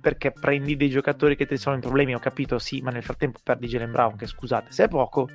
perché 0.00 0.30
prendi 0.30 0.76
dei 0.76 0.88
giocatori 0.88 1.36
che 1.36 1.44
ti 1.44 1.56
sono 1.56 1.74
in 1.74 1.80
problemi, 1.80 2.14
ho 2.14 2.18
capito, 2.20 2.58
sì, 2.58 2.80
ma 2.80 2.90
nel 2.90 3.02
frattempo 3.02 3.40
perdi 3.42 3.66
Jalen 3.66 3.90
Brown, 3.90 4.16
che 4.16 4.26
scusate, 4.26 4.70
se 4.70 4.84
è 4.84 4.88
poco, 4.88 5.28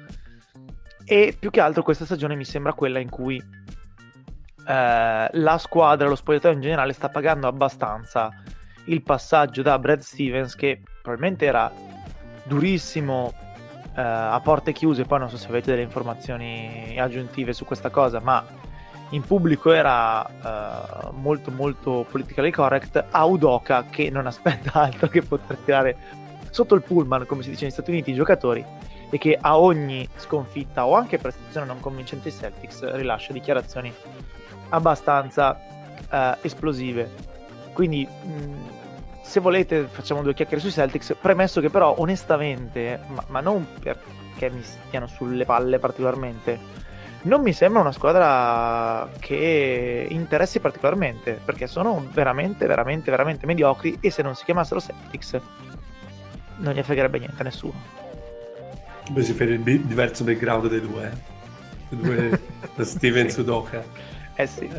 e 1.05 1.35
più 1.37 1.49
che 1.49 1.59
altro 1.59 1.83
questa 1.83 2.05
stagione 2.05 2.35
mi 2.35 2.45
sembra 2.45 2.73
quella 2.73 2.99
in 2.99 3.09
cui 3.09 3.41
eh, 4.67 5.29
la 5.31 5.57
squadra, 5.57 6.07
lo 6.07 6.15
spogliatoio 6.15 6.55
in 6.55 6.61
generale 6.61 6.93
sta 6.93 7.09
pagando 7.09 7.47
abbastanza 7.47 8.31
il 8.85 9.01
passaggio 9.01 9.61
da 9.61 9.79
Brad 9.79 9.99
Stevens 9.99 10.55
che 10.55 10.81
probabilmente 11.01 11.45
era 11.45 11.71
durissimo 12.43 13.33
eh, 13.95 14.01
a 14.01 14.39
porte 14.43 14.71
chiuse, 14.71 15.05
poi 15.05 15.19
non 15.19 15.29
so 15.29 15.37
se 15.37 15.47
avete 15.47 15.71
delle 15.71 15.83
informazioni 15.83 16.97
aggiuntive 16.97 17.53
su 17.53 17.65
questa 17.65 17.89
cosa, 17.89 18.19
ma 18.19 18.43
in 19.09 19.21
pubblico 19.21 19.71
era 19.71 20.25
eh, 20.25 21.09
molto 21.11 21.51
molto 21.51 22.05
politically 22.09 22.51
correct. 22.51 23.03
A 23.11 23.25
Udoka 23.25 23.85
che 23.89 24.09
non 24.09 24.25
aspetta 24.27 24.71
altro 24.81 25.07
che 25.07 25.21
poter 25.21 25.57
tirare 25.57 25.95
sotto 26.49 26.75
il 26.75 26.81
pullman, 26.81 27.25
come 27.25 27.43
si 27.43 27.49
dice 27.49 27.63
negli 27.63 27.73
Stati 27.73 27.91
Uniti, 27.91 28.11
i 28.11 28.15
giocatori 28.15 28.65
e 29.13 29.19
che 29.19 29.37
a 29.39 29.59
ogni 29.59 30.09
sconfitta 30.15 30.87
o 30.87 30.95
anche 30.95 31.19
prestazione 31.19 31.67
non 31.67 31.79
convincente 31.79 32.29
ai 32.29 32.33
Celtics 32.33 32.95
rilascia 32.95 33.31
dichiarazioni 33.31 33.93
abbastanza 34.69 35.55
eh, 36.09 36.37
esplosive. 36.41 37.11
Quindi, 37.73 38.07
mh, 38.07 39.21
se 39.21 39.39
volete, 39.39 39.83
facciamo 39.83 40.23
due 40.23 40.33
chiacchiere 40.33 40.59
sui 40.59 40.71
Celtics. 40.71 41.15
Premesso 41.21 41.61
che, 41.61 41.69
però, 41.69 41.93
onestamente, 41.99 43.01
ma, 43.09 43.23
ma 43.27 43.39
non 43.39 43.67
perché 43.79 44.49
mi 44.49 44.63
stiano 44.63 45.05
sulle 45.05 45.45
palle 45.45 45.77
particolarmente, 45.77 46.59
non 47.21 47.43
mi 47.43 47.53
sembra 47.53 47.81
una 47.81 47.91
squadra 47.91 49.07
che 49.19 50.07
interessi 50.09 50.59
particolarmente 50.59 51.39
perché 51.45 51.67
sono 51.67 52.03
veramente, 52.11 52.65
veramente, 52.65 53.11
veramente 53.11 53.45
mediocri. 53.45 53.99
E 54.01 54.09
se 54.09 54.23
non 54.23 54.33
si 54.33 54.43
chiamassero 54.43 54.81
Celtics, 54.81 55.39
non 56.57 56.73
gli 56.73 56.81
fregherebbe 56.81 57.19
niente 57.19 57.41
a 57.41 57.43
nessuno. 57.43 58.02
Beh, 59.09 59.23
si 59.23 59.33
per 59.33 59.49
il 59.49 59.61
diverso 59.61 60.23
background 60.23 60.69
dei 60.69 60.81
due. 60.81 61.11
I 61.89 61.95
due 61.95 62.39
Steven 62.81 63.29
Sudoka. 63.29 63.83
Eh 64.35 64.47
sì. 64.47 64.69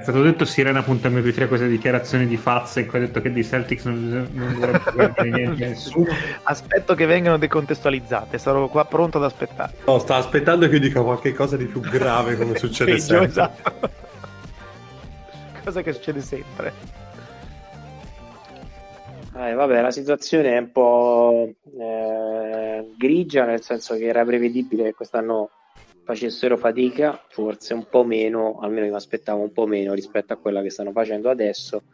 È 0.00 0.02
stato 0.02 0.22
detto 0.22 0.46
Sirena 0.46 0.82
punta 0.82 1.10
MP3 1.10 1.46
queste 1.46 1.68
dichiarazioni 1.68 2.26
di 2.26 2.38
Fazza 2.38 2.80
in 2.80 2.86
cui 2.86 2.96
ha 2.96 3.02
detto 3.02 3.20
che 3.20 3.30
di 3.30 3.44
Celtics 3.44 3.84
non, 3.84 4.28
non 4.32 4.54
dovrebbe 4.54 4.92
guardare 4.94 5.28
niente 5.28 5.68
nessuno. 5.68 6.06
Aspetto 6.44 6.94
che 6.94 7.04
vengano 7.04 7.36
decontestualizzate, 7.36 8.38
sarò 8.38 8.66
qua 8.68 8.86
pronto 8.86 9.18
ad 9.18 9.24
aspettare. 9.24 9.74
No, 9.84 9.98
sta 9.98 10.16
aspettando 10.16 10.66
che 10.68 10.76
io 10.76 10.80
dica 10.80 11.02
qualche 11.02 11.34
cosa 11.34 11.58
di 11.58 11.66
più 11.66 11.80
grave 11.80 12.38
come 12.38 12.56
succede 12.58 12.92
Peggio, 12.92 13.04
sempre. 13.04 13.26
Esatto. 13.26 13.90
cosa 15.62 15.82
che 15.82 15.92
succede 15.92 16.20
sempre. 16.22 16.72
Eh, 19.42 19.54
vabbè, 19.54 19.80
la 19.80 19.90
situazione 19.90 20.54
è 20.54 20.58
un 20.58 20.70
po' 20.70 21.50
eh, 21.78 22.92
grigia, 22.98 23.46
nel 23.46 23.62
senso 23.62 23.94
che 23.94 24.04
era 24.04 24.22
prevedibile 24.22 24.84
che 24.84 24.92
quest'anno 24.92 25.48
facessero 26.04 26.58
fatica, 26.58 27.24
forse 27.26 27.72
un 27.72 27.86
po' 27.88 28.04
meno, 28.04 28.58
almeno 28.60 28.84
io 28.84 28.90
mi 28.90 28.98
aspettavo 28.98 29.40
un 29.40 29.50
po' 29.50 29.66
meno 29.66 29.94
rispetto 29.94 30.34
a 30.34 30.36
quella 30.36 30.60
che 30.60 30.68
stanno 30.68 30.92
facendo 30.92 31.30
adesso. 31.30 31.84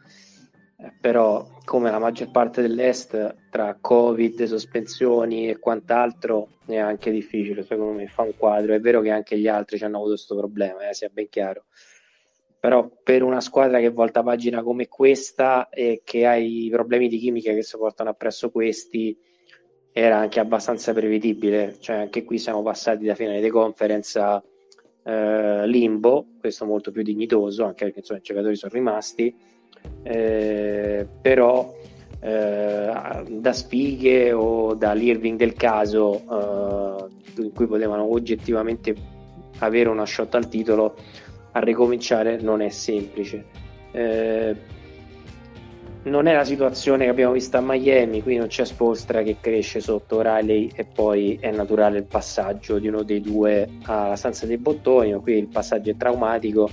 Eh, 0.77 0.91
però, 0.99 1.47
come 1.63 1.89
la 1.89 1.99
maggior 1.99 2.31
parte 2.31 2.61
dell'Est, 2.61 3.35
tra 3.49 3.77
Covid, 3.79 4.43
sospensioni 4.43 5.49
e 5.49 5.57
quant'altro, 5.57 6.49
è 6.65 6.75
anche 6.75 7.11
difficile, 7.11 7.63
secondo 7.63 7.93
me, 7.93 8.07
fa 8.07 8.23
un 8.23 8.35
quadro. 8.35 8.73
È 8.73 8.79
vero 8.81 8.99
che 8.99 9.11
anche 9.11 9.39
gli 9.39 9.47
altri 9.47 9.77
ci 9.77 9.85
hanno 9.85 9.95
avuto 9.95 10.11
questo 10.11 10.35
problema, 10.35 10.89
eh, 10.89 10.93
sia 10.93 11.09
ben 11.13 11.29
chiaro 11.29 11.63
però 12.59 12.89
per 13.03 13.23
una 13.23 13.39
squadra 13.39 13.79
che 13.79 13.89
volta 13.89 14.23
pagina 14.23 14.63
come 14.63 14.87
questa 14.87 15.69
e 15.69 16.01
che 16.03 16.25
ha 16.25 16.35
i 16.35 16.69
problemi 16.71 17.07
di 17.07 17.17
chimica 17.17 17.53
che 17.53 17.63
si 17.63 17.77
portano 17.77 18.09
appresso 18.09 18.49
questi 18.49 19.17
era 19.91 20.17
anche 20.17 20.39
abbastanza 20.39 20.93
prevedibile. 20.93 21.77
Cioè 21.79 21.97
anche 21.97 22.23
qui 22.23 22.37
siamo 22.37 22.61
passati 22.61 23.05
da 23.05 23.15
finale 23.15 23.41
di 23.41 23.49
conference 23.49 24.19
a 24.19 24.43
eh, 25.03 25.67
limbo 25.67 26.25
questo 26.39 26.65
molto 26.65 26.91
più 26.91 27.01
dignitoso 27.01 27.63
anche 27.63 27.85
perché 27.85 27.99
insomma, 27.99 28.19
i 28.19 28.23
giocatori 28.23 28.55
sono 28.55 28.73
rimasti. 28.73 29.35
Eh, 30.03 31.07
però 31.21 31.73
eh, 32.19 32.91
da 33.27 33.53
sfighe 33.53 34.33
o 34.33 34.73
dall'Irving 34.73 35.37
del 35.37 35.53
caso 35.53 37.09
eh, 37.37 37.41
in 37.41 37.53
cui 37.53 37.67
potevano 37.67 38.11
oggettivamente 38.11 38.95
avere 39.59 39.89
una 39.89 40.05
shot 40.05 40.35
al 40.35 40.49
titolo 40.49 40.95
a 41.57 41.59
ricominciare 41.59 42.39
non 42.39 42.61
è 42.61 42.69
semplice. 42.69 43.45
Eh, 43.91 44.55
non 46.03 46.27
è 46.27 46.33
la 46.33 46.45
situazione 46.45 47.03
che 47.05 47.09
abbiamo 47.09 47.33
visto 47.33 47.57
a 47.57 47.61
Miami, 47.61 48.21
qui 48.21 48.37
non 48.37 48.47
c'è 48.47 48.63
Spostra 48.63 49.23
che 49.23 49.37
cresce 49.41 49.81
sotto 49.81 50.21
Riley 50.21 50.71
e 50.73 50.85
poi 50.85 51.37
è 51.39 51.51
naturale 51.51 51.97
il 51.97 52.05
passaggio 52.05 52.79
di 52.79 52.87
uno 52.87 53.03
dei 53.03 53.19
due 53.19 53.67
alla 53.83 54.15
stanza 54.15 54.45
dei 54.45 54.57
bottoni, 54.57 55.13
qui 55.15 55.37
il 55.37 55.47
passaggio 55.47 55.89
è 55.89 55.97
traumatico, 55.97 56.69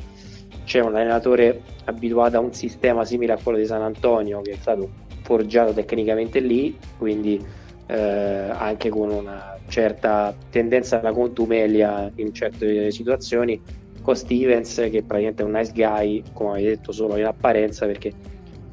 c'è 0.64 0.80
un 0.80 0.94
allenatore 0.94 1.62
abituato 1.84 2.36
a 2.36 2.40
un 2.40 2.52
sistema 2.52 3.04
simile 3.04 3.32
a 3.32 3.38
quello 3.42 3.58
di 3.58 3.66
San 3.66 3.82
Antonio 3.82 4.40
che 4.40 4.52
è 4.52 4.56
stato 4.56 4.88
forgiato 5.22 5.72
tecnicamente 5.72 6.38
lì, 6.38 6.78
quindi 6.96 7.44
eh, 7.86 7.96
anche 7.96 8.88
con 8.88 9.10
una 9.10 9.58
certa 9.66 10.34
tendenza 10.50 11.00
alla 11.00 11.12
contumelia 11.12 12.10
in 12.14 12.32
certe 12.32 12.92
situazioni, 12.92 13.60
con 14.04 14.16
Stevens 14.16 14.74
che 14.74 15.02
praticamente 15.02 15.42
è 15.42 15.46
un 15.46 15.52
nice 15.52 15.72
guy, 15.72 16.22
come 16.34 16.50
avevi 16.50 16.66
detto 16.66 16.92
solo 16.92 17.16
in 17.16 17.24
apparenza 17.24 17.86
perché 17.86 18.12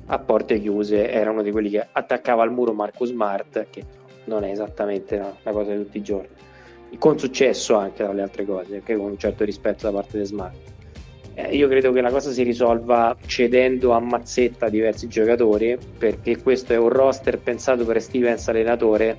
a 0.08 0.20
porte 0.20 0.60
chiuse 0.60 1.10
era 1.10 1.32
uno 1.32 1.42
di 1.42 1.52
quelli 1.52 1.70
che 1.70 1.88
attaccava 1.90 2.44
al 2.44 2.52
muro 2.52 2.74
Marco 2.74 3.06
Smart, 3.06 3.68
che 3.70 3.82
non 4.26 4.44
è 4.44 4.52
esattamente 4.52 5.16
una, 5.16 5.34
una 5.42 5.54
cosa 5.54 5.72
di 5.72 5.78
tutti 5.78 5.98
i 6.00 6.02
giorni, 6.02 6.28
con 6.98 7.18
successo 7.18 7.78
anche 7.78 8.04
tra 8.04 8.12
le 8.12 8.24
altre 8.24 8.44
cose, 8.44 8.76
anche 8.76 8.94
con 8.94 9.12
un 9.12 9.18
certo 9.18 9.46
rispetto 9.46 9.90
da 9.90 9.94
parte 9.94 10.18
di 10.18 10.26
Smart. 10.26 10.58
Eh, 11.34 11.56
io 11.56 11.70
credo 11.70 11.94
che 11.94 12.02
la 12.02 12.12
cosa 12.12 12.30
si 12.30 12.44
risolva 12.44 13.16
cedendo 13.26 13.92
a 13.92 14.00
mazzetta 14.02 14.68
diversi 14.68 15.08
giocatori, 15.08 15.78
perché 15.98 16.42
questo 16.42 16.74
è 16.74 16.78
un 16.78 16.90
roster 16.90 17.40
pensato 17.40 17.86
per 17.86 18.02
Stevens 18.02 18.50
allenatore 18.50 19.18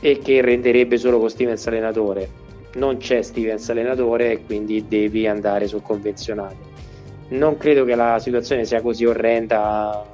e 0.00 0.18
che 0.18 0.40
renderebbe 0.40 0.96
solo 0.96 1.20
con 1.20 1.30
Stevens 1.30 1.64
allenatore. 1.68 2.42
Non 2.74 2.96
c'è 2.96 3.22
Stevens 3.22 3.68
allenatore 3.70 4.32
e 4.32 4.44
quindi 4.44 4.86
devi 4.88 5.26
andare 5.26 5.66
sul 5.66 5.82
convenzionale. 5.82 6.72
Non 7.28 7.56
credo 7.56 7.84
che 7.84 7.94
la 7.94 8.18
situazione 8.18 8.64
sia 8.64 8.80
così 8.80 9.04
orrenda 9.04 10.04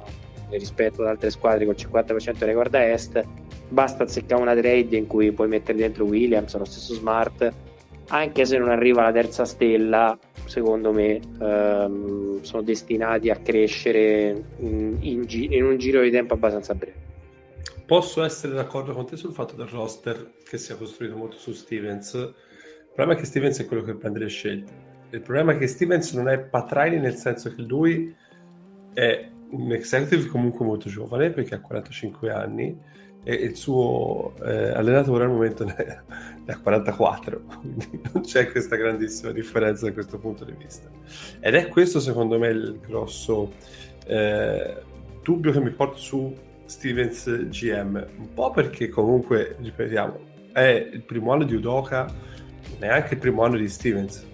rispetto 0.49 1.01
ad 1.01 1.07
altre 1.07 1.29
squadre 1.29 1.65
con 1.65 1.75
il 1.77 1.85
50% 1.87 2.31
di 2.31 2.45
record 2.45 2.73
a 2.75 2.83
est. 2.83 3.23
Basta 3.69 4.03
azzeccare 4.03 4.41
una 4.41 4.55
trade 4.55 4.95
in 4.97 5.07
cui 5.07 5.31
puoi 5.31 5.47
mettere 5.47 5.77
dentro 5.77 6.05
Williams, 6.05 6.55
lo 6.57 6.65
stesso 6.65 6.93
Smart, 6.93 7.53
anche 8.07 8.45
se 8.45 8.57
non 8.57 8.69
arriva 8.69 9.03
la 9.03 9.11
terza 9.11 9.45
stella, 9.45 10.17
secondo 10.45 10.91
me 10.91 11.19
ehm, 11.39 12.41
sono 12.41 12.61
destinati 12.61 13.29
a 13.29 13.37
crescere 13.37 14.43
in, 14.57 14.97
in, 14.99 15.25
in, 15.27 15.63
un 15.63 15.77
giro 15.77 16.01
di 16.01 16.11
tempo 16.11 16.33
abbastanza 16.33 16.75
breve. 16.75 17.09
Posso 17.85 18.23
essere 18.23 18.53
d'accordo 18.53 18.93
con 18.93 19.05
te 19.05 19.15
sul 19.15 19.33
fatto 19.33 19.55
del 19.55 19.67
roster 19.67 20.33
che 20.43 20.57
sia 20.57 20.75
costruito 20.75 21.15
molto 21.15 21.37
su 21.37 21.53
Stevens. 21.53 22.33
Il 22.91 22.97
problema 22.97 23.13
è 23.17 23.21
che 23.21 23.25
Stevens 23.25 23.57
è 23.61 23.65
quello 23.65 23.83
che 23.83 23.95
prende 23.95 24.19
le 24.19 24.27
scelte. 24.27 24.73
Il 25.11 25.21
problema 25.21 25.53
è 25.53 25.57
che 25.57 25.67
Stevens 25.67 26.11
non 26.11 26.27
è 26.27 26.39
Patraini 26.39 26.99
nel 26.99 27.15
senso 27.15 27.49
che 27.53 27.61
lui 27.61 28.13
è 28.93 29.29
un 29.51 29.71
executive 29.71 30.27
comunque 30.27 30.65
molto 30.65 30.89
giovane 30.89 31.29
perché 31.29 31.55
ha 31.55 31.61
45 31.61 32.31
anni 32.31 32.77
e 33.23 33.33
il 33.33 33.55
suo 33.55 34.33
eh, 34.43 34.71
allenatore 34.71 35.23
al 35.23 35.29
momento 35.29 35.63
ne, 35.65 36.03
ha 36.45 36.59
44, 36.59 37.41
quindi 37.61 38.01
non 38.11 38.23
c'è 38.23 38.51
questa 38.51 38.75
grandissima 38.75 39.31
differenza 39.31 39.85
da 39.85 39.93
questo 39.93 40.19
punto 40.19 40.43
di 40.43 40.53
vista. 40.57 40.89
Ed 41.39 41.55
è 41.55 41.69
questo 41.69 42.01
secondo 42.01 42.37
me 42.37 42.49
il 42.49 42.77
grosso 42.85 43.53
eh, 44.05 44.75
dubbio 45.23 45.53
che 45.53 45.61
mi 45.61 45.71
porto 45.71 45.97
su 45.97 46.35
Stevens 46.65 47.47
GM, 47.47 48.05
un 48.17 48.33
po' 48.33 48.51
perché 48.51 48.89
comunque, 48.89 49.55
ripetiamo, 49.61 50.19
è 50.51 50.89
il 50.91 51.03
primo 51.03 51.31
anno 51.31 51.45
di 51.45 51.55
Udoka, 51.55 52.29
neanche 52.81 53.13
il 53.13 53.19
primo 53.19 53.43
anno 53.43 53.57
di 53.57 53.69
Stevens. 53.69 54.27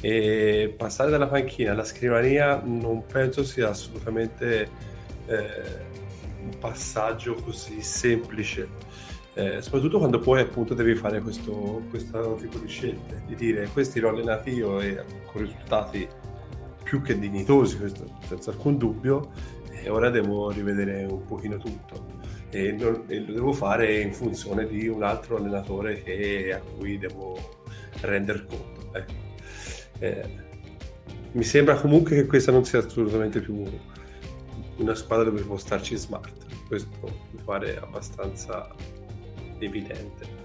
E 0.00 0.74
passare 0.76 1.10
dalla 1.10 1.28
panchina 1.28 1.72
alla 1.72 1.84
scrivania 1.84 2.60
non 2.64 3.04
penso 3.06 3.44
sia 3.44 3.68
assolutamente 3.68 4.68
eh, 5.26 5.90
un 6.42 6.58
passaggio 6.58 7.34
così 7.34 7.82
semplice, 7.82 8.68
eh, 9.34 9.62
soprattutto 9.62 9.98
quando 9.98 10.18
poi 10.18 10.40
appunto 10.40 10.74
devi 10.74 10.94
fare 10.94 11.20
questo, 11.20 11.82
questo 11.88 12.36
tipo 12.40 12.58
di 12.58 12.68
scelte, 12.68 13.22
di 13.26 13.34
dire 13.34 13.68
questi 13.68 14.00
l'ho 14.00 14.08
allenati 14.08 14.50
io 14.50 14.80
e 14.80 15.04
con 15.26 15.42
risultati 15.42 16.06
più 16.82 17.00
che 17.00 17.18
dignitosi, 17.18 17.78
questo 17.78 18.18
senza 18.26 18.50
alcun 18.50 18.76
dubbio, 18.76 19.30
e 19.70 19.88
ora 19.88 20.10
devo 20.10 20.50
rivedere 20.50 21.04
un 21.04 21.24
pochino 21.24 21.58
tutto. 21.58 22.20
E, 22.50 22.72
non, 22.72 23.04
e, 23.06 23.20
lo 23.20 23.32
devo 23.32 23.52
fare 23.52 24.00
in 24.00 24.12
funzione 24.12 24.66
di 24.66 24.88
un 24.88 25.02
altro 25.02 25.36
allenatore 25.36 26.02
che, 26.02 26.52
a 26.52 26.60
cui 26.60 26.98
devo 26.98 27.61
rendere 28.02 28.46
conto. 28.46 28.90
Ecco. 28.92 29.12
Eh, 29.98 30.40
mi 31.32 31.44
sembra 31.44 31.76
comunque 31.76 32.16
che 32.16 32.26
questa 32.26 32.52
non 32.52 32.64
sia 32.64 32.80
assolutamente 32.80 33.40
più 33.40 33.64
una 34.76 34.94
squadra 34.94 35.24
dove 35.30 35.42
può 35.42 35.56
starci 35.56 35.96
smart. 35.96 36.66
Questo 36.66 37.28
mi 37.30 37.42
pare 37.42 37.78
abbastanza 37.78 38.68
evidente. 39.58 40.40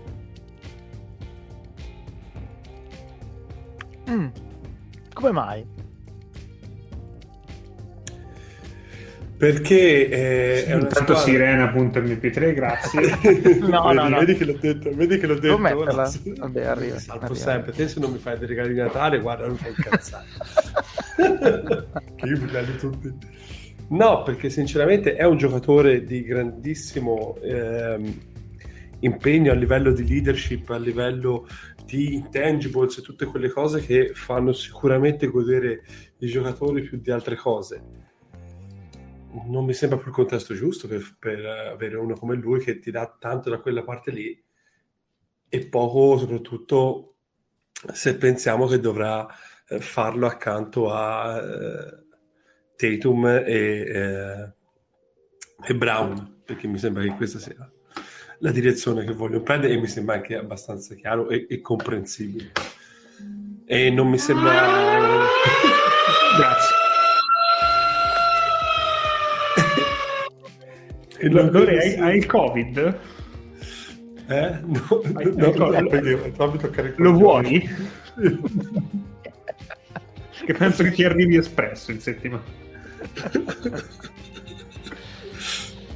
Mm. 4.10 4.28
Come 5.14 5.32
mai? 5.32 5.77
Perché 9.38 10.10
eh, 10.10 10.66
è 10.66 10.74
una 10.74 10.90
squadra... 10.90 11.16
sirena.mp3, 11.18 12.54
grazie. 12.56 13.02
no, 13.62 13.84
vedi, 13.84 13.96
no, 13.96 14.08
no. 14.08 14.20
Vedi 14.20 14.36
che 14.36 14.46
l'ho 14.46 14.58
detto, 14.60 14.90
vedi 14.96 15.20
che 15.20 15.28
l'ho 15.28 15.38
detto. 15.38 15.56
Ora... 15.56 16.12
Vabbè, 16.38 16.64
arriva. 16.64 16.98
Salvo 16.98 17.26
arriva. 17.26 17.40
sempre. 17.40 17.72
Te 17.72 17.88
se 17.88 18.00
non 18.00 18.12
mi 18.12 18.18
fai 18.18 18.40
dei 18.40 18.48
regali 18.48 18.74
di 18.74 18.80
Natale, 18.80 19.20
guarda, 19.20 19.46
non 19.46 19.58
fai 19.58 19.74
incazzare. 19.78 20.26
che 22.16 22.26
io 22.26 22.40
mi 22.40 22.46
regali 22.48 22.78
tutti. 22.78 23.14
No, 23.90 24.24
perché 24.24 24.50
sinceramente 24.50 25.16
è 25.16 25.24
un 25.24 25.38
giocatore 25.38 26.04
di 26.04 26.24
grandissimo 26.24 27.38
ehm, 27.42 28.20
impegno 29.02 29.52
a 29.52 29.56
livello 29.56 29.92
di 29.92 30.08
leadership, 30.08 30.68
a 30.72 30.80
livello 30.80 31.48
di 31.86 32.16
intangibles 32.16 32.98
e 32.98 33.02
tutte 33.02 33.26
quelle 33.26 33.50
cose 33.50 33.82
che 33.82 34.12
fanno 34.14 34.52
sicuramente 34.52 35.28
godere 35.28 35.84
i 36.18 36.28
giocatori 36.28 36.82
più 36.82 37.00
di 37.00 37.12
altre 37.12 37.36
cose. 37.36 38.07
Non 39.32 39.66
mi 39.66 39.74
sembra 39.74 39.98
più 39.98 40.08
il 40.08 40.14
contesto 40.14 40.54
giusto 40.54 40.88
per, 40.88 41.16
per 41.20 41.46
avere 41.46 41.98
uno 41.98 42.16
come 42.16 42.36
lui 42.36 42.60
che 42.60 42.80
ti 42.80 42.92
dà 42.92 43.16
tanto 43.20 43.50
da 43.50 43.60
quella 43.60 43.84
parte 43.84 44.12
lì 44.12 44.44
e 45.50 45.66
poco 45.68 46.18
soprattutto 46.18 47.16
se 47.94 48.18
pensiamo 48.18 48.68
che 48.68 48.80
dovrà 48.80 49.28
eh, 49.68 49.80
farlo 49.80 50.28
accanto 50.28 50.92
a 50.92 51.38
eh, 51.38 52.06
Tatum 52.76 53.26
e, 53.26 53.44
eh, 53.46 54.54
e, 55.66 55.76
Brown, 55.76 56.42
perché 56.44 56.68
mi 56.68 56.78
sembra 56.78 57.04
che 57.04 57.16
questa 57.16 57.40
sia 57.40 57.72
la 58.40 58.52
direzione 58.52 59.04
che 59.04 59.14
voglio 59.14 59.42
prendere 59.42 59.74
e 59.74 59.78
mi 59.78 59.88
sembra 59.88 60.16
anche 60.16 60.36
abbastanza 60.36 60.96
chiaro 60.96 61.30
e, 61.30 61.48
e 61.50 61.62
comprensibile. 61.62 62.52
E 63.66 63.90
non 63.90 64.08
mi 64.08 64.18
sembra... 64.18 64.54
Grazie. 66.38 66.77
E 71.18 71.30
non 71.30 71.50
Lore, 71.52 71.80
hai, 71.80 71.96
hai 71.96 72.18
il 72.18 72.26
covid? 72.26 73.00
Eh? 74.28 74.60
No, 74.66 75.02
hai, 75.14 75.36
no, 75.36 75.46
hai 75.46 75.82
no, 75.84 75.90
perché, 75.90 76.32
fammi 76.36 76.58
toccare 76.58 76.94
Lo 76.98 77.14
vuoi? 77.14 77.70
che 80.46 80.54
penso 80.54 80.84
che 80.84 80.92
ti 80.92 81.04
arrivi 81.04 81.38
espresso 81.38 81.92
in 81.92 82.00
settimana. 82.00 82.44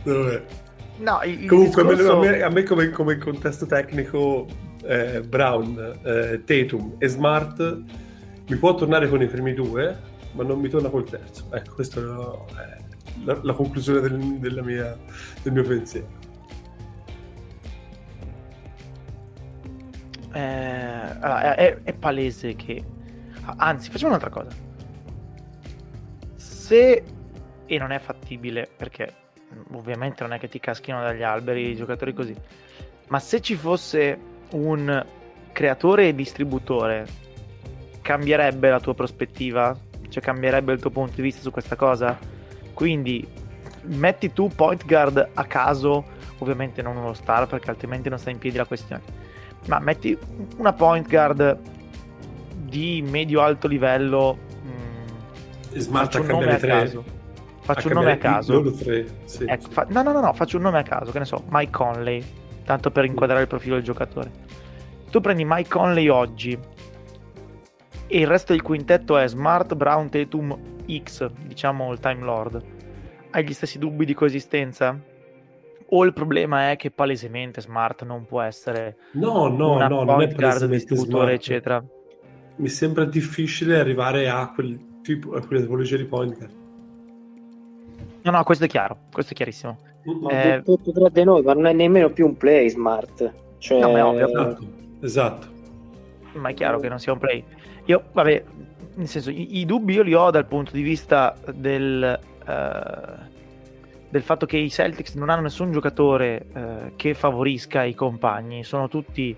Vabbè. 0.04 0.44
No, 0.98 1.22
il, 1.24 1.48
Comunque, 1.48 1.84
discorso... 1.84 2.18
a 2.18 2.20
me, 2.20 2.42
a 2.42 2.50
me 2.50 2.64
come, 2.64 2.90
come, 2.90 3.18
contesto 3.18 3.66
tecnico, 3.66 4.48
eh, 4.84 5.22
Brown, 5.22 6.00
eh, 6.04 6.42
Tatum 6.46 6.96
e 7.00 7.08
Smart 7.08 7.82
mi 8.48 8.56
può 8.58 8.76
tornare 8.76 9.08
con 9.10 9.22
i 9.22 9.28
primi 9.28 9.54
due, 9.54 9.98
ma 10.34 10.44
non 10.44 10.60
mi 10.60 10.70
torna 10.70 10.90
col 10.90 11.10
terzo. 11.10 11.48
Ecco, 11.52 11.74
questa 11.76 12.02
è 12.02 12.81
la, 13.24 13.40
la 13.42 13.54
conclusione 13.54 14.02
del, 14.02 14.62
mia, 14.64 14.98
del, 15.42 15.54
mio 15.54 15.64
pensiero. 15.64 16.08
Eh, 20.34 20.40
allora, 21.20 21.56
è, 21.56 21.78
è 21.84 21.94
palese 21.94 22.56
che. 22.56 22.84
Anzi, 23.58 23.90
facciamo 23.90 24.10
un'altra 24.10 24.30
cosa 24.30 24.70
se, 26.72 27.04
e 27.66 27.78
non 27.78 27.92
è 27.92 28.00
fattibile 28.00 28.70
perché 28.74 29.14
ovviamente 29.74 30.24
non 30.24 30.32
è 30.32 30.40
che 30.40 30.48
ti 30.48 30.62
caschino 30.62 31.02
dagli 31.02 31.22
alberi 31.22 31.70
i 31.70 31.76
giocatori 31.76 32.14
così, 32.14 32.34
ma 33.10 33.20
se 33.20 33.42
ci 33.42 33.56
fosse 33.56 34.18
un 34.52 35.06
creatore 35.52 36.08
e 36.08 36.16
distributore, 36.16 37.06
cambierebbe 38.02 38.70
la 38.70 38.80
tua 38.80 38.94
prospettiva? 38.94 39.78
Cioè 40.08 40.24
cambierebbe 40.24 40.72
il 40.72 40.80
tuo 40.80 40.92
punto 40.92 41.16
di 41.16 41.22
vista 41.24 41.42
su 41.42 41.52
questa 41.52 41.76
cosa? 41.76 42.18
Quindi 42.82 43.28
metti 43.84 44.34
tu 44.34 44.48
point 44.48 44.84
guard 44.88 45.30
a 45.36 45.44
caso, 45.44 46.04
ovviamente 46.40 46.82
non 46.82 46.98
uno 46.98 47.14
star 47.14 47.46
perché 47.46 47.70
altrimenti 47.70 48.10
non 48.10 48.18
sta 48.18 48.32
in 48.32 48.40
piedi 48.40 48.58
la 48.58 48.66
questione, 48.66 49.04
ma 49.68 49.78
metti 49.78 50.18
una 50.58 50.74
point 50.74 51.08
guard 51.08 51.60
di 52.56 53.04
medio-alto 53.08 53.68
livello 53.68 54.36
Smart 55.74 56.12
faccio 56.12 56.22
un 56.22 56.28
nome 56.28 56.56
a 56.56 56.58
caso. 56.58 57.04
Faccio 57.60 57.88
un 57.90 57.94
nome 57.94 58.12
a 58.14 58.18
caso. 58.18 58.74
Sì, 59.26 59.46
ecco, 59.46 59.70
fa... 59.70 59.86
no, 59.88 60.02
no, 60.02 60.12
no, 60.12 60.20
no, 60.20 60.34
faccio 60.34 60.58
un 60.58 60.64
nome 60.64 60.80
a 60.80 60.84
caso, 60.84 61.12
che 61.12 61.20
ne 61.20 61.26
so, 61.26 61.44
Mike 61.50 61.72
Conley, 61.72 62.26
tanto 62.66 62.90
per 62.90 63.06
inquadrare 63.06 63.44
il 63.44 63.48
profilo 63.48 63.76
del 63.76 63.84
giocatore. 63.84 64.32
Tu 65.12 65.22
prendi 65.22 65.46
Mike 65.46 65.70
Conley 65.70 66.08
oggi 66.08 66.58
e 68.12 68.20
il 68.20 68.28
resto 68.28 68.52
del 68.52 68.62
quintetto 68.62 69.18
è 69.18 69.26
Smart, 69.26 69.74
Brown, 69.74 70.10
Tatum, 70.10 70.58
X, 71.02 71.32
diciamo 71.46 71.94
il 71.94 72.00
Time 72.00 72.22
Lord, 72.24 72.62
hai 73.30 73.46
gli 73.46 73.54
stessi 73.54 73.80
dubbi 73.80 74.04
di 74.04 74.14
coesistenza? 74.14 75.00
O 75.94 76.04
il 76.04 76.12
problema 76.12 76.72
è 76.72 76.76
che 76.76 76.92
palesemente 76.92 77.62
Smart 77.62 78.04
non 78.04 78.26
può 78.26 78.42
essere 78.42 78.98
no, 79.12 79.48
no, 79.48 79.76
una 79.76 79.88
no, 79.88 80.04
non 80.04 80.22
è 80.22 80.28
guard, 80.34 80.66
distributore, 80.66 81.34
eccetera? 81.34 81.82
Mi 82.58 82.68
sembra 82.68 83.06
difficile 83.06 83.80
arrivare 83.80 84.30
a 84.30 84.52
quel 84.54 85.00
tipo, 85.02 85.34
a 85.36 85.46
quella 85.46 85.62
tipologia 85.62 85.96
di 85.96 86.06
point 86.06 86.38
guard. 86.38 86.54
No, 88.24 88.32
no, 88.32 88.44
questo 88.44 88.66
è 88.66 88.68
chiaro, 88.68 88.98
questo 89.10 89.32
è 89.32 89.36
chiarissimo. 89.36 89.78
Ho 90.24 90.30
Eh, 90.30 90.62
tutto 90.66 90.92
tra 90.92 91.08
di 91.08 91.24
noi, 91.24 91.44
ma 91.44 91.54
non 91.54 91.66
è 91.66 91.74
nemmeno 91.74 92.10
più 92.10 92.26
un 92.26 92.36
play 92.36 92.70
smart. 92.70 93.34
Cioè, 93.58 93.80
No, 93.80 93.92
ma 93.92 93.98
è 94.00 94.04
ovvio. 94.04 94.28
Esatto, 94.28 94.68
esatto. 95.00 95.48
ma 96.34 96.50
è 96.50 96.54
chiaro 96.54 96.80
che 96.80 96.90
non 96.90 97.00
sia 97.00 97.14
un 97.14 97.20
play. 97.20 97.44
Io, 97.92 98.04
vabbè, 98.14 98.44
nel 98.96 99.08
senso, 99.08 99.30
i, 99.30 99.60
i 99.60 99.66
dubbi 99.66 99.94
io 99.96 100.02
li 100.04 100.14
ho 100.14 100.30
dal 100.32 100.46
punto 100.46 100.72
di 100.72 100.82
vista 100.82 101.36
del, 101.54 102.04
eh, 102.48 103.30
del 104.10 104.22
fatto 104.22 104.46
che 104.46 104.58
i 104.58 104.70
Celtics 104.70 105.16
non 105.16 105.30
hanno 105.30 105.42
nessun 105.42 105.72
giocatore 105.74 106.46
eh, 106.54 106.92
che 106.96 107.14
favorisca 107.14 107.84
i 107.84 107.94
compagni, 107.94 108.64
sono 108.64 108.88
tutti 108.88 109.36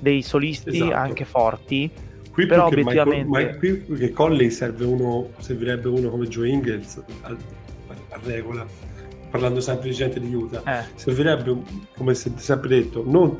dei 0.00 0.22
solisti 0.22 0.70
Esatto. 0.70 0.92
anche 0.94 1.24
forti. 1.24 1.90
Qui 2.32 2.46
Però 2.46 2.68
Michael- 2.68 2.86
obiettivamente- 2.88 3.52
ma 3.52 3.56
qui 3.58 3.96
che 3.96 4.10
Conley 4.10 4.50
serve 4.50 4.84
uno, 4.84 5.30
servirebbe 5.38 5.86
uno 5.86 6.08
come 6.10 6.26
Joe 6.26 6.48
Ingles 6.48 7.00
a, 7.22 7.28
a 7.28 8.18
regola, 8.24 8.66
parlando 9.30 9.60
sempre 9.60 9.90
di 9.90 9.94
gente 9.94 10.18
di 10.18 10.34
Utah. 10.34 10.80
Eh, 10.80 10.84
Servirebbe, 10.96 11.56
come 11.96 12.12
si 12.14 12.32
è 12.34 12.38
sempre 12.38 12.70
detto, 12.70 13.04
non 13.06 13.36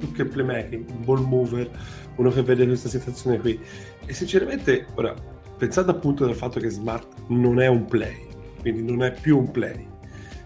più 0.00 0.12
che 0.12 0.24
playmaking, 0.24 0.88
un 0.88 1.04
ball 1.04 1.24
mover, 1.24 1.70
uno 2.16 2.30
che 2.30 2.42
vede 2.42 2.66
questa 2.66 2.88
situazione 2.88 3.38
qui. 3.38 3.60
E 4.06 4.12
sinceramente, 4.12 4.86
ora, 4.94 5.14
pensando 5.56 5.92
appunto 5.92 6.24
al 6.24 6.34
fatto 6.34 6.58
che 6.58 6.70
Smart 6.70 7.06
non 7.28 7.60
è 7.60 7.68
un 7.68 7.84
play, 7.84 8.26
quindi 8.60 8.82
non 8.82 9.04
è 9.04 9.12
più 9.12 9.38
un 9.38 9.50
play, 9.50 9.86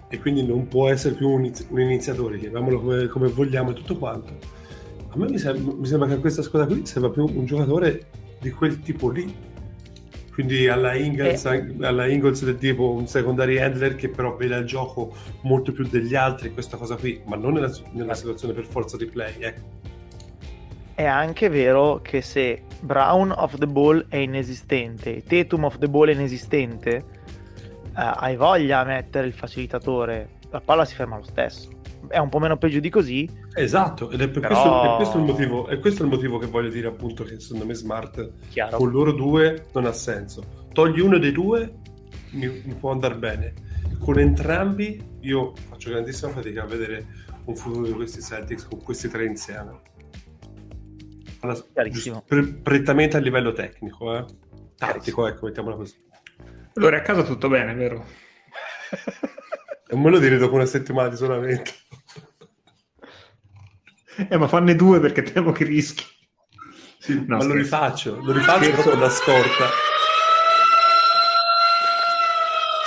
e 0.09 0.19
quindi 0.19 0.45
non 0.45 0.69
può 0.69 0.89
essere 0.89 1.15
più 1.15 1.29
un, 1.29 1.45
inizi- 1.45 1.67
un 1.71 1.81
iniziatore, 1.81 2.39
chiamiamolo 2.39 2.81
come, 2.81 3.07
come 3.07 3.29
vogliamo 3.29 3.71
e 3.71 3.75
tutto 3.75 3.97
quanto, 3.97 4.33
a 5.09 5.17
me 5.17 5.29
mi, 5.29 5.39
sem- 5.39 5.77
mi 5.79 5.87
sembra 5.87 6.09
che 6.09 6.15
a 6.15 6.19
questa 6.19 6.43
squadra 6.43 6.67
qui 6.67 6.85
serva 6.85 7.09
più 7.09 7.25
un 7.25 7.47
giocatore 7.47 8.07
di 8.41 8.51
quel 8.51 8.81
tipo 8.81 9.09
lì. 9.11 9.53
Quindi 10.35 10.67
alla 10.69 10.95
Ingles, 10.97 11.47
alla 11.47 12.07
Ingles 12.07 12.45
del 12.45 12.59
tipo 12.59 12.91
un 12.91 13.07
secondary 13.07 13.59
handler 13.59 13.95
che 13.95 14.09
però 14.09 14.35
vede 14.35 14.57
il 14.57 14.67
gioco 14.67 15.15
molto 15.43 15.71
più 15.71 15.87
degli 15.87 16.17
altri, 16.17 16.53
questa 16.53 16.77
cosa 16.77 16.97
qui, 16.97 17.23
ma 17.25 17.37
non 17.37 17.53
nella, 17.53 17.73
nella 17.93 18.15
situazione 18.15 18.53
per 18.53 18.65
forza 18.65 18.97
di 18.97 19.07
play. 19.07 19.35
Ecco. 19.39 19.63
è 20.95 21.05
anche 21.05 21.49
vero 21.49 22.01
che 22.03 22.23
se 22.23 22.63
Brown 22.81 23.33
of 23.37 23.59
the 23.59 23.67
ball 23.67 24.07
è 24.09 24.17
inesistente, 24.17 25.23
Tatum 25.25 25.65
of 25.65 25.79
the 25.79 25.89
ball 25.89 26.09
è 26.09 26.13
inesistente, 26.13 26.97
eh, 26.97 27.03
hai 27.95 28.37
voglia 28.37 28.81
a 28.81 28.85
mettere 28.85 29.27
il 29.27 29.33
facilitatore, 29.33 30.29
la 30.51 30.61
palla 30.61 30.85
si 30.85 30.95
ferma 30.95 31.17
lo 31.17 31.25
stesso. 31.25 31.74
È 32.09 32.19
un 32.19 32.29
po' 32.29 32.39
meno 32.39 32.57
peggio 32.57 32.81
di 32.81 32.91
così, 32.91 33.29
Esatto, 33.55 34.11
ed 34.11 34.21
è 34.21 34.29
per 34.29 34.41
Però- 34.43 34.55
questo, 34.55 34.93
è 34.93 34.97
questo 34.97 35.19
il 35.19 35.25
motivo, 35.25 35.67
è 35.69 35.79
questo 35.79 36.03
il 36.03 36.09
motivo 36.09 36.39
che 36.39 36.47
voglio 36.47 36.69
dire 36.71 36.87
appunto 36.89 37.25
che 37.25 37.39
secondo 37.41 37.67
me 37.67 37.75
Smart 37.75 38.33
chiaro. 38.51 38.77
con 38.77 38.91
loro 38.91 39.13
due 39.13 39.67
non 39.73 39.85
ha 39.87 39.93
senso. 39.93 40.67
Togli 40.73 41.01
uno 41.01 41.19
dei 41.19 41.33
due, 41.33 41.75
mi, 42.33 42.47
mi 42.65 42.75
può 42.75 42.91
andare 42.91 43.17
bene. 43.17 43.53
Con 44.01 44.19
entrambi 44.19 45.03
io 45.21 45.55
faccio 45.69 45.91
grandissima 45.91 46.31
fatica 46.33 46.63
a 46.63 46.67
vedere 46.67 47.07
un 47.45 47.55
futuro 47.57 47.87
di 47.87 47.93
questi 47.93 48.21
Celtics 48.21 48.67
con 48.67 48.83
questi 48.83 49.09
tre 49.09 49.25
insieme. 49.25 49.81
Alla- 51.41 51.57
pre- 52.27 52.55
prettamente 52.63 53.17
a 53.17 53.21
livello 53.21 53.53
tecnico, 53.53 54.17
eh. 54.17 54.25
tattico, 54.77 55.27
ecco, 55.27 55.47
mettiamola 55.47 55.77
così. 55.77 55.95
Allora, 56.75 56.97
a 56.99 57.03
casa 57.03 57.23
tutto 57.23 57.49
bene, 57.49 57.75
vero? 57.75 58.05
Non 59.91 60.01
me 60.03 60.11
lo 60.11 60.19
dire 60.19 60.39
dopo 60.39 60.55
una 60.55 60.67
settimana 60.67 61.09
di 61.09 61.15
isolamento. 61.15 61.71
Eh, 64.29 64.37
ma 64.37 64.47
fanne 64.47 64.77
due 64.77 65.01
perché 65.01 65.25
temo 65.25 65.51
che 65.51 65.65
rischi. 65.65 66.05
Sì, 67.01 67.15
No, 67.27 67.37
ma 67.39 67.43
lo 67.43 67.43
scherzo. 67.43 67.57
rifaccio, 67.57 68.21
lo 68.23 68.33
rifaccio 68.33 68.63
Scherzo. 68.63 68.83
proprio 68.83 69.03
da 69.03 69.11
scorta. 69.11 69.65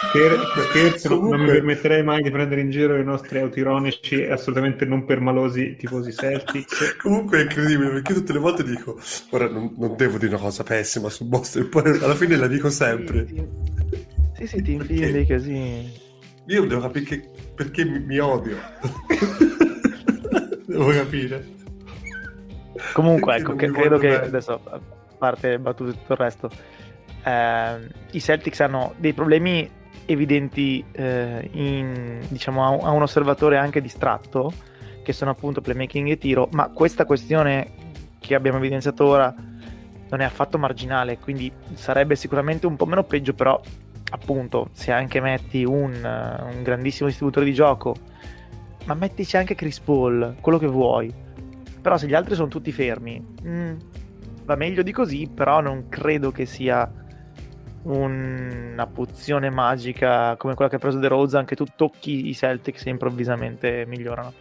Scher- 0.07 0.69
scherzo, 0.69 1.09
non- 1.09 1.17
non 1.17 1.25
mi 1.25 1.31
Comunque- 1.31 1.53
permetterei 1.55 2.03
mai 2.03 2.21
di 2.21 2.31
prendere 2.31 2.61
in 2.61 2.69
giro 2.69 2.95
i 2.95 3.03
nostri 3.03 3.39
autironici 3.39 4.21
e 4.21 4.31
assolutamente 4.31 4.85
non 4.85 5.03
permalosi 5.03 5.75
tifosi 5.75 6.13
Celtics. 6.13 6.95
Comunque 7.01 7.39
è 7.39 7.41
incredibile 7.41 7.89
perché 7.89 8.13
tutte 8.13 8.31
le 8.31 8.39
volte 8.39 8.63
dico 8.63 8.97
ora 9.31 9.49
non, 9.49 9.73
non 9.77 9.97
devo 9.97 10.17
dire 10.17 10.33
una 10.33 10.41
cosa 10.41 10.63
pessima 10.63 11.09
su 11.09 11.25
Boston 11.25 11.63
e 11.63 11.65
poi 11.65 11.83
alla 12.01 12.15
fine 12.15 12.37
la 12.37 12.47
dico 12.47 12.69
sempre 12.69 13.27
Sì, 13.27 13.45
sì, 14.37 14.47
sì, 14.47 14.61
ti 14.61 14.71
infili 14.73 15.25
casini. 15.25 16.05
Io 16.47 16.65
devo 16.65 16.81
capire 16.81 17.05
che- 17.05 17.29
perché 17.55 17.85
mi, 17.85 17.99
mi 17.99 18.17
odio. 18.19 18.57
Devo 20.65 20.89
capire. 20.91 21.45
Comunque, 22.93 23.33
Perché 23.37 23.51
ecco, 23.51 23.55
che- 23.55 23.71
credo 23.71 23.97
che 23.97 24.07
bene. 24.09 24.25
adesso, 24.25 24.59
a 24.65 24.79
parte 25.17 25.57
battute 25.59 25.91
e 25.91 25.93
tutto 25.93 26.13
il 26.13 26.19
resto, 26.19 26.49
ehm, 27.23 27.87
i 28.11 28.19
Celtics 28.21 28.59
hanno 28.59 28.93
dei 28.97 29.13
problemi 29.13 29.69
evidenti 30.05 30.83
eh, 30.91 31.49
in, 31.53 32.19
diciamo, 32.27 32.63
a, 32.65 32.69
un- 32.69 32.85
a 32.85 32.91
un 32.91 33.01
osservatore 33.01 33.57
anche 33.57 33.81
distratto, 33.81 34.51
che 35.03 35.13
sono 35.13 35.31
appunto 35.31 35.61
playmaking 35.61 36.09
e 36.09 36.17
tiro, 36.17 36.49
ma 36.51 36.69
questa 36.69 37.05
questione 37.05 37.71
che 38.19 38.35
abbiamo 38.35 38.57
evidenziato 38.57 39.05
ora 39.05 39.33
non 40.09 40.21
è 40.21 40.23
affatto 40.23 40.57
marginale, 40.57 41.17
quindi 41.17 41.51
sarebbe 41.73 42.15
sicuramente 42.15 42.67
un 42.67 42.75
po' 42.75 42.85
meno 42.85 43.03
peggio, 43.03 43.33
però 43.33 43.59
appunto 44.09 44.69
se 44.71 44.91
anche 44.91 45.19
metti 45.19 45.63
un, 45.63 45.93
eh, 45.93 46.55
un 46.55 46.63
grandissimo 46.63 47.07
distributore 47.07 47.45
di 47.45 47.53
gioco, 47.53 47.95
ma 48.85 48.93
mettici 48.93 49.37
anche 49.37 49.55
Chris 49.55 49.79
Paul, 49.79 50.35
quello 50.41 50.57
che 50.57 50.67
vuoi. 50.67 51.13
Però 51.81 51.97
se 51.97 52.07
gli 52.07 52.13
altri 52.13 52.35
sono 52.35 52.47
tutti 52.47 52.71
fermi, 52.71 53.23
mm, 53.45 53.73
va 54.45 54.55
meglio 54.55 54.81
di 54.81 54.91
così, 54.91 55.29
però 55.33 55.61
non 55.61 55.89
credo 55.89 56.31
che 56.31 56.45
sia 56.45 56.89
un- 57.83 58.69
una 58.73 58.87
pozione 58.87 59.49
magica 59.49 60.35
come 60.35 60.53
quella 60.55 60.69
che 60.69 60.77
ha 60.77 60.79
preso 60.79 60.99
The 60.99 61.07
Rose, 61.07 61.37
anche 61.37 61.55
tu 61.55 61.65
tocchi 61.75 62.27
i 62.27 62.33
Celtics 62.33 62.85
e 62.85 62.89
improvvisamente 62.89 63.85
migliorano. 63.87 64.33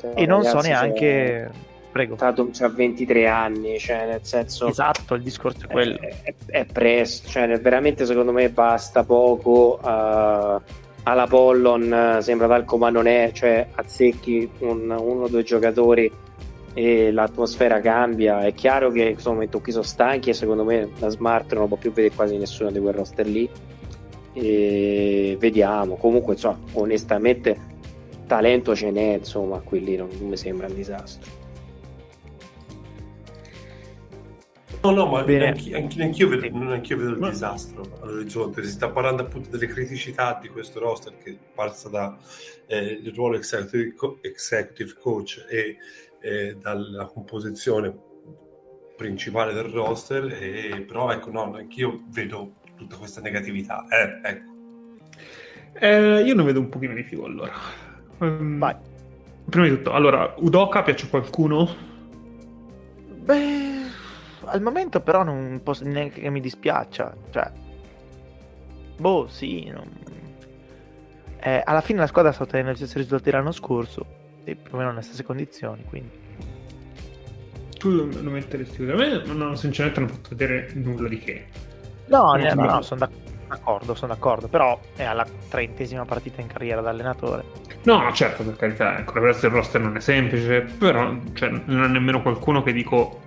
Cioè, 0.00 0.12
e 0.16 0.26
non 0.26 0.42
so 0.42 0.60
neanche... 0.60 1.50
Prego. 1.92 2.14
Tatum 2.14 2.50
ha 2.60 2.68
23 2.68 3.26
anni, 3.26 3.78
cioè 3.78 4.06
nel 4.06 4.20
senso 4.22 4.66
Esatto, 4.68 5.14
il 5.14 5.22
discorso 5.22 5.64
è 5.66 5.68
quello. 5.70 5.98
è, 5.98 6.14
è- 6.22 6.34
è 6.46 6.64
presto, 6.64 7.28
cioè 7.28 7.58
veramente 7.60 8.06
secondo 8.06 8.32
me 8.32 8.48
basta 8.50 9.02
poco. 9.04 9.78
eh, 9.84 10.60
alla 11.04 11.26
Pollon 11.26 11.92
eh, 12.18 12.22
sembra 12.22 12.46
talco 12.46 12.76
ma 12.76 12.90
non 12.90 13.06
è, 13.06 13.30
cioè 13.32 13.66
azzecchi 13.74 14.48
un- 14.58 14.90
uno 14.90 15.24
o 15.24 15.28
due 15.28 15.42
giocatori 15.42 16.10
e 16.74 17.10
l'atmosfera 17.10 17.80
cambia. 17.80 18.42
È 18.44 18.54
chiaro 18.54 18.90
che 18.92 19.02
in 19.02 19.12
questo 19.14 19.32
momento 19.32 19.60
qui 19.60 19.72
sono 19.72 19.82
stanchi 19.82 20.30
e 20.30 20.34
secondo 20.34 20.62
me 20.62 20.90
la 20.98 21.08
Smart 21.08 21.52
non 21.54 21.66
può 21.66 21.76
più 21.76 21.90
vedere 21.92 22.14
quasi 22.14 22.36
nessuno 22.36 22.70
di 22.70 22.78
quel 22.78 22.94
roster 22.94 23.26
lì. 23.26 23.48
E 24.32 25.36
vediamo. 25.40 25.96
Comunque, 25.96 26.34
insomma, 26.34 26.58
onestamente, 26.74 27.58
talento 28.26 28.76
ce 28.76 28.90
n'è, 28.92 29.16
insomma, 29.18 29.58
qui 29.58 29.82
lì 29.82 29.96
non, 29.96 30.08
non 30.20 30.28
mi 30.28 30.36
sembra 30.36 30.68
un 30.68 30.74
disastro. 30.74 31.28
No 34.82 34.90
no 34.92 35.06
ma 35.06 35.22
Bene. 35.22 35.38
neanche, 35.52 35.74
anche, 35.76 35.96
neanch'io 35.98 36.28
vedo, 36.28 36.42
Sì. 36.42 36.50
non 36.52 36.72
anch'io 36.72 36.96
vedo 36.96 37.10
il 37.10 37.18
Ma- 37.18 37.28
disastro 37.28 37.98
all'orizzonte 38.02 38.62
si 38.64 38.70
sta 38.70 38.88
parlando 38.90 39.22
appunto 39.22 39.50
delle 39.50 39.66
criticità 39.66 40.38
di 40.40 40.48
questo 40.48 40.80
roster 40.80 41.16
che 41.18 41.36
passa 41.54 41.88
da 41.88 42.16
eh, 42.66 42.98
il 43.02 43.12
ruolo 43.14 43.36
executive, 43.36 43.94
co- 43.94 44.18
executive 44.22 44.94
coach 44.98 45.44
e 45.48 45.76
eh, 46.22 46.56
dalla 46.60 47.04
composizione 47.06 47.94
principale 48.96 49.52
del 49.52 49.64
roster 49.64 50.24
e, 50.32 50.82
però 50.86 51.10
ecco 51.10 51.30
no 51.30 51.54
anch'io 51.54 52.02
vedo 52.08 52.52
tutta 52.76 52.96
questa 52.96 53.20
negatività 53.20 53.84
eh, 53.88 54.28
ecco 54.28 54.48
Eh, 55.78 56.22
io 56.22 56.34
ne 56.34 56.42
vedo 56.42 56.60
un 56.60 56.68
pochino 56.68 56.92
di 56.94 57.04
più 57.04 57.22
allora. 57.22 57.52
Ehm, 58.20 58.58
Vai. 58.58 58.74
Prima 59.48 59.66
di 59.66 59.74
tutto, 59.76 59.92
allora, 59.92 60.34
Udoka 60.38 60.82
piace 60.82 61.06
a 61.06 61.08
qualcuno? 61.08 61.68
Beh, 63.24 63.79
al 64.44 64.60
momento 64.62 65.00
però 65.00 65.22
non 65.22 65.60
posso 65.62 65.84
neanche 65.84 66.20
che 66.20 66.30
mi 66.30 66.40
dispiaccia. 66.40 67.14
Cioè, 67.30 67.50
boh, 68.98 69.26
sì. 69.28 69.68
non- 69.72 70.08
Eh, 71.42 71.62
alla 71.64 71.80
fine 71.80 72.00
la 72.00 72.06
squadra 72.06 72.32
sta 72.32 72.42
ottenendo 72.42 72.72
gli 72.72 72.76
stessi 72.76 72.98
risultati 72.98 73.30
l'anno 73.30 73.50
scorso 73.52 74.04
e 74.44 74.54
più 74.56 74.74
o 74.74 74.76
meno 74.76 74.90
nelle 74.90 75.00
stesse 75.02 75.22
condizioni. 75.24 75.84
Quindi, 75.88 76.10
Tu 77.78 77.88
lo 77.90 78.30
metteresti? 78.30 78.82
A 78.82 78.94
me, 78.94 79.22
no, 79.24 79.54
sinceramente, 79.56 80.00
non 80.00 80.10
ho 80.10 80.12
fatto 80.12 80.28
vedere 80.36 80.70
nulla 80.74 81.08
di 81.08 81.18
che. 81.18 81.46
no, 82.08 82.32
ne- 82.34 82.48
sembra- 82.50 82.74
no, 82.74 82.82
sono 82.82 83.08
d'accordo, 83.48 83.94
sono 83.94 84.12
d'accordo. 84.12 84.48
Però 84.48 84.78
è 84.96 85.04
alla 85.04 85.26
trentesima 85.48 86.04
partita 86.04 86.42
in 86.42 86.48
carriera 86.48 86.82
da 86.82 86.90
allenatore. 86.90 87.44
No, 87.84 88.02
no, 88.02 88.12
certo, 88.12 88.42
per 88.42 88.56
carità, 88.56 88.98
ecco, 88.98 89.16
il 89.18 89.34
roster 89.48 89.80
non 89.80 89.96
è 89.96 90.00
semplice, 90.00 90.60
però 90.60 91.16
cioè, 91.32 91.48
non 91.64 91.84
è 91.84 91.88
nemmeno 91.88 92.20
qualcuno 92.20 92.62
che 92.62 92.74
dico 92.74 93.22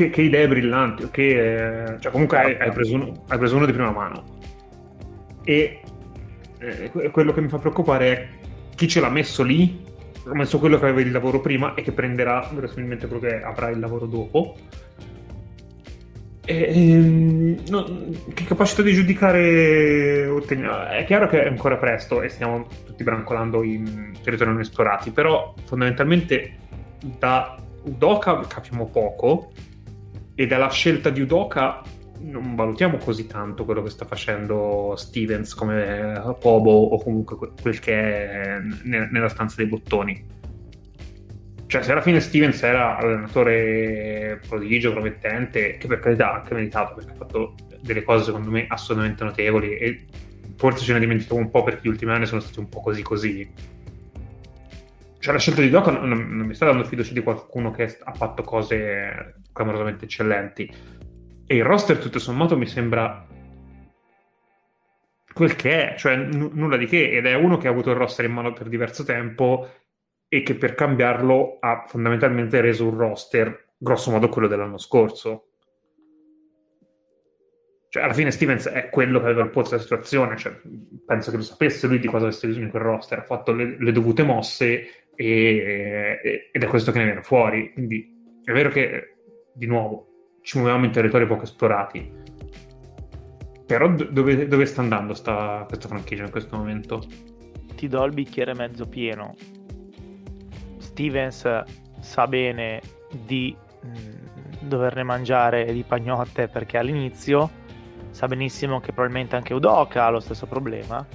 che 0.00 0.10
che, 0.10 0.22
idee 0.22 0.48
brillanti, 0.48 1.08
che, 1.10 1.96
cioè 1.98 2.10
comunque 2.10 2.38
hai, 2.38 2.56
hai, 2.58 2.70
preso 2.70 2.94
uno, 2.94 3.24
hai, 3.28 3.38
preso 3.38 3.56
uno, 3.56 3.66
di 3.66 3.72
prima 3.72 3.90
mano. 3.90 4.24
E 5.44 5.80
eh, 6.58 7.10
quello 7.10 7.32
che 7.32 7.40
mi 7.40 7.48
fa 7.48 7.58
preoccupare 7.58 8.12
è 8.12 8.28
chi 8.74 8.88
ce 8.88 9.00
l'ha 9.00 9.10
messo 9.10 9.42
lì, 9.42 9.84
ha 10.26 10.34
messo 10.34 10.58
quello 10.58 10.78
che 10.78 10.86
aveva 10.86 11.00
il 11.00 11.10
lavoro 11.10 11.40
prima 11.40 11.74
e 11.74 11.82
che 11.82 11.92
prenderà 11.92 12.48
verosimilmente 12.52 13.06
quello 13.06 13.22
che 13.22 13.42
avrà 13.42 13.68
il 13.68 13.78
lavoro 13.78 14.06
dopo. 14.06 14.56
E, 16.46 16.68
ehm, 16.72 17.62
no, 17.68 17.84
che 18.32 18.44
capacità 18.44 18.82
di 18.82 18.94
giudicare? 18.94 20.26
È 20.26 21.04
chiaro 21.06 21.28
che 21.28 21.42
è 21.42 21.48
ancora 21.48 21.76
presto 21.76 22.22
e 22.22 22.28
stiamo 22.28 22.66
tutti 22.86 23.04
brancolando 23.04 23.62
in 23.62 24.12
territori 24.22 24.50
non 24.50 24.60
esplorati, 24.60 25.10
però 25.10 25.54
fondamentalmente 25.64 26.56
da 27.18 27.56
Udoka 27.82 28.40
capiamo 28.46 28.86
poco 28.86 29.52
e 30.40 30.46
dalla 30.46 30.70
scelta 30.70 31.10
di 31.10 31.20
Udoka 31.20 31.82
non 32.20 32.54
valutiamo 32.54 32.96
così 32.96 33.26
tanto 33.26 33.66
quello 33.66 33.82
che 33.82 33.90
sta 33.90 34.06
facendo 34.06 34.94
Stevens 34.96 35.52
come 35.52 36.34
Pobo 36.40 36.70
o 36.70 37.02
comunque 37.02 37.36
quel 37.60 37.78
che 37.78 37.92
è 37.92 38.58
nella 38.84 39.28
stanza 39.28 39.56
dei 39.56 39.66
bottoni. 39.66 40.24
Cioè, 41.66 41.82
se 41.82 41.92
alla 41.92 42.00
fine 42.00 42.20
Stevens 42.20 42.62
era 42.62 42.96
allenatore 42.96 44.40
prodigio, 44.48 44.92
promettente, 44.92 45.76
che 45.76 45.86
per 45.86 45.98
carità 45.98 46.30
ha 46.30 46.36
anche 46.36 46.54
meritato 46.54 46.94
perché 46.94 47.10
ha 47.10 47.16
fatto 47.16 47.54
delle 47.82 48.02
cose 48.02 48.24
secondo 48.24 48.48
me 48.48 48.64
assolutamente 48.66 49.22
notevoli 49.24 49.76
e 49.76 50.06
forse 50.56 50.84
ce 50.84 50.94
ne 50.94 51.00
dimentichiamo 51.00 51.42
un 51.42 51.50
po' 51.50 51.62
perché 51.62 51.80
gli 51.82 51.90
ultimi 51.90 52.12
anni 52.12 52.24
sono 52.24 52.40
stati 52.40 52.60
un 52.60 52.68
po' 52.70 52.80
così 52.80 53.02
così 53.02 53.46
cioè 55.20 55.34
la 55.34 55.38
scelta 55.38 55.60
di 55.60 55.68
Doca 55.68 55.90
non, 55.90 56.08
non, 56.08 56.46
mi 56.46 56.54
sta 56.54 56.64
dando 56.64 56.82
fiducia 56.82 57.12
di 57.12 57.22
qualcuno 57.22 57.70
che 57.70 57.98
ha 58.02 58.12
fatto 58.14 58.42
cose 58.42 59.42
clamorosamente 59.52 60.06
eccellenti. 60.06 60.72
E 61.46 61.54
il 61.54 61.62
roster, 61.62 61.98
tutto 61.98 62.18
sommato, 62.18 62.56
mi 62.56 62.66
sembra 62.66 63.26
quel 65.34 65.56
che 65.56 65.92
è, 65.92 65.98
cioè 65.98 66.16
n- 66.16 66.52
nulla 66.54 66.78
di 66.78 66.86
che. 66.86 67.10
Ed 67.10 67.26
è 67.26 67.34
uno 67.34 67.58
che 67.58 67.68
ha 67.68 67.70
avuto 67.70 67.90
il 67.90 67.96
roster 67.96 68.24
in 68.24 68.32
mano 68.32 68.54
per 68.54 68.70
diverso 68.70 69.04
tempo 69.04 69.68
e 70.26 70.42
che 70.42 70.54
per 70.54 70.74
cambiarlo 70.74 71.58
ha 71.60 71.84
fondamentalmente 71.86 72.62
reso 72.62 72.88
un 72.88 72.96
roster, 72.96 73.72
grosso 73.76 74.10
modo, 74.10 74.30
quello 74.30 74.48
dell'anno 74.48 74.78
scorso. 74.78 75.48
Cioè, 77.90 78.04
alla 78.04 78.14
fine 78.14 78.30
Stevens 78.30 78.68
è 78.68 78.88
quello 78.88 79.18
che 79.18 79.26
aveva 79.26 79.42
il 79.42 79.50
polso 79.50 79.70
della 79.70 79.82
situazione, 79.82 80.36
cioè, 80.38 80.58
penso 81.04 81.30
che 81.30 81.36
lo 81.36 81.42
sapesse 81.42 81.88
lui 81.88 81.98
di 81.98 82.06
cosa 82.06 82.24
avesse 82.26 82.46
bisogno 82.46 82.66
in 82.66 82.70
quel 82.70 82.82
roster, 82.82 83.18
ha 83.18 83.24
fatto 83.24 83.52
le, 83.52 83.76
le 83.78 83.92
dovute 83.92 84.22
mosse 84.22 84.99
e, 85.20 86.48
ed 86.50 86.62
è 86.62 86.66
questo 86.66 86.92
che 86.92 86.98
ne 86.98 87.04
viene 87.04 87.22
fuori. 87.22 87.72
Quindi 87.72 88.40
è 88.42 88.52
vero 88.52 88.70
che, 88.70 89.16
di 89.52 89.66
nuovo, 89.66 90.38
ci 90.42 90.58
muoviamo 90.58 90.86
in 90.86 90.92
territori 90.92 91.26
poco 91.26 91.42
esplorati, 91.42 92.10
però 93.66 93.88
dove, 93.88 94.48
dove 94.48 94.64
sta 94.64 94.80
andando 94.80 95.12
sta, 95.14 95.64
questa 95.66 95.88
franchigia 95.88 96.24
in 96.24 96.30
questo 96.30 96.56
momento? 96.56 97.02
Ti 97.76 97.86
do 97.86 98.04
il 98.04 98.12
bicchiere 98.12 98.54
mezzo 98.54 98.88
pieno. 98.88 99.34
Stevens 100.78 101.64
sa 102.00 102.26
bene 102.26 102.80
di 103.26 103.54
mh, 103.82 103.88
mm, 103.88 104.68
doverne 104.68 105.02
mangiare 105.02 105.70
di 105.72 105.84
pagnotte 105.86 106.48
perché 106.48 106.78
all'inizio 106.78 107.58
sa 108.10 108.26
benissimo 108.26 108.80
che 108.80 108.92
probabilmente 108.92 109.36
anche 109.36 109.54
Udoka 109.54 110.04
ha 110.04 110.10
lo 110.10 110.20
stesso 110.20 110.46
problema 110.46 111.06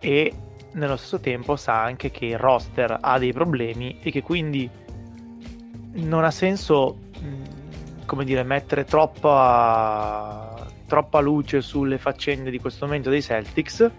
e 0.00 0.32
nello 0.76 0.96
stesso 0.96 1.20
tempo 1.20 1.56
sa 1.56 1.82
anche 1.82 2.10
che 2.10 2.26
il 2.26 2.38
roster 2.38 2.98
ha 3.00 3.18
dei 3.18 3.32
problemi 3.32 3.98
e 4.00 4.10
che 4.10 4.22
quindi 4.22 4.68
non 5.92 6.24
ha 6.24 6.30
senso, 6.30 6.98
come 8.04 8.24
dire, 8.24 8.42
mettere 8.42 8.84
troppa, 8.84 10.66
troppa 10.86 11.20
luce 11.20 11.60
sulle 11.60 11.98
faccende 11.98 12.50
di 12.50 12.58
questo 12.58 12.84
momento 12.84 13.08
dei 13.08 13.22
Celtics, 13.22 13.90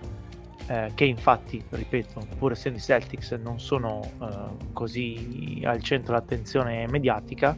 eh, 0.68 0.92
che 0.94 1.06
infatti, 1.06 1.64
ripeto, 1.68 2.28
pur 2.38 2.52
essendo 2.52 2.78
i 2.78 2.82
Celtics 2.82 3.32
non 3.32 3.60
sono 3.60 4.02
eh, 4.22 4.72
così 4.74 5.62
al 5.66 5.82
centro 5.82 6.14
dell'attenzione 6.14 6.88
mediatica, 6.88 7.58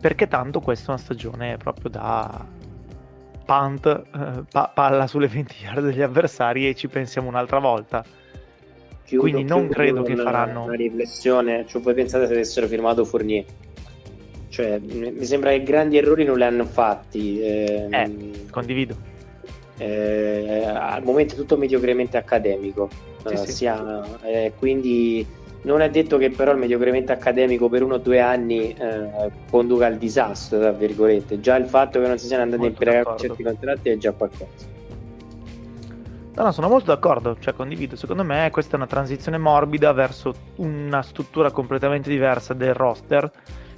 perché 0.00 0.28
tanto 0.28 0.60
questa 0.60 0.86
è 0.86 0.94
una 0.94 0.98
stagione 0.98 1.56
proprio 1.56 1.90
da 1.90 2.46
punt, 3.52 3.86
eh, 3.86 4.44
pa- 4.50 4.70
palla 4.72 5.06
sulle 5.06 5.28
20 5.28 5.56
yard 5.62 5.84
degli 5.84 6.00
avversari 6.00 6.68
e 6.68 6.74
ci 6.74 6.88
pensiamo 6.88 7.28
un'altra 7.28 7.58
volta. 7.58 8.02
Chiudo, 9.04 9.22
Quindi 9.22 9.44
non 9.44 9.68
credo 9.68 10.02
che 10.02 10.16
faranno 10.16 10.64
una 10.64 10.74
riflessione. 10.74 11.66
Cioè, 11.66 11.82
voi 11.82 11.92
pensate 11.92 12.26
se 12.26 12.32
avessero 12.32 12.66
firmato 12.66 13.04
Fournier? 13.04 13.44
Cioè, 14.48 14.78
mi 14.78 15.24
sembra 15.24 15.50
che 15.50 15.62
grandi 15.62 15.98
errori 15.98 16.24
non 16.24 16.36
li 16.36 16.44
hanno 16.44 16.64
fatti. 16.64 17.40
Eh, 17.40 17.88
eh 17.90 18.46
condivido. 18.50 18.96
Eh, 19.76 20.64
al 20.64 21.02
momento 21.02 21.34
è 21.34 21.36
tutto 21.36 21.56
mediocremente 21.56 22.16
accademico. 22.16 22.88
Sì, 23.26 23.34
uh, 23.34 23.36
sì. 23.36 23.52
Sia, 23.52 24.02
eh, 24.22 24.52
quindi 24.58 25.26
non 25.62 25.80
è 25.80 25.90
detto 25.90 26.18
che 26.18 26.30
però 26.30 26.52
il 26.52 26.58
mediocremento 26.58 27.12
accademico 27.12 27.68
per 27.68 27.82
uno 27.82 27.94
o 27.94 27.98
due 27.98 28.18
anni 28.20 28.72
eh, 28.72 29.30
conduca 29.48 29.86
al 29.86 29.96
disastro, 29.96 30.58
tra 30.58 30.72
virgolette. 30.72 31.40
Già 31.40 31.56
il 31.56 31.66
fatto 31.66 32.00
che 32.00 32.08
non 32.08 32.18
si 32.18 32.26
siano 32.26 32.42
andati 32.42 32.64
a 32.64 32.66
impiegare 32.66 33.04
certi 33.16 33.42
contratti 33.42 33.88
è 33.90 33.96
già 33.96 34.12
qualcosa. 34.12 34.70
No, 36.34 36.44
no, 36.44 36.50
sono 36.50 36.68
molto 36.68 36.86
d'accordo, 36.86 37.36
cioè 37.38 37.54
condivido. 37.54 37.94
Secondo 37.94 38.24
me 38.24 38.48
questa 38.50 38.72
è 38.72 38.76
una 38.76 38.86
transizione 38.86 39.38
morbida 39.38 39.92
verso 39.92 40.34
una 40.56 41.02
struttura 41.02 41.50
completamente 41.50 42.08
diversa 42.08 42.54
del 42.54 42.74
roster 42.74 43.30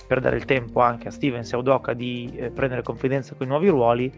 per 0.06 0.20
dare 0.20 0.36
il 0.36 0.44
tempo 0.44 0.80
anche 0.80 1.08
a 1.08 1.10
Stevens 1.10 1.52
e 1.52 1.56
a 1.56 1.92
di 1.92 2.32
eh, 2.36 2.50
prendere 2.50 2.82
confidenza 2.82 3.34
con 3.34 3.46
i 3.46 3.48
nuovi 3.48 3.68
ruoli, 3.68 4.12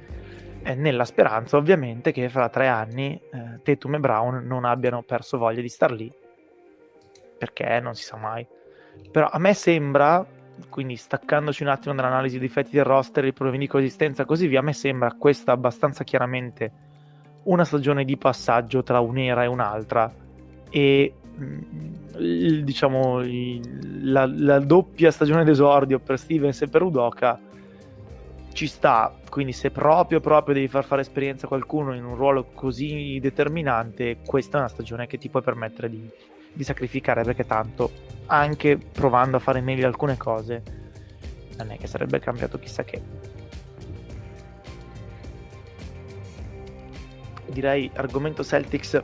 eh, 0.63 0.75
nella 0.75 1.05
speranza 1.05 1.57
ovviamente 1.57 2.13
che 2.13 2.29
fra 2.29 2.49
tre 2.49 2.69
anni 2.69 3.19
eh, 3.33 3.61
Tatum 3.63 3.95
e 3.95 4.01
Brown 4.01 4.45
non 4.47 4.65
abbiano 4.65 5.03
perso 5.03 5.39
voglia 5.39 5.63
di 5.63 5.69
star 5.69 5.93
lì 5.93 6.13
perché 7.37 7.81
non 7.81 7.95
si 7.95 8.05
sa 8.05 8.17
mai. 8.17 8.47
Però 9.11 9.29
a 9.31 9.39
me 9.39 9.55
sembra, 9.55 10.25
quindi 10.69 10.97
staccandoci 10.97 11.63
un 11.63 11.69
attimo 11.69 11.95
dall'analisi 11.95 12.39
dei 12.39 12.47
difetti 12.47 12.71
del 12.73 12.85
roster, 12.85 13.25
i 13.25 13.33
problemi 13.33 13.59
di 13.59 13.67
coesistenza 13.67 14.23
e 14.23 14.27
così 14.27 14.47
via, 14.47 14.61
a 14.61 14.63
me 14.63 14.73
sembra 14.73 15.13
questa 15.13 15.53
abbastanza 15.53 16.05
chiaramente 16.05 16.73
una 17.45 17.65
stagione 17.65 18.05
di 18.05 18.17
passaggio 18.17 18.83
tra 18.83 19.01
un'era 19.01 19.45
e 19.45 19.47
un'altra 19.47 20.13
e 20.69 21.13
mm, 21.39 22.63
diciamo 22.63 23.21
la, 24.03 24.27
la 24.27 24.59
doppia 24.59 25.11
stagione 25.11 25.45
d'esordio 25.45 26.01
per 26.01 26.19
Stevens 26.19 26.63
e 26.63 26.69
per 26.69 26.83
Udoka 26.83 27.39
ci 28.53 28.67
sta, 28.67 29.15
quindi 29.29 29.53
se 29.53 29.71
proprio 29.71 30.19
proprio 30.19 30.55
devi 30.55 30.67
far 30.67 30.85
fare 30.85 31.03
esperienza 31.03 31.45
a 31.45 31.49
qualcuno 31.49 31.95
in 31.95 32.05
un 32.05 32.17
ruolo 32.17 32.47
così 32.55 33.19
determinante, 33.21 34.19
questa 34.25 34.57
è 34.57 34.61
una 34.61 34.71
stagione 34.71 35.07
che 35.07 35.19
ti 35.19 35.29
puoi 35.29 35.43
permettere 35.43 35.91
di, 35.91 36.11
di 36.57 36.65
sacrificare 36.65 37.23
perché 37.23 37.45
tanto 37.45 37.91
anche 38.27 38.79
provando 38.79 39.37
a 39.37 39.41
fare 39.41 39.61
meglio 39.61 39.87
alcune 39.87 40.17
cose 40.17 40.63
non 41.59 41.71
è 41.71 41.79
che 41.79 41.87
sarebbe 41.87 42.19
cambiato 42.19 42.59
chissà 42.59 42.85
che. 42.85 43.01
Direi 47.47 47.91
argomento 47.95 48.45
Celtics 48.45 49.03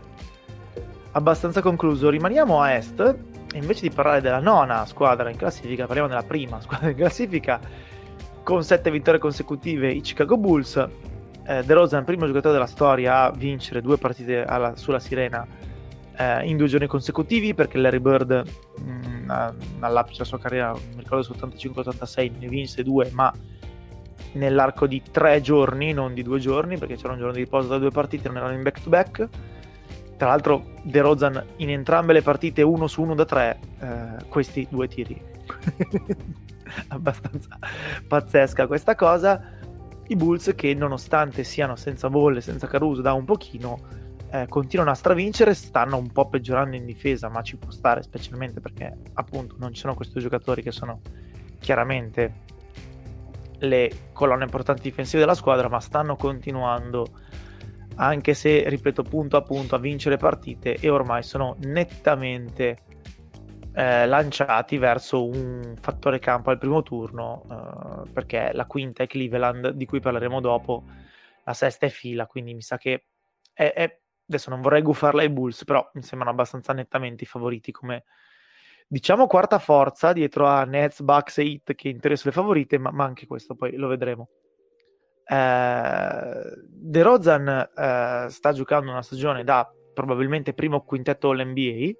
abbastanza 1.13 1.63
concluso. 1.63 2.11
Rimaniamo 2.11 2.61
a 2.61 2.73
est 2.73 3.01
e 3.01 3.59
invece 3.59 3.89
di 3.89 3.95
parlare 3.95 4.21
della 4.21 4.41
nona 4.41 4.85
squadra 4.87 5.31
in 5.31 5.37
classifica 5.37 5.87
parliamo 5.87 6.09
della 6.09 6.23
prima 6.23 6.61
squadra 6.61 6.91
in 6.91 6.97
classifica 6.97 7.61
con 8.43 8.65
sette 8.65 8.91
vittorie 8.91 9.21
consecutive 9.21 9.91
i 9.91 10.01
Chicago 10.01 10.37
Bulls. 10.37 10.77
Eh, 11.45 11.65
De 11.65 11.75
Rosa 11.75 11.97
è 11.97 11.99
il 12.01 12.05
primo 12.05 12.27
giocatore 12.27 12.55
della 12.55 12.67
storia 12.67 13.23
a 13.23 13.31
vincere 13.31 13.81
due 13.81 13.97
partite 13.97 14.45
alla, 14.45 14.77
sulla 14.77 15.01
Sirena 15.01 15.47
eh, 16.23 16.47
in 16.47 16.57
due 16.57 16.69
giorni 16.69 16.87
consecutivi 16.87 17.55
perché 17.55 17.79
Larry 17.79 17.99
Bird 17.99 18.45
mh, 18.79 18.91
mm, 18.91 19.31
all'apice 19.81 20.19
della 20.19 20.29
sua 20.29 20.39
carriera, 20.39 20.73
mi 20.73 21.03
ricordo 21.03 21.23
su 21.23 21.33
85-86, 21.33 22.39
ne 22.39 22.49
vinse 22.49 22.83
due, 22.83 23.11
ma 23.13 23.33
nell'arco 24.35 24.87
di 24.87 25.03
tre 25.11 25.41
giorni, 25.41 25.93
non 25.93 26.15
di 26.15 26.23
due 26.23 26.39
giorni, 26.39 26.79
perché 26.79 26.97
c'era 26.97 27.13
un 27.13 27.19
giorno 27.19 27.33
di 27.33 27.41
riposo 27.41 27.69
da 27.69 27.79
due 27.79 27.91
partite, 27.91 28.29
non 28.29 28.39
erano 28.39 28.55
in 28.55 28.63
back-to-back. 28.63 29.29
Tra 30.17 30.29
l'altro, 30.29 30.75
De 30.83 31.01
Rozan 31.01 31.45
in 31.57 31.71
entrambe 31.71 32.13
le 32.13 32.23
partite, 32.23 32.63
uno 32.63 32.87
su 32.87 33.03
uno 33.03 33.15
da 33.15 33.25
tre, 33.25 33.59
eh, 33.81 34.25
questi 34.29 34.67
due 34.71 34.87
tiri. 34.87 35.21
Abbastanza 36.89 37.59
pazzesca 38.07 38.67
questa 38.67 38.95
cosa. 38.95 39.59
I 40.07 40.17
Bulls 40.17 40.53
che 40.55 40.75
nonostante 40.75 41.43
siano 41.43 41.75
senza 41.77 42.09
bolle, 42.09 42.41
senza 42.41 42.67
Caruso 42.67 43.03
da 43.03 43.13
un 43.13 43.25
pochino, 43.25 43.81
eh, 44.33 44.47
continuano 44.49 44.91
a 44.91 44.95
stravincere, 44.95 45.53
stanno 45.53 45.99
un 45.99 46.11
po' 46.11 46.29
peggiorando 46.29 46.75
in 46.75 46.87
difesa, 46.87 47.29
ma 47.29 47.43
ci 47.43 47.59
può 47.59 47.71
stare 47.71 48.03
specialmente 48.03 48.61
perché 48.61 48.97
appunto 49.13 49.57
non 49.59 49.75
ci 49.75 49.81
sono 49.81 49.95
questi 49.95 50.19
giocatori 50.21 50.63
che 50.63 50.73
sono 50.73 51.03
chiaramente 51.61 52.41
le 53.59 54.09
colonne 54.13 54.45
importanti 54.45 54.83
difensive 54.83 55.21
della 55.21 55.35
squadra, 55.35 55.69
ma 55.69 55.81
stanno 55.81 56.17
continuando 56.17 57.07
anche 57.97 58.33
se, 58.33 58.67
ripeto, 58.69 59.03
punto 59.03 59.37
a 59.37 59.43
punto 59.43 59.75
a 59.75 59.79
vincere 59.79 60.17
partite 60.17 60.77
e 60.77 60.89
ormai 60.89 61.23
sono 61.23 61.57
nettamente 61.61 62.79
eh, 63.75 64.07
lanciati 64.07 64.79
verso 64.79 65.27
un 65.27 65.77
fattore 65.79 66.19
campo 66.19 66.49
al 66.49 66.57
primo 66.59 66.83
turno, 66.83 67.45
eh, 67.51 68.11
perché 68.11 68.51
la 68.55 68.65
quinta 68.65 69.03
è 69.03 69.07
Cleveland, 69.07 69.73
di 69.73 69.85
cui 69.85 70.01
parleremo 70.01 70.41
dopo, 70.41 70.85
la 71.45 71.53
sesta 71.53 71.85
è 71.85 71.91
fila, 71.91 72.27
quindi 72.27 72.55
mi 72.55 72.63
sa 72.63 72.79
che 72.79 73.05
è, 73.53 73.73
è, 73.75 74.01
adesso 74.35 74.51
non 74.51 74.61
vorrei 74.61 74.83
gufarla 74.83 75.23
ai 75.23 75.31
Bulls, 75.31 75.65
però 75.65 75.89
mi 75.95 76.03
sembrano 76.03 76.33
abbastanza 76.33 76.73
nettamente 76.73 77.25
i 77.25 77.27
favoriti 77.27 77.71
come 77.71 78.05
diciamo 78.87 79.27
quarta 79.27 79.59
forza 79.59 80.13
dietro 80.13 80.47
a 80.47 80.65
Nets, 80.65 81.03
Bucks 81.03 81.39
e 81.39 81.45
Heat 81.45 81.75
che 81.75 81.89
interessano 81.89 82.35
le 82.35 82.43
favorite, 82.43 82.79
ma, 82.79 82.91
ma 82.91 83.05
anche 83.05 83.27
questo 83.27 83.55
poi 83.55 83.77
lo 83.77 83.89
vedremo. 83.89 84.29
Eh, 85.25 86.41
De 86.67 87.03
Rozan 87.03 87.49
eh, 87.49 88.27
sta 88.29 88.53
giocando 88.53 88.91
una 88.91 89.03
stagione 89.03 89.45
da 89.45 89.71
probabilmente 89.95 90.53
primo 90.53 90.83
quintetto 90.83 91.31
all'NBA 91.31 91.93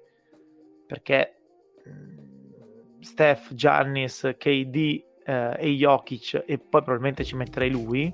perché 0.85 1.39
mm, 1.87 3.01
Steph, 3.01 3.53
Giannis, 3.53 4.35
KD 4.37 5.03
eh, 5.25 5.55
e 5.57 5.69
Jokic 5.71 6.43
e 6.45 6.57
poi 6.57 6.81
probabilmente 6.81 7.23
ci 7.23 7.35
metterei 7.35 7.71
lui 7.71 8.13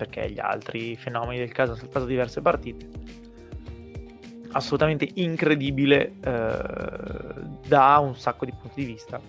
perché 0.00 0.30
gli 0.30 0.40
altri 0.40 0.96
fenomeni 0.96 1.36
del 1.36 1.52
caso 1.52 1.72
hanno 1.72 1.80
saltato 1.80 2.06
diverse 2.06 2.40
partite. 2.40 2.88
Assolutamente 4.52 5.06
incredibile 5.14 6.14
eh, 6.24 7.34
da 7.68 7.98
un 7.98 8.16
sacco 8.16 8.46
di 8.46 8.52
punti 8.58 8.80
di 8.80 8.86
vista. 8.86 9.20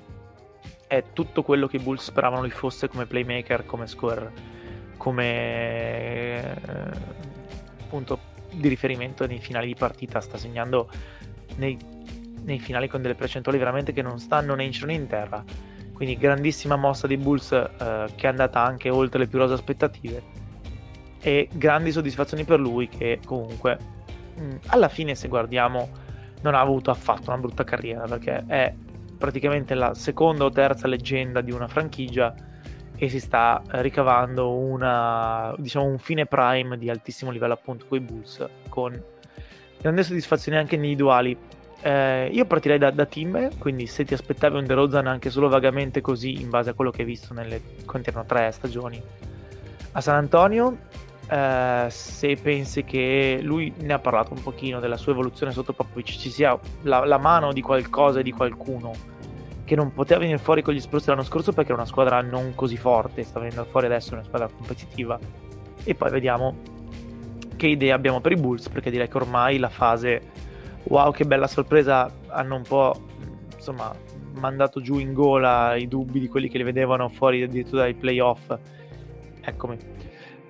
È 0.87 1.03
tutto 1.11 1.43
quello 1.43 1.67
che 1.67 1.75
i 1.75 1.79
Bulls 1.79 2.03
speravano 2.03 2.43
lui 2.43 2.51
fosse 2.51 2.87
come 2.87 3.05
playmaker, 3.05 3.65
come 3.65 3.85
scorer 3.85 4.31
come 4.95 6.53
eh, 6.53 6.91
punto 7.89 8.19
di 8.53 8.69
riferimento 8.69 9.27
nei 9.27 9.39
finali 9.39 9.67
di 9.67 9.75
partita. 9.75 10.21
Sta 10.21 10.37
segnando 10.37 10.89
nei, 11.57 11.77
nei 12.43 12.59
finali 12.59 12.87
con 12.87 13.01
delle 13.01 13.15
percentuali 13.15 13.57
veramente 13.57 13.91
che 13.91 14.01
non 14.01 14.19
stanno 14.19 14.55
né 14.55 14.63
in 14.63 14.71
cielo 14.71 14.87
né 14.87 14.93
in 14.93 15.07
terra. 15.07 15.43
Quindi 15.91 16.17
grandissima 16.17 16.77
mossa 16.77 17.07
dei 17.07 17.17
Bulls 17.17 17.51
eh, 17.51 18.05
che 18.15 18.25
è 18.25 18.29
andata 18.29 18.63
anche 18.63 18.89
oltre 18.89 19.19
le 19.19 19.27
più 19.27 19.37
rose 19.37 19.53
aspettative 19.53 20.39
e 21.21 21.47
grandi 21.51 21.91
soddisfazioni 21.91 22.43
per 22.43 22.59
lui 22.59 22.87
che 22.87 23.19
comunque 23.25 23.77
mh, 24.35 24.43
mm, 24.43 24.55
alla 24.67 24.89
fine 24.89 25.15
se 25.15 25.27
guardiamo 25.27 25.89
non 26.41 26.55
ha 26.55 26.59
avuto 26.59 26.89
affatto 26.89 27.29
una 27.29 27.37
brutta 27.37 27.63
carriera 27.63 28.05
perché 28.05 28.43
è 28.47 28.73
praticamente 29.17 29.75
la 29.75 29.93
seconda 29.93 30.45
o 30.45 30.49
terza 30.49 30.87
leggenda 30.87 31.41
di 31.41 31.51
una 31.51 31.67
franchigia 31.67 32.33
e 32.95 33.09
si 33.09 33.19
sta 33.19 33.61
ricavando 33.67 34.51
una, 34.51 35.53
diciamo, 35.57 35.85
un 35.85 35.97
fine 35.97 36.25
prime 36.25 36.77
di 36.77 36.89
altissimo 36.89 37.31
livello 37.31 37.53
appunto 37.53 37.85
con 37.87 37.97
i 37.99 38.01
Bulls 38.01 38.47
con 38.69 38.99
grandi 39.79 40.03
soddisfazioni 40.03 40.57
anche 40.57 40.75
individuali 40.75 41.37
eh, 41.83 42.29
io 42.31 42.45
partirei 42.45 42.77
da, 42.77 42.91
da, 42.91 43.05
team 43.05 43.57
quindi 43.57 43.87
se 43.87 44.05
ti 44.05 44.13
aspettavi 44.13 44.57
un 44.57 44.65
DeRozan 44.65 45.07
anche 45.07 45.29
solo 45.29 45.49
vagamente 45.49 46.01
così 46.01 46.41
in 46.41 46.49
base 46.49 46.71
a 46.71 46.73
quello 46.73 46.91
che 46.91 47.01
hai 47.01 47.07
visto 47.07 47.33
nelle 47.33 47.61
erano 48.03 48.25
tre 48.25 48.51
stagioni 48.51 49.01
a 49.93 50.01
San 50.01 50.15
Antonio 50.15 50.77
eh, 51.31 51.85
se 51.89 52.35
pensi 52.35 52.83
che 52.83 53.39
lui 53.41 53.73
ne 53.79 53.93
ha 53.93 53.99
parlato 53.99 54.33
un 54.33 54.41
pochino 54.41 54.81
della 54.81 54.97
sua 54.97 55.13
evoluzione 55.13 55.53
sotto 55.53 55.71
Popovic, 55.71 56.07
ci 56.07 56.29
sia 56.29 56.59
la, 56.81 57.05
la 57.05 57.17
mano 57.17 57.53
di 57.53 57.61
qualcosa 57.61 58.19
e 58.19 58.23
di 58.23 58.33
qualcuno 58.33 58.91
che 59.63 59.77
non 59.77 59.93
poteva 59.93 60.19
venire 60.19 60.39
fuori 60.39 60.61
con 60.61 60.73
gli 60.73 60.81
Spurs 60.81 61.07
l'anno 61.07 61.23
scorso 61.23 61.53
perché 61.53 61.71
era 61.71 61.79
una 61.79 61.89
squadra 61.89 62.19
non 62.21 62.53
così 62.53 62.75
forte, 62.75 63.23
sta 63.23 63.39
venendo 63.39 63.63
fuori 63.63 63.85
adesso 63.85 64.13
una 64.13 64.23
squadra 64.23 64.49
competitiva. 64.49 65.17
E 65.85 65.95
poi 65.95 66.11
vediamo 66.11 66.57
che 67.55 67.67
idee 67.67 67.93
abbiamo 67.93 68.19
per 68.19 68.33
i 68.33 68.35
Bulls, 68.35 68.67
perché 68.67 68.91
direi 68.91 69.07
che 69.07 69.15
ormai 69.15 69.57
la 69.57 69.69
fase 69.69 70.21
wow 70.83 71.13
che 71.13 71.23
bella 71.23 71.47
sorpresa 71.47 72.11
hanno 72.27 72.55
un 72.57 72.63
po' 72.63 73.07
insomma 73.55 73.95
mandato 74.33 74.81
giù 74.81 74.99
in 74.99 75.13
gola 75.13 75.75
i 75.75 75.87
dubbi 75.87 76.19
di 76.19 76.27
quelli 76.27 76.49
che 76.49 76.57
li 76.57 76.63
vedevano 76.63 77.07
fuori 77.07 77.41
addirittura 77.41 77.83
dai 77.83 77.93
playoff. 77.93 78.53
Eccomi 79.39 80.00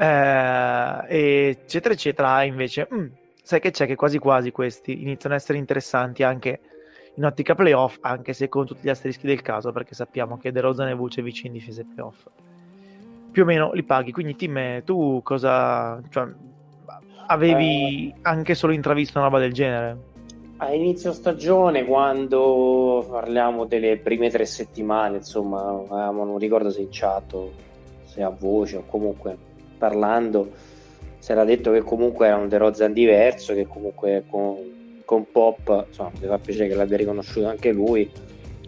eh, 0.07 1.49
eccetera, 1.49 1.93
eccetera. 1.93 2.43
Invece, 2.43 2.87
mm, 2.91 3.07
sai 3.43 3.59
che 3.59 3.71
c'è 3.71 3.85
che 3.85 3.95
quasi 3.95 4.17
quasi 4.17 4.51
questi 4.51 5.01
iniziano 5.01 5.35
ad 5.35 5.41
essere 5.41 5.57
interessanti 5.57 6.23
anche 6.23 6.59
in 7.15 7.25
ottica 7.25 7.55
playoff, 7.55 7.97
anche 8.01 8.33
se 8.33 8.49
con 8.49 8.65
tutti 8.65 8.81
gli 8.83 8.89
asterischi 8.89 9.27
del 9.27 9.41
caso, 9.41 9.71
perché 9.71 9.93
sappiamo 9.93 10.37
che 10.37 10.51
De 10.51 10.61
Rozan 10.61 10.87
e 10.87 10.95
Vucevic 10.95 11.43
in 11.43 11.51
difesa 11.53 11.83
playoff 11.83 12.25
più 13.31 13.43
o 13.43 13.45
meno 13.45 13.71
li 13.73 13.83
paghi. 13.83 14.11
Quindi, 14.11 14.35
Tim, 14.35 14.83
tu 14.83 15.21
cosa 15.23 16.01
cioè, 16.09 16.27
avevi 17.27 18.09
eh, 18.09 18.15
anche 18.23 18.55
solo 18.55 18.73
intravisto 18.73 19.17
una 19.17 19.27
roba 19.27 19.39
del 19.39 19.53
genere? 19.53 20.09
A 20.57 20.73
inizio 20.73 21.11
stagione, 21.13 21.85
quando 21.85 23.07
parliamo 23.09 23.65
delle 23.65 23.97
prime 23.97 24.29
tre 24.29 24.45
settimane, 24.45 25.17
insomma, 25.17 25.83
non 25.89 26.37
ricordo 26.37 26.69
se 26.69 26.81
in 26.81 26.89
chat, 26.91 27.35
se 28.03 28.21
a 28.21 28.29
voce 28.29 28.77
o 28.77 28.83
comunque 28.85 29.49
parlando 29.81 30.51
si 31.17 31.31
era 31.31 31.43
detto 31.43 31.71
che 31.71 31.81
comunque 31.81 32.27
era 32.27 32.35
un 32.35 32.47
De 32.47 32.57
Rozan 32.57 32.93
diverso, 32.93 33.55
che 33.55 33.65
comunque 33.67 34.23
con, 34.29 35.01
con 35.03 35.25
Pop, 35.31 35.85
insomma, 35.87 36.11
mi 36.19 36.27
fa 36.27 36.37
piacere 36.37 36.67
che 36.67 36.75
l'abbia 36.75 36.97
riconosciuto 36.97 37.47
anche 37.47 37.71
lui, 37.71 38.09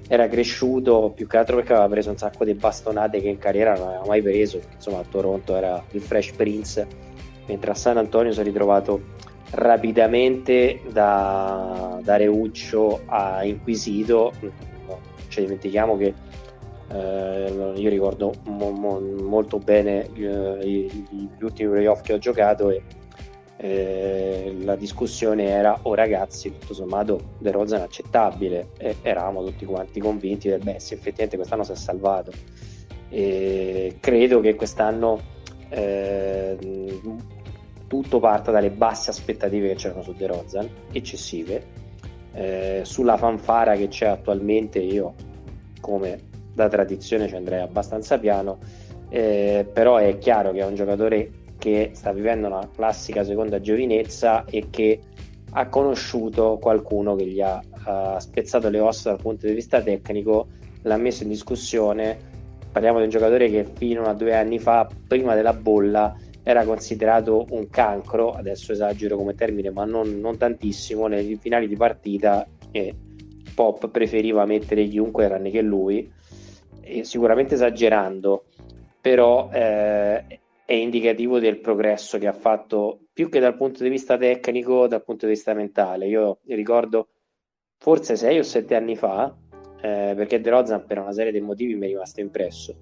era 0.07 0.27
cresciuto 0.27 1.11
più 1.15 1.27
che 1.27 1.37
altro 1.37 1.57
perché 1.57 1.73
aveva 1.73 1.87
preso 1.87 2.09
un 2.09 2.17
sacco 2.17 2.43
di 2.43 2.53
bastonate 2.53 3.21
che 3.21 3.27
in 3.27 3.37
carriera 3.37 3.75
non 3.75 3.87
aveva 3.87 4.05
mai 4.05 4.21
preso, 4.21 4.59
insomma 4.73 4.99
a 4.99 5.05
Toronto 5.09 5.55
era 5.55 5.83
il 5.91 6.01
Fresh 6.01 6.31
Prince, 6.31 6.87
mentre 7.45 7.71
a 7.71 7.75
San 7.75 7.97
Antonio 7.97 8.31
si 8.31 8.39
è 8.39 8.43
ritrovato 8.43 9.01
rapidamente 9.51 10.81
da, 10.91 11.99
da 12.01 12.15
Reuccio 12.17 13.01
a 13.05 13.43
Inquisito, 13.43 14.33
no, 14.87 14.99
ci 15.27 15.41
dimentichiamo 15.41 15.95
che 15.97 16.13
eh, 16.93 17.73
io 17.75 17.89
ricordo 17.89 18.33
mo- 18.45 18.69
mo- 18.71 18.99
molto 18.99 19.57
bene 19.57 20.07
eh, 20.13 20.59
gli 20.63 21.27
ultimi 21.41 21.71
playoff 21.71 22.01
che 22.01 22.13
ho 22.13 22.17
giocato 22.19 22.69
e 22.69 22.83
eh, 23.57 24.55
la 24.59 24.75
discussione 24.75 25.45
era 25.45 25.79
oh 25.83 25.95
ragazzi 25.95 26.51
tutto 26.51 26.73
sommato 26.73 27.35
De 27.37 27.49
Rozan 27.49 27.81
accettabile 27.81 28.71
e 28.77 28.97
eravamo 29.01 29.43
tutti 29.43 29.65
quanti 29.65 29.99
convinti 29.99 30.49
del 30.49 30.59
beh 30.61 30.79
sì 30.79 30.93
effettivamente 30.93 31.37
quest'anno 31.37 31.63
si 31.63 31.71
è 31.71 31.75
salvato. 31.75 32.31
E 33.09 33.97
credo 33.99 34.39
che 34.39 34.55
quest'anno 34.55 35.19
eh, 35.69 36.99
tutto 37.87 38.19
parta 38.19 38.51
dalle 38.51 38.71
basse 38.71 39.11
aspettative 39.11 39.69
che 39.69 39.75
c'erano 39.75 40.01
su 40.01 40.13
De 40.13 40.27
Rozan 40.27 40.69
eccessive. 40.91 41.81
Eh, 42.33 42.81
sulla 42.83 43.15
fanfara 43.15 43.75
che 43.75 43.87
c'è 43.87 44.07
attualmente 44.07 44.79
io 44.79 45.13
come 45.79 46.31
da 46.53 46.69
tradizione 46.69 47.27
ci 47.27 47.35
andrei 47.35 47.61
abbastanza 47.61 48.17
piano, 48.19 48.59
eh, 49.09 49.67
però 49.71 49.97
è 49.97 50.17
chiaro 50.17 50.51
che 50.51 50.59
è 50.59 50.65
un 50.65 50.75
giocatore 50.75 51.31
che 51.57 51.91
sta 51.93 52.11
vivendo 52.11 52.47
una 52.47 52.67
classica 52.75 53.23
seconda 53.23 53.61
giovinezza 53.61 54.43
e 54.45 54.67
che 54.69 54.99
ha 55.55 55.67
conosciuto 55.69 56.57
qualcuno 56.59 57.15
che 57.15 57.25
gli 57.25 57.39
ha 57.39 57.61
uh, 57.85 58.19
spezzato 58.19 58.69
le 58.69 58.79
ossa 58.79 59.11
dal 59.11 59.21
punto 59.21 59.45
di 59.45 59.53
vista 59.53 59.81
tecnico, 59.81 60.47
l'ha 60.81 60.97
messo 60.97 61.23
in 61.23 61.29
discussione. 61.29 62.31
Parliamo 62.71 62.97
di 62.97 63.03
un 63.03 63.09
giocatore 63.09 63.49
che 63.49 63.63
fino 63.63 64.05
a 64.05 64.13
due 64.13 64.35
anni 64.35 64.57
fa, 64.57 64.89
prima 65.07 65.35
della 65.35 65.53
bolla, 65.53 66.17
era 66.41 66.65
considerato 66.65 67.45
un 67.51 67.69
cancro, 67.69 68.31
adesso 68.31 68.71
esagero 68.71 69.15
come 69.15 69.35
termine, 69.35 69.69
ma 69.69 69.85
non, 69.85 70.19
non 70.19 70.37
tantissimo, 70.37 71.07
nei 71.07 71.37
finali 71.39 71.67
di 71.67 71.77
partita 71.77 72.45
e 72.71 72.95
Pop 73.53 73.89
preferiva 73.89 74.45
mettere 74.45 74.87
chiunque 74.87 75.27
tranne 75.27 75.51
che 75.51 75.61
lui 75.61 76.11
sicuramente 77.03 77.55
esagerando, 77.55 78.45
però 78.99 79.49
eh, 79.51 80.41
è 80.65 80.73
indicativo 80.73 81.39
del 81.39 81.59
progresso 81.59 82.17
che 82.17 82.27
ha 82.27 82.33
fatto 82.33 82.99
più 83.11 83.29
che 83.29 83.39
dal 83.39 83.55
punto 83.55 83.83
di 83.83 83.89
vista 83.89 84.17
tecnico, 84.17 84.87
dal 84.87 85.03
punto 85.03 85.25
di 85.25 85.33
vista 85.33 85.53
mentale. 85.53 86.07
Io 86.07 86.39
ricordo 86.47 87.09
forse 87.77 88.15
sei 88.15 88.39
o 88.39 88.43
sette 88.43 88.75
anni 88.75 88.95
fa, 88.95 89.35
eh, 89.81 90.13
perché 90.15 90.39
De 90.39 90.49
Rozan 90.49 90.85
per 90.85 90.99
una 90.99 91.11
serie 91.11 91.31
di 91.31 91.41
motivi 91.41 91.75
mi 91.75 91.85
è 91.85 91.89
rimasto 91.89 92.21
impresso. 92.21 92.75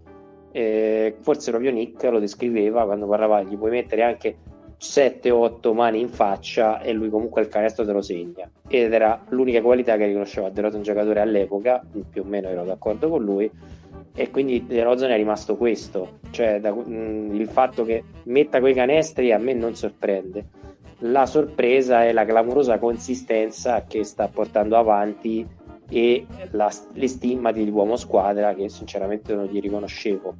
Eh, 0.52 1.16
forse 1.22 1.50
proprio 1.50 1.72
Nick 1.72 2.04
lo 2.04 2.20
descriveva 2.20 2.86
quando 2.86 3.08
parlava, 3.08 3.42
gli 3.42 3.58
puoi 3.58 3.72
mettere 3.72 4.04
anche 4.04 4.38
7-8 4.80 5.74
mani 5.74 6.00
in 6.00 6.10
faccia 6.10 6.82
e 6.82 6.92
lui 6.92 7.10
comunque 7.10 7.42
il 7.42 7.48
canestro 7.48 7.86
te 7.86 7.92
lo 7.92 8.02
segna 8.02 8.50
ed 8.68 8.92
era 8.92 9.24
l'unica 9.30 9.62
qualità 9.62 9.96
che 9.96 10.08
riconosceva 10.08 10.50
De 10.50 10.60
Rozan 10.60 10.82
giocatore 10.82 11.20
all'epoca 11.20 11.86
più 12.10 12.24
o 12.24 12.26
meno 12.26 12.50
ero 12.50 12.64
d'accordo 12.64 13.08
con 13.08 13.24
lui 13.24 13.50
e 14.14 14.30
quindi 14.30 14.66
De 14.66 14.84
Rozan 14.84 15.12
è 15.12 15.16
rimasto 15.16 15.56
questo, 15.56 16.20
cioè 16.32 16.60
da, 16.60 16.74
mh, 16.74 16.84
mm, 16.88 17.36
il 17.36 17.48
fatto 17.48 17.86
che 17.86 18.04
metta 18.24 18.60
quei 18.60 18.74
canestri 18.74 19.32
a 19.32 19.38
me 19.38 19.54
non 19.54 19.76
sorprende. 19.76 20.60
La 21.04 21.26
sorpresa 21.26 22.04
è 22.06 22.12
la 22.12 22.26
clamorosa 22.26 22.78
consistenza 22.78 23.86
che 23.88 24.04
sta 24.04 24.28
portando 24.28 24.78
avanti 24.78 25.48
e 25.90 26.26
la, 26.52 26.72
le 26.94 27.08
stimmati 27.08 27.64
di 27.64 27.70
uomo 27.70 27.98
squadra 27.98 28.54
che 28.54 28.70
sinceramente 28.70 29.34
non 29.34 29.46
gli 29.46 29.60
riconoscevo. 29.60 30.36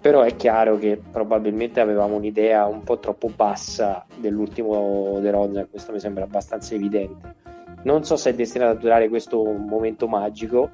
Però 0.00 0.20
è 0.20 0.36
chiaro 0.36 0.78
che 0.78 1.00
probabilmente 1.10 1.80
avevamo 1.80 2.16
un'idea 2.16 2.66
un 2.66 2.82
po' 2.82 2.98
troppo 2.98 3.30
bassa 3.34 4.06
dell'ultimo 4.16 5.18
De 5.20 5.30
Rozan, 5.30 5.68
questo 5.70 5.92
mi 5.92 5.98
sembra 5.98 6.24
abbastanza 6.24 6.74
evidente 6.74 7.34
Non 7.82 8.04
so 8.04 8.16
se 8.16 8.30
è 8.30 8.34
destinato 8.34 8.72
a 8.72 8.80
durare 8.80 9.08
questo 9.08 9.42
momento 9.42 10.06
magico, 10.06 10.70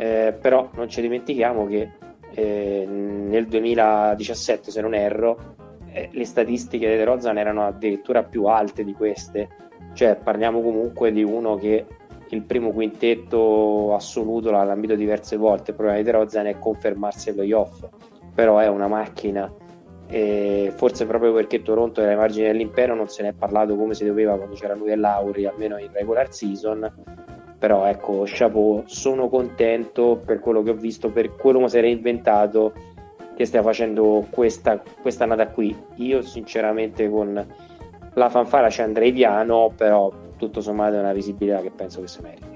eh, 0.00 0.32
però 0.32 0.70
non 0.72 0.88
ci 0.88 1.02
dimentichiamo 1.02 1.66
che 1.66 1.90
eh, 2.32 2.86
nel 2.88 3.46
2017, 3.46 4.70
se 4.70 4.80
non 4.80 4.94
erro, 4.94 5.56
eh, 5.92 6.08
le 6.10 6.24
statistiche 6.24 6.96
di 6.96 7.04
Rozan 7.04 7.36
erano 7.36 7.66
addirittura 7.66 8.22
più 8.22 8.46
alte 8.46 8.82
di 8.82 8.94
queste, 8.94 9.48
cioè 9.92 10.16
parliamo 10.16 10.62
comunque 10.62 11.12
di 11.12 11.22
uno 11.22 11.56
che 11.56 11.84
il 12.30 12.42
primo 12.44 12.70
quintetto 12.70 13.94
assoluto 13.94 14.50
l'ha 14.50 14.64
lambito 14.64 14.94
diverse 14.94 15.36
volte, 15.36 15.72
il 15.72 15.76
problema 15.76 16.00
di 16.00 16.10
Rozan 16.10 16.46
è 16.46 16.58
confermarsi 16.58 17.28
ai 17.28 17.34
playoff, 17.34 17.86
però 18.34 18.56
è 18.56 18.68
una 18.68 18.88
macchina. 18.88 19.52
E 20.06 20.72
forse 20.74 21.04
proprio 21.04 21.34
perché 21.34 21.60
Toronto 21.60 22.00
era 22.00 22.12
ai 22.12 22.16
margini 22.16 22.46
dell'impero 22.46 22.94
non 22.94 23.08
se 23.08 23.22
ne 23.22 23.28
è 23.28 23.32
parlato 23.34 23.76
come 23.76 23.92
si 23.92 24.06
doveva 24.06 24.36
quando 24.36 24.54
c'era 24.54 24.74
lui 24.74 24.92
e 24.92 24.96
Lauri, 24.96 25.44
almeno 25.44 25.76
in 25.76 25.90
regular 25.92 26.32
season, 26.32 26.90
però 27.60 27.86
ecco, 27.86 28.22
chapeau, 28.24 28.84
sono 28.86 29.28
contento 29.28 30.18
per 30.24 30.40
quello 30.40 30.62
che 30.62 30.70
ho 30.70 30.74
visto, 30.74 31.10
per 31.10 31.36
quello 31.36 31.60
che 31.60 31.68
si 31.68 31.76
era 31.76 31.88
inventato 31.88 32.72
che 33.36 33.44
stia 33.44 33.62
facendo 33.62 34.26
questa, 34.30 34.82
questa 35.02 35.24
annata 35.24 35.46
qui. 35.48 35.76
Io 35.96 36.22
sinceramente 36.22 37.10
con 37.10 37.46
la 38.14 38.28
fanfara 38.30 38.70
ci 38.70 38.80
andrei 38.80 39.12
piano, 39.12 39.70
però 39.76 40.10
tutto 40.38 40.62
sommato 40.62 40.96
è 40.96 41.00
una 41.00 41.12
visibilità 41.12 41.60
che 41.60 41.70
penso 41.70 42.00
che 42.00 42.08
si 42.08 42.22
meriti. 42.22 42.48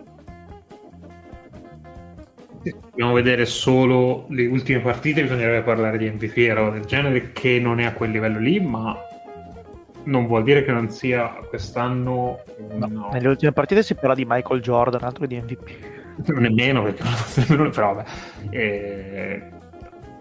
Dobbiamo 2.91 3.13
vedere 3.13 3.45
solo 3.45 4.25
le 4.29 4.47
ultime 4.47 4.81
partite, 4.81 5.21
bisognerebbe 5.21 5.63
parlare 5.63 5.99
di 5.99 6.09
MVP 6.09 6.57
o 6.57 6.71
del 6.71 6.87
genere, 6.87 7.33
che 7.33 7.61
non 7.61 7.79
è 7.79 7.85
a 7.85 7.93
quel 7.93 8.11
livello 8.11 8.39
lì, 8.39 8.59
ma 8.59 8.97
non 10.05 10.27
vuol 10.27 10.43
dire 10.43 10.65
che 10.65 10.73
non 10.73 10.91
sia 10.91 11.29
quest'anno. 11.49 12.41
No, 12.77 12.87
no. 12.87 13.11
Nelle 13.13 13.29
ultime 13.29 13.53
partite 13.53 13.83
si 13.83 13.95
parla 13.95 14.15
di 14.15 14.25
Michael 14.27 14.61
Jordan, 14.61 15.03
altro 15.03 15.27
che 15.27 15.29
di 15.29 15.41
MVP. 15.41 15.93
Non 16.27 16.43
nemmeno, 16.43 16.83
perché 16.83 17.03
però 17.71 17.95
vabbè. 17.95 18.05
Eh, 18.51 19.43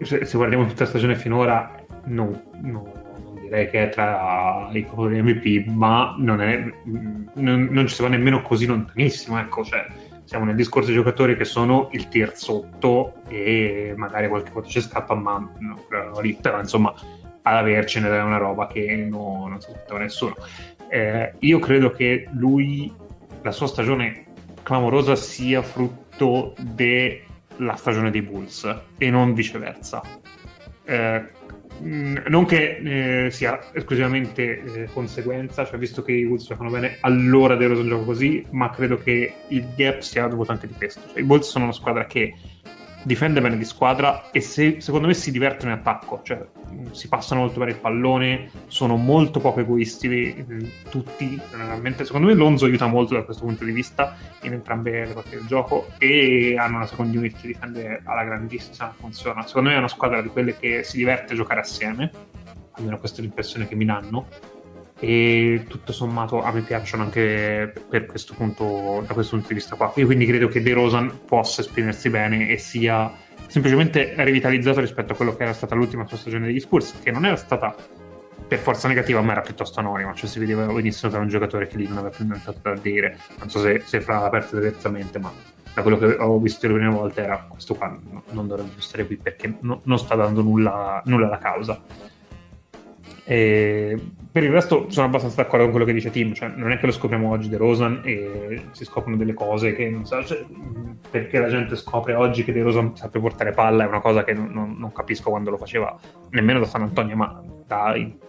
se, 0.02 0.26
se, 0.26 0.38
guardiamo 0.38 0.66
tutta 0.66 0.84
la 0.84 0.90
stagione 0.90 1.16
finora, 1.16 1.76
non, 2.06 2.42
non, 2.62 2.92
non 3.24 3.42
direi 3.42 3.70
che 3.70 3.84
è 3.84 3.90
tra 3.90 4.70
i 4.72 4.86
colori 4.86 5.22
MVP, 5.22 5.68
ma 5.68 6.16
non, 6.18 6.42
è, 6.42 6.64
non, 6.86 7.68
non, 7.70 7.88
ci 7.88 7.96
si 7.96 8.02
va 8.02 8.08
nemmeno 8.08 8.42
così 8.42 8.66
lontanissimo. 8.66 9.40
Ecco, 9.40 9.64
cioè, 9.64 9.86
siamo 10.24 10.46
nel 10.46 10.56
discorso 10.56 10.88
dei 10.88 10.98
giocatori 10.98 11.38
che 11.38 11.46
sono 11.46 11.90
il 11.92 12.08
tier 12.08 12.36
sotto 12.36 13.22
e 13.28 13.94
magari 13.96 14.28
qualche 14.28 14.52
volta 14.52 14.70
ci 14.70 14.82
scappa, 14.82 15.14
ma 15.14 15.38
no, 15.60 15.80
però 15.88 16.60
insomma 16.60 16.94
ad 17.44 17.56
avercene 17.56 18.08
è 18.10 18.22
una 18.22 18.38
roba 18.38 18.68
che 18.68 18.96
no, 18.96 19.46
non 19.48 19.62
si 19.62 19.70
aspettava 19.70 20.00
nessuno. 20.00 20.36
Eh, 20.90 21.34
io 21.40 21.60
credo 21.60 21.92
che 21.92 22.28
lui, 22.34 22.92
la 23.42 23.52
sua 23.52 23.68
stagione 23.68 24.26
clamorosa 24.64 25.16
sia 25.16 25.62
frutto 25.62 26.56
della 26.60 27.76
stagione 27.76 28.12
dei 28.12 28.22
Bulls 28.22 28.82
e 28.98 29.10
non 29.10 29.34
viceversa. 29.34 30.02
Eh, 30.86 31.42
non 31.80 32.46
che 32.46 33.26
eh, 33.26 33.32
sia 33.32 33.60
esclusivamente 33.74 34.64
eh, 34.64 34.90
conseguenza, 34.94 35.66
cioè 35.66 35.78
visto 35.78 36.02
che 36.02 36.14
i 36.14 36.26
Bulls 36.26 36.46
giocano 36.46 36.70
bene, 36.70 36.98
allora 37.02 37.56
De 37.56 37.68
Rosa 37.68 37.84
gioca 37.84 38.06
così, 38.06 38.46
ma 38.52 38.70
credo 38.70 38.98
che 38.98 39.34
il 39.50 39.68
gap 39.76 40.00
sia 40.00 40.28
dovuto 40.28 40.52
anche 40.52 40.68
di 40.68 40.74
questo. 40.74 41.02
Cioè, 41.10 41.20
I 41.20 41.24
Bulls 41.24 41.50
sono 41.50 41.66
una 41.66 41.74
squadra 41.74 42.06
che 42.06 42.34
difende 43.04 43.42
bene 43.42 43.58
di 43.58 43.66
squadra 43.66 44.32
e 44.32 44.42
se, 44.42 44.80
secondo 44.80 45.08
me 45.08 45.14
si 45.14 45.32
divertono 45.32 45.72
in 45.72 45.78
attacco, 45.80 46.22
cioè 46.24 46.46
si 46.92 47.08
passano 47.08 47.42
molto 47.42 47.60
bene 47.60 47.72
il 47.72 47.78
pallone, 47.78 48.50
sono 48.68 48.96
molto 48.96 49.40
poco 49.40 49.60
egoisti 49.60 50.72
tutti 50.90 51.40
generalmente. 51.50 52.06
Secondo 52.06 52.28
me 52.28 52.34
Lonzo 52.34 52.66
aiuta 52.66 52.88
molto 52.88 53.14
da 53.14 53.24
questo 53.24 53.46
punto 53.46 53.64
di 53.66 53.72
vista 53.72 54.16
in 54.42 54.54
entrambe 54.54 55.06
le 55.06 55.14
parti 55.14 55.36
del 55.36 55.46
gioco 55.46 55.88
e 55.98 56.56
hanno 56.58 56.78
una 56.78 56.88
seconda 56.88 57.18
unit 57.18 57.40
che 57.40 57.48
difende 57.48 58.02
alla 58.04 58.24
grandissima 58.24 58.94
funziona. 58.98 59.46
Secondo 59.46 59.70
me 59.70 59.76
è 59.76 59.80
una 59.80 59.88
squadra 59.88 60.22
di 60.22 60.30
quelle 60.30 60.58
che 60.58 60.84
si 60.84 60.98
diverte 60.98 61.34
a 61.34 61.36
giocare 61.36 61.60
assieme, 61.60 62.12
almeno 62.72 62.98
questa 62.98 63.20
è 63.20 63.22
l'impressione 63.22 63.68
che 63.68 63.76
mi 63.76 63.86
danno 63.86 64.28
e 65.04 65.66
tutto 65.68 65.92
sommato 65.92 66.42
a 66.42 66.52
me 66.54 66.62
piacciono 66.62 67.04
anche 67.04 67.74
per 67.90 68.06
questo 68.06 68.34
punto, 68.34 69.04
da 69.06 69.14
questo 69.14 69.36
punto 69.36 69.50
di 69.50 69.56
vista 69.56 69.76
qua. 69.76 69.92
Io 69.98 70.06
quindi 70.06 70.26
credo 70.26 70.48
che 70.48 70.62
De 70.62 70.72
Rosan 70.72 71.26
possa 71.26 71.60
esprimersi 71.60 72.10
bene 72.10 72.48
e 72.48 72.58
sia 72.58 73.12
semplicemente 73.48 74.14
rivitalizzato 74.16 74.80
rispetto 74.80 75.12
a 75.12 75.16
quello 75.18 75.36
che 75.36 75.44
era 75.44 75.52
stata 75.52 75.76
l'ultima 75.76 76.08
sua 76.08 76.16
stagione 76.16 76.46
degli 76.46 76.60
Spurs, 76.62 77.02
che 77.04 77.12
non 77.12 77.26
era 77.26 77.36
stata 77.36 77.76
per 78.48 78.60
forza 78.60 78.88
negativa, 78.88 79.20
ma 79.22 79.34
era 79.34 79.42
piuttosto 79.42 79.82
anonima, 79.82 80.14
cioè 80.14 80.30
si 80.30 80.40
vedeva 80.40 80.66
benissimo 80.68 81.10
che 81.10 81.18
era 81.18 81.26
un 81.26 81.30
giocatore 81.30 81.68
che 81.68 81.76
lì 81.76 81.88
non 81.88 81.98
aveva 81.98 82.16
più 82.16 82.26
niente 82.26 82.56
da 82.62 82.74
dire. 82.76 83.18
Non 83.40 83.50
so 83.50 83.60
se, 83.60 83.82
se 83.84 84.00
fra 84.00 84.24
aperto 84.24 84.56
diversamente, 84.56 85.20
ma 85.20 85.34
da 85.74 85.82
quello 85.82 85.98
che 85.98 86.06
ho 86.06 86.40
visto 86.40 86.66
le 86.68 86.76
prime 86.76 86.90
volte 86.90 87.24
era 87.24 87.46
questo 87.50 87.76
qua 87.76 87.98
non 88.30 88.48
dovrebbe 88.48 88.70
stare 88.78 89.06
qui 89.06 89.18
perché 89.18 89.58
no, 89.62 89.82
non 89.84 89.98
sta 89.98 90.16
dando 90.16 90.42
nulla, 90.42 91.02
nulla 91.06 91.28
alla 91.28 91.40
causa. 91.40 91.82
E 93.26 93.98
per 94.32 94.44
il 94.44 94.52
resto 94.52 94.90
sono 94.90 95.06
abbastanza 95.06 95.42
d'accordo 95.42 95.64
con 95.64 95.72
quello 95.72 95.86
che 95.86 95.94
dice 95.94 96.10
Tim, 96.10 96.34
cioè 96.34 96.50
non 96.56 96.72
è 96.72 96.78
che 96.78 96.86
lo 96.86 96.92
scopriamo 96.92 97.30
oggi 97.30 97.48
De 97.48 97.58
Rosan 97.58 98.02
e 98.04 98.64
si 98.72 98.84
scoprono 98.84 99.16
delle 99.16 99.34
cose 99.34 99.74
che 99.74 99.90
non 99.90 100.06
so, 100.06 100.24
cioè, 100.26 100.44
perché 101.10 101.40
la 101.40 101.48
gente 101.48 101.76
scopre 101.76 102.16
oggi 102.16 102.44
che 102.44 102.52
De 102.52 102.62
Rosan 102.62 102.96
sappia 102.98 103.22
portare 103.22 103.52
palla 103.52 103.86
è 103.86 103.88
una 103.88 104.02
cosa 104.02 104.24
che 104.24 104.34
non, 104.34 104.50
non, 104.52 104.76
non 104.78 104.92
capisco 104.92 105.30
quando 105.30 105.52
lo 105.52 105.58
faceva 105.58 105.98
nemmeno 106.32 106.60
da 106.60 106.66
San 106.66 106.82
Antonio, 106.82 107.16
ma 107.16 107.42
dai 107.66 108.20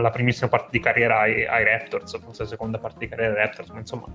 la 0.00 0.10
primissima 0.10 0.48
parte 0.48 0.68
di 0.70 0.80
carriera 0.80 1.20
ai, 1.20 1.46
ai, 1.46 1.64
Raptors, 1.64 2.18
forse 2.20 2.42
la 2.42 2.48
seconda 2.48 2.78
parte 2.78 2.98
di 3.00 3.08
carriera 3.08 3.32
ai 3.32 3.38
Raptors, 3.38 3.70
ma 3.70 3.78
insomma 3.78 4.06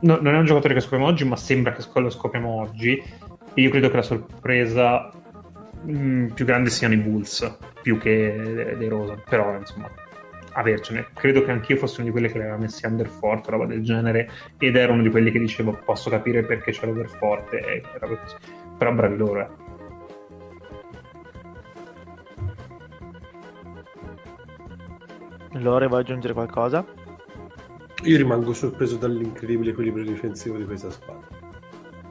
no, 0.00 0.18
non 0.20 0.34
è 0.34 0.38
un 0.38 0.44
giocatore 0.44 0.74
che 0.74 0.80
scopriamo 0.80 1.06
oggi, 1.06 1.24
ma 1.24 1.36
sembra 1.36 1.72
che 1.72 1.82
lo 2.00 2.10
scopriamo 2.10 2.48
oggi. 2.48 3.02
E 3.54 3.62
io 3.62 3.70
credo 3.70 3.88
che 3.88 3.96
la 3.96 4.02
sorpresa 4.02 5.10
mh, 5.82 5.92
mm, 5.92 6.26
più 6.28 6.44
grande 6.44 6.70
siano 6.70 6.94
i 6.94 6.98
Bulls 6.98 7.58
più 7.82 7.98
che 7.98 8.74
dei 8.76 8.88
Rosa, 8.88 9.14
però 9.28 9.56
insomma 9.56 9.90
avercene. 10.52 11.08
Credo 11.14 11.44
che 11.44 11.50
anch'io 11.50 11.76
fossi 11.76 12.00
uno 12.00 12.06
di 12.06 12.12
quelli 12.12 12.28
che 12.28 12.38
l'aveva 12.38 12.56
messi 12.56 12.86
under 12.86 13.08
forte, 13.08 13.50
roba 13.50 13.66
del 13.66 13.82
genere, 13.82 14.30
ed 14.58 14.76
ero 14.76 14.92
uno 14.92 15.02
di 15.02 15.10
quelli 15.10 15.30
che 15.30 15.38
dicevo 15.38 15.78
posso 15.84 16.10
capire 16.10 16.42
perché 16.42 16.72
c'è 16.72 16.86
l'over 16.86 17.08
forte 17.08 17.58
e 17.58 17.82
roba 17.98 18.16
così. 18.16 18.36
Però 18.76 18.92
bravi 18.92 19.16
loro, 19.16 19.40
eh. 19.40 19.64
Lore, 25.60 25.86
vuoi 25.86 26.00
aggiungere 26.00 26.34
qualcosa? 26.34 26.84
Io 28.02 28.16
rimango 28.16 28.52
sorpreso 28.52 28.96
dall'incredibile 28.96 29.70
equilibrio 29.70 30.04
difensivo 30.04 30.58
di 30.58 30.64
questa 30.64 30.90
squadra, 30.90 31.26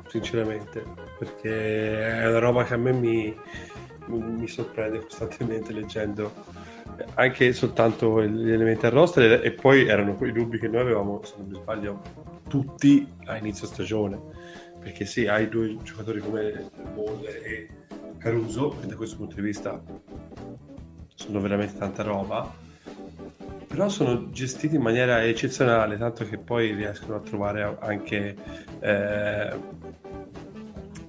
sinceramente, 0.07 0.84
perché 1.18 2.22
è 2.22 2.28
una 2.28 2.39
roba 2.39 2.63
che 2.63 2.74
a 2.74 2.78
me 2.78 2.91
mi, 2.91 3.36
mi 4.07 4.47
sorprende 4.47 4.99
costantemente 5.01 5.74
leggendo 5.74 6.32
anche 7.16 7.53
soltanto 7.53 8.24
gli 8.24 8.51
elementi 8.51 8.86
al 8.86 8.91
roster 8.91 9.45
e 9.45 9.51
poi 9.51 9.88
erano 9.88 10.16
quei 10.16 10.32
dubbi 10.32 10.59
che 10.59 10.68
noi 10.68 10.82
avevamo, 10.82 11.22
se 11.24 11.34
non 11.38 11.47
mi 11.47 11.55
sbaglio, 11.55 12.01
tutti 12.47 13.07
a 13.26 13.38
inizio 13.38 13.68
stagione. 13.68 14.20
Perché 14.80 15.05
sì, 15.05 15.26
hai 15.26 15.49
due 15.49 15.78
giocatori 15.82 16.20
come 16.20 16.70
Boulder 16.93 17.36
e 17.43 17.70
Caruso 18.18 18.78
che 18.80 18.88
da 18.88 18.95
questo 18.95 19.18
punto 19.18 19.36
di 19.36 19.41
vista 19.41 19.82
sono 21.16 21.39
veramente 21.39 21.78
tanta 21.78 22.03
roba 22.03 22.63
però 23.68 23.89
sono 23.89 24.30
gestiti 24.32 24.76
in 24.76 24.82
maniera 24.82 25.24
eccezionale 25.24 25.97
tanto 25.97 26.24
che 26.26 26.38
poi 26.38 26.74
riescono 26.74 27.18
a 27.18 27.20
trovare 27.20 27.78
anche 27.82 28.36
eh, 28.80 29.53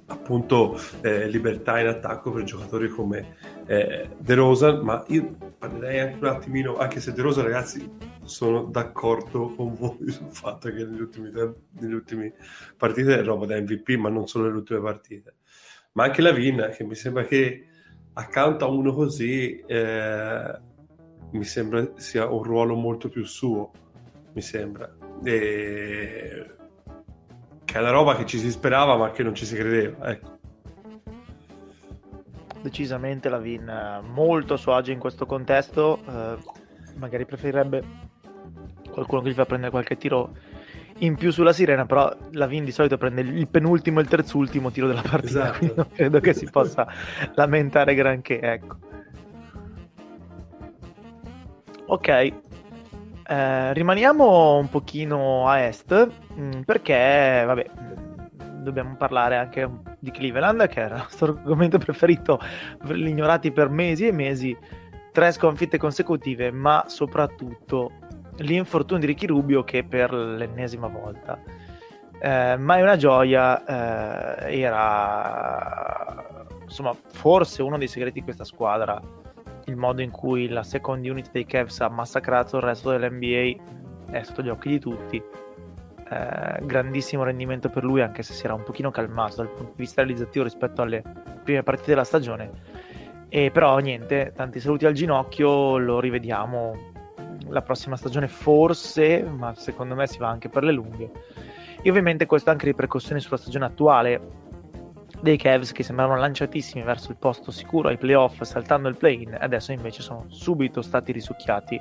appunto 0.07 0.79
eh, 1.01 1.29
libertà 1.29 1.81
in 1.81 1.89
attacco 1.89 2.31
per 2.31 2.45
giocatori 2.45 2.89
come 2.89 3.37
eh, 3.67 4.09
De 4.19 4.35
Rosa, 4.35 4.81
ma 4.83 5.05
io 5.09 5.37
parlerei 5.59 6.01
anche 6.01 6.19
un 6.19 6.27
attimino, 6.27 6.77
anche 6.77 7.01
se 7.01 7.13
De 7.13 7.23
Rosa 7.23 7.43
ragazzi 7.43 7.91
sono 8.23 8.65
d'accordo 8.65 9.55
con 9.55 9.75
voi 9.75 10.11
sul 10.11 10.31
fatto 10.31 10.69
che 10.69 10.85
negli 10.85 11.01
ultimi, 11.01 11.31
negli 11.31 11.93
ultimi 11.93 12.33
partite 12.77 13.19
è 13.19 13.23
roba 13.25 13.47
da 13.47 13.61
MVP, 13.61 13.91
ma 13.97 14.09
non 14.09 14.27
solo 14.27 14.45
nelle 14.45 14.59
ultime 14.59 14.81
partite, 14.81 15.35
ma 15.93 16.05
anche 16.05 16.23
la 16.23 16.33
Vin, 16.33 16.73
che 16.77 16.85
mi 16.85 16.95
sembra 16.95 17.25
che 17.25 17.67
accanto 18.13 18.65
a 18.65 18.69
uno 18.69 18.93
così 18.93 19.59
eh, 19.67 20.61
mi 21.33 21.45
sembra 21.45 21.93
sia 21.97 22.31
un 22.31 22.43
ruolo 22.43 22.75
molto 22.75 23.09
più 23.09 23.25
suo, 23.25 23.73
mi 24.33 24.41
sembra. 24.41 24.95
E 25.25 26.56
è 27.77 27.81
una 27.81 27.91
roba 27.91 28.17
che 28.17 28.27
ci 28.27 28.39
si 28.39 28.51
sperava 28.51 28.97
ma 28.97 29.11
che 29.11 29.23
non 29.23 29.35
ci 29.35 29.45
si 29.45 29.55
credeva. 29.55 30.09
Ecco. 30.11 30.39
Decisamente 32.63 33.29
la 33.29 33.39
Vin 33.39 33.69
eh, 33.69 34.01
molto 34.07 34.55
a 34.55 34.57
suo 34.57 34.75
agio 34.75 34.93
in 34.93 34.99
questo 34.99 35.27
contesto, 35.27 36.01
eh, 36.09 36.37
magari 36.97 37.25
preferirebbe 37.25 37.85
qualcuno 38.91 39.21
che 39.23 39.31
gli 39.31 39.35
fa 39.35 39.45
prendere 39.45 39.71
qualche 39.71 39.97
tiro 39.97 40.35
in 40.99 41.17
più 41.17 41.31
sulla 41.31 41.53
sirena, 41.53 41.85
però 41.85 42.11
la 42.33 42.47
Vin 42.47 42.65
di 42.65 42.73
solito 42.73 42.97
prende 42.97 43.21
il 43.21 43.49
penultimo 43.49 44.01
e 44.01 44.03
il 44.03 44.09
terzultimo 44.09 44.71
tiro 44.71 44.87
della 44.87 45.03
partita, 45.03 45.45
esatto. 45.45 45.59
quindi 45.59 45.75
non 45.77 45.89
credo 45.93 46.21
che 46.21 46.33
si 46.33 46.49
possa 46.51 46.87
lamentare 47.35 47.95
granché, 47.95 48.41
ecco. 48.41 48.77
Ok, 51.89 52.33
Eh, 53.29 53.73
rimaniamo 53.73 54.57
un 54.57 54.69
pochino 54.69 55.49
a 55.49 55.59
est 55.61 56.09
mm, 56.39 56.61
perché, 56.61 57.43
vabbè, 57.45 57.71
dobbiamo 58.63 58.95
parlare 58.97 59.37
anche 59.37 59.69
di 59.99 60.13
Cleveland, 60.13 60.69
che 60.69 60.81
era 60.81 60.95
il 60.95 61.01
nostro 61.03 61.33
argomento 61.43 61.79
preferito, 61.79 62.39
ignorati 62.89 63.51
per 63.51 63.69
mesi 63.69 64.07
e 64.07 64.13
mesi, 64.13 64.57
tre 65.11 65.33
sconfitte 65.33 65.77
consecutive, 65.77 66.53
ma 66.53 66.85
soprattutto 66.87 67.91
l'infortunio 68.37 69.01
di 69.01 69.13
Ricky 69.13 69.27
Rubio 69.27 69.65
che 69.65 69.83
per 69.83 70.13
l'ennesima 70.13 70.87
volta. 70.87 71.41
Eh, 72.21 72.57
ma 72.57 72.77
è 72.77 72.83
una 72.83 72.97
gioia, 72.97 74.47
eh, 74.47 74.61
era 74.61 76.25
insomma 76.63 76.95
forse 77.13 77.63
uno 77.63 77.77
dei 77.77 77.89
segreti 77.89 78.19
di 78.19 78.25
questa 78.25 78.45
squadra 78.45 79.01
il 79.67 79.77
modo 79.77 80.03
in 80.03 80.11
cui 80.11 80.49
la 80.49 80.63
second 80.63 81.05
unit 81.05 81.31
dei 81.31 81.45
Cavs 81.45 81.81
ha 81.81 81.89
massacrato 81.89 82.57
il 82.57 82.63
resto 82.63 82.91
dell'NBA 82.91 83.63
è 84.11 84.23
sotto 84.23 84.43
gli 84.43 84.49
occhi 84.49 84.69
di 84.69 84.79
tutti. 84.79 85.23
Eh, 86.09 86.65
grandissimo 86.65 87.25
rendimento 87.25 87.69
per 87.69 87.85
lui, 87.85 88.01
anche 88.01 88.23
se 88.23 88.33
si 88.33 88.45
era 88.45 88.55
un 88.55 88.63
pochino 88.63 88.91
calmato 88.91 89.37
dal 89.37 89.49
punto 89.49 89.73
di 89.75 89.83
vista 89.83 90.03
realizzativo 90.03 90.45
rispetto 90.45 90.83
alle 90.83 91.03
prime 91.43 91.63
partite 91.63 91.91
della 91.91 92.05
stagione. 92.05 92.51
E 93.29 93.51
però 93.51 93.79
niente, 93.79 94.33
tanti 94.35 94.61
saluti 94.61 94.87
al 94.87 94.93
ginocchio, 94.93 95.79
lo 95.79 95.99
rivediamo 95.99 96.95
la 97.49 97.63
prossima 97.63 97.97
stagione 97.97 98.29
forse, 98.29 99.23
ma 99.23 99.55
secondo 99.55 99.95
me 99.95 100.07
si 100.07 100.19
va 100.19 100.29
anche 100.29 100.49
per 100.49 100.63
le 100.63 100.73
lunghe. 100.73 101.11
E 101.83 101.91
ovviamente 101.91 102.27
questo 102.27 102.51
ha 102.51 102.53
anche 102.53 102.67
ripercussioni 102.67 103.21
sulla 103.21 103.37
stagione 103.37 103.65
attuale 103.65 104.45
dei 105.21 105.37
Cavs 105.37 105.73
che 105.73 105.83
sembravano 105.83 106.21
lanciatissimi 106.21 106.83
verso 106.85 107.11
il 107.11 107.17
posto 107.17 107.51
sicuro 107.51 107.89
ai 107.89 107.97
playoff 107.97 108.43
saltando 108.43 108.89
il 108.89 108.97
play-in 108.97 109.37
adesso 109.39 109.73
invece 109.73 110.03
sono 110.03 110.27
subito 110.29 110.83
stati 110.83 111.13
risucchiati. 111.13 111.81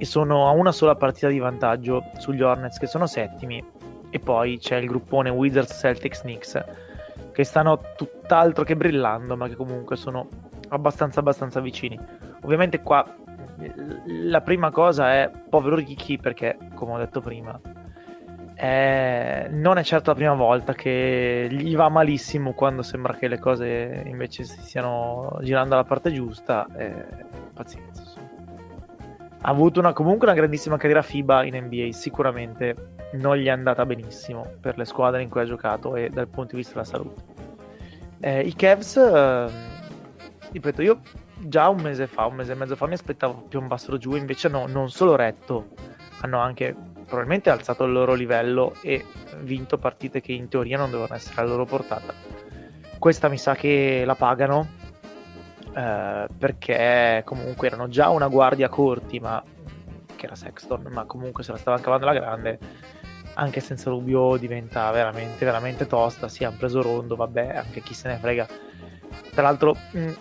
E 0.00 0.04
sono 0.04 0.48
a 0.48 0.52
una 0.52 0.72
sola 0.72 0.94
partita 0.94 1.28
di 1.28 1.38
vantaggio 1.38 2.10
sugli 2.18 2.42
Hornets 2.42 2.78
che 2.78 2.86
sono 2.86 3.06
settimi. 3.06 3.64
E 4.10 4.18
poi 4.20 4.58
c'è 4.58 4.76
il 4.76 4.86
gruppone 4.86 5.28
Wizards, 5.28 5.78
Celtics, 5.78 6.20
Knicks 6.20 6.64
che 7.32 7.44
stanno 7.44 7.80
tutt'altro 7.96 8.64
che 8.64 8.74
brillando 8.74 9.36
ma 9.36 9.48
che 9.48 9.54
comunque 9.54 9.96
sono 9.96 10.28
abbastanza 10.70 11.20
abbastanza 11.20 11.60
vicini. 11.60 11.98
Ovviamente 12.42 12.80
qua 12.82 13.04
la 14.06 14.40
prima 14.40 14.70
cosa 14.70 15.12
è 15.14 15.30
povero 15.48 15.76
Ricky 15.76 16.18
perché 16.18 16.56
come 16.74 16.92
ho 16.92 16.98
detto 16.98 17.20
prima 17.20 17.60
eh, 18.60 19.46
non 19.50 19.78
è 19.78 19.84
certo 19.84 20.10
la 20.10 20.16
prima 20.16 20.34
volta 20.34 20.74
che 20.74 21.46
gli 21.48 21.76
va 21.76 21.88
malissimo 21.88 22.54
quando 22.54 22.82
sembra 22.82 23.14
che 23.14 23.28
le 23.28 23.38
cose 23.38 24.02
invece 24.06 24.42
si 24.42 24.60
stiano 24.62 25.38
girando 25.42 25.70
dalla 25.70 25.84
parte 25.84 26.12
giusta. 26.12 26.66
Eh, 26.76 27.04
pazienza. 27.54 28.02
Ha 29.40 29.48
avuto 29.48 29.78
una, 29.78 29.92
comunque 29.92 30.26
una 30.26 30.34
grandissima 30.34 30.76
carriera 30.76 31.02
FIBA 31.02 31.44
in 31.44 31.54
NBA, 31.54 31.92
sicuramente 31.92 32.94
non 33.12 33.36
gli 33.36 33.46
è 33.46 33.50
andata 33.50 33.86
benissimo 33.86 34.44
per 34.60 34.76
le 34.76 34.84
squadre 34.84 35.22
in 35.22 35.28
cui 35.28 35.40
ha 35.40 35.44
giocato 35.44 35.94
e 35.94 36.10
dal 36.10 36.26
punto 36.26 36.50
di 36.50 36.56
vista 36.56 36.72
della 36.72 36.84
salute. 36.84 37.22
Eh, 38.18 38.40
I 38.40 38.54
Cavs, 38.56 38.96
eh, 38.96 39.46
ripeto, 40.50 40.82
io 40.82 41.00
già 41.38 41.68
un 41.68 41.80
mese 41.80 42.08
fa, 42.08 42.26
un 42.26 42.34
mese 42.34 42.52
e 42.52 42.54
mezzo 42.56 42.74
fa 42.74 42.88
mi 42.88 42.94
aspettavo 42.94 43.44
piombassero 43.48 43.98
giù, 43.98 44.16
invece 44.16 44.48
no, 44.48 44.66
non 44.66 44.90
solo 44.90 45.14
retto, 45.14 45.68
hanno 46.22 46.40
anche 46.40 46.74
probabilmente 47.08 47.50
alzato 47.50 47.84
il 47.84 47.92
loro 47.92 48.14
livello 48.14 48.74
e 48.82 49.04
vinto 49.40 49.78
partite 49.78 50.20
che 50.20 50.32
in 50.32 50.48
teoria 50.48 50.76
non 50.76 50.90
devono 50.90 51.14
essere 51.14 51.40
alla 51.40 51.50
loro 51.50 51.64
portata. 51.64 52.12
Questa 52.98 53.28
mi 53.28 53.38
sa 53.38 53.54
che 53.54 54.02
la 54.04 54.14
pagano 54.14 54.68
eh, 55.74 56.26
perché 56.36 57.22
comunque 57.24 57.68
erano 57.68 57.88
già 57.88 58.10
una 58.10 58.28
guardia 58.28 58.68
corti, 58.68 59.18
ma 59.20 59.42
che 60.16 60.26
era 60.26 60.34
Sexton, 60.34 60.88
ma 60.90 61.04
comunque 61.04 61.42
se 61.42 61.52
la 61.52 61.58
stavano 61.58 61.82
cavando 61.82 62.06
la 62.06 62.12
grande. 62.12 62.58
Anche 63.34 63.60
senza 63.60 63.88
Rubio 63.90 64.36
diventa 64.36 64.90
veramente, 64.90 65.44
veramente 65.44 65.86
tosta. 65.86 66.28
Sì, 66.28 66.44
hanno 66.44 66.56
preso 66.58 66.82
Rondo, 66.82 67.14
vabbè, 67.14 67.56
anche 67.56 67.80
chi 67.80 67.94
se 67.94 68.08
ne 68.08 68.16
frega. 68.16 68.46
Tra 69.30 69.42
l'altro, 69.42 69.76
mh, 69.92 70.00
mm, 70.00 70.12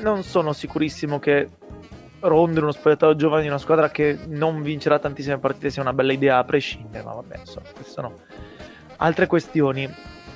non 0.00 0.22
sono 0.22 0.52
sicurissimo 0.54 1.18
che 1.18 1.48
Rondo 2.28 2.60
uno 2.60 2.72
spogliatoio 2.72 3.16
giovane 3.16 3.42
di 3.42 3.48
una 3.48 3.58
squadra 3.58 3.90
che 3.90 4.18
non 4.28 4.62
vincerà 4.62 4.98
tantissime 4.98 5.38
partite 5.38 5.68
sia 5.68 5.82
una 5.82 5.92
bella 5.92 6.12
idea 6.12 6.38
a 6.38 6.44
prescindere, 6.44 7.04
ma 7.04 7.12
vabbè, 7.12 7.38
insomma, 7.38 7.68
queste 7.72 7.92
sono 7.92 8.20
altre 8.96 9.26
questioni. 9.26 9.88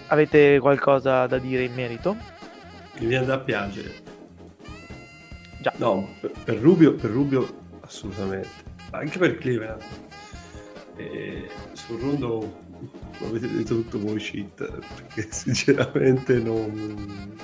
Avete 0.09 0.59
qualcosa 0.59 1.27
da 1.27 1.39
dire 1.39 1.65
in 1.65 1.75
merito? 1.75 2.17
Mi 2.99 3.07
viene 3.07 3.25
da 3.25 3.39
piangere. 3.39 3.95
Già. 5.61 5.73
No, 5.77 6.09
per, 6.21 6.33
per, 6.45 6.57
Rubio, 6.57 6.95
per 6.95 7.11
Rubio 7.11 7.47
assolutamente. 7.81 8.49
Anche 8.91 9.19
per 9.19 9.39
Cleveland. 9.39 9.83
E 10.97 11.49
sul 11.73 12.01
Rondo 12.01 12.61
avete 13.23 13.51
detto 13.51 13.75
tutto 13.77 13.99
voi 13.99 14.21
shit, 14.21 14.71
perché 14.95 15.29
sinceramente 15.31 16.39
non... 16.39 17.37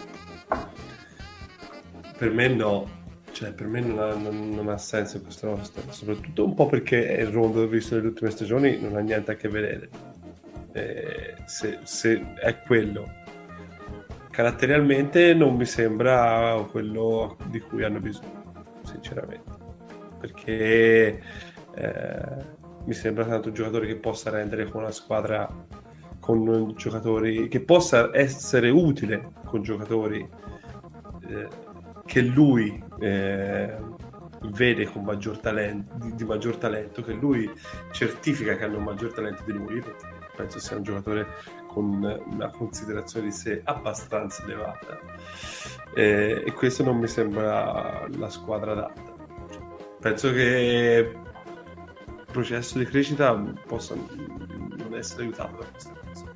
Per 2.16 2.30
me 2.30 2.48
no 2.48 3.02
cioè, 3.34 3.52
per 3.52 3.66
me 3.66 3.80
non 3.80 3.98
ha, 3.98 4.14
non, 4.14 4.50
non 4.50 4.68
ha 4.68 4.78
senso 4.78 5.20
questa 5.20 5.48
nostra, 5.48 5.82
soprattutto 5.90 6.44
un 6.44 6.54
po' 6.54 6.66
perché 6.66 6.96
il 6.96 7.26
rondo 7.26 7.66
visto 7.66 7.96
nelle 7.96 8.06
ultime 8.06 8.30
stagioni 8.30 8.80
non 8.80 8.94
ha 8.94 9.00
niente 9.00 9.32
a 9.32 9.34
che 9.34 9.48
vedere. 9.48 9.88
Eh, 10.72 11.34
se, 11.44 11.80
se, 11.82 12.34
è 12.36 12.62
quello, 12.62 13.12
caratterialmente 14.30 15.34
non 15.34 15.56
mi 15.56 15.64
sembra 15.64 16.64
quello 16.70 17.36
di 17.46 17.58
cui 17.58 17.82
hanno 17.82 17.98
bisogno, 17.98 18.52
sinceramente, 18.84 19.50
perché 20.20 21.20
eh, 21.74 22.44
mi 22.84 22.94
sembra 22.94 23.24
tanto 23.24 23.48
un 23.48 23.54
giocatore 23.54 23.88
che 23.88 23.96
possa 23.96 24.30
rendere 24.30 24.66
con 24.66 24.82
una 24.82 24.92
squadra 24.92 25.48
con 26.20 26.72
giocatori 26.76 27.48
che 27.48 27.60
possa 27.60 28.10
essere 28.14 28.70
utile 28.70 29.32
con 29.44 29.60
giocatori 29.60 30.26
eh, 31.28 31.48
che 32.04 32.20
lui 32.20 32.82
eh, 33.00 33.76
vede 34.42 34.84
con 34.90 35.04
maggior 35.04 35.38
talento, 35.38 35.96
di, 35.96 36.14
di, 36.14 36.24
maggior 36.24 36.56
talento, 36.56 37.02
che 37.02 37.12
lui 37.12 37.50
certifica 37.92 38.56
che 38.56 38.64
hanno 38.64 38.78
un 38.78 38.84
maggior 38.84 39.12
talento 39.12 39.42
di 39.44 39.52
lui, 39.52 39.80
perché 39.80 40.06
penso 40.36 40.58
sia 40.58 40.76
un 40.76 40.82
giocatore 40.82 41.26
con 41.68 42.22
una 42.30 42.50
considerazione 42.50 43.26
di 43.26 43.32
sé 43.32 43.60
abbastanza 43.64 44.42
elevata. 44.44 44.98
Eh, 45.94 46.42
e 46.46 46.52
questo 46.52 46.82
non 46.82 46.98
mi 46.98 47.08
sembra 47.08 48.06
la 48.16 48.28
squadra 48.28 48.72
adatta. 48.72 49.12
Penso 50.00 50.32
che 50.32 51.12
il 51.16 52.26
processo 52.30 52.78
di 52.78 52.84
crescita 52.84 53.34
possa 53.66 53.94
non 53.94 54.94
essere 54.94 55.22
aiutato 55.22 55.56
da 55.62 55.66
questa 55.70 55.92
cosa. 56.04 56.32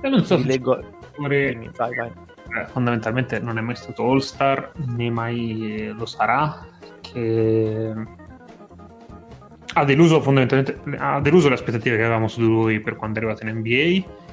E 0.00 0.08
non 0.08 0.24
so 0.24 0.38
se 0.38 0.44
leggo... 0.44 0.78
Vai, 1.18 1.72
vai. 1.74 2.25
Eh, 2.56 2.66
fondamentalmente 2.66 3.38
non 3.38 3.58
è 3.58 3.60
mai 3.60 3.76
stato 3.76 4.02
All 4.04 4.18
Star 4.18 4.72
né 4.86 5.10
mai 5.10 5.92
lo 5.96 6.06
sarà 6.06 6.66
che 7.00 7.92
ha 9.74 9.84
deluso 9.84 10.22
fondamentalmente 10.22 10.96
ha 10.96 11.20
deluso 11.20 11.48
le 11.48 11.54
aspettative 11.54 11.96
che 11.96 12.02
avevamo 12.02 12.28
su 12.28 12.40
di 12.40 12.46
lui 12.46 12.80
per 12.80 12.96
quando 12.96 13.18
è 13.18 13.22
arrivato 13.22 13.46
in 13.46 13.56
NBA 13.58 14.24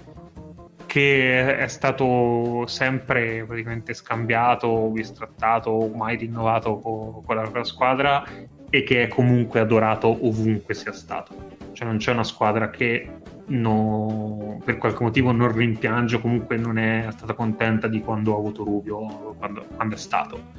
che 0.86 1.58
è 1.58 1.68
stato 1.70 2.68
sempre 2.68 3.44
praticamente 3.48 3.96
scambiato, 3.96 4.90
bistrattato, 4.90 5.88
mai 5.88 6.18
rinnovato 6.18 6.78
con 6.78 7.36
la 7.36 7.64
squadra 7.64 8.24
e 8.70 8.84
che 8.84 9.02
è 9.02 9.08
comunque 9.08 9.60
adorato 9.60 10.08
ovunque 10.08 10.76
sia 10.76 10.94
stato. 10.94 11.34
Cioè 11.72 11.88
non 11.88 11.98
c'è 11.98 12.12
una 12.12 12.24
squadra 12.24 12.70
che 12.70 13.10
no, 13.48 14.62
per 14.64 14.78
qualche 14.78 15.04
motivo 15.04 15.32
non 15.32 15.52
rimpiange 15.52 16.16
o 16.16 16.20
comunque 16.20 16.58
non 16.58 16.78
è 16.78 17.08
stata 17.12 17.34
contenta 17.34 17.88
di 17.88 18.02
quando 18.02 18.34
ha 18.34 18.38
avuto 18.38 18.64
Rubio, 18.64 19.36
quando, 19.38 19.66
quando 19.76 19.96
è 19.96 19.98
stato. 19.98 20.52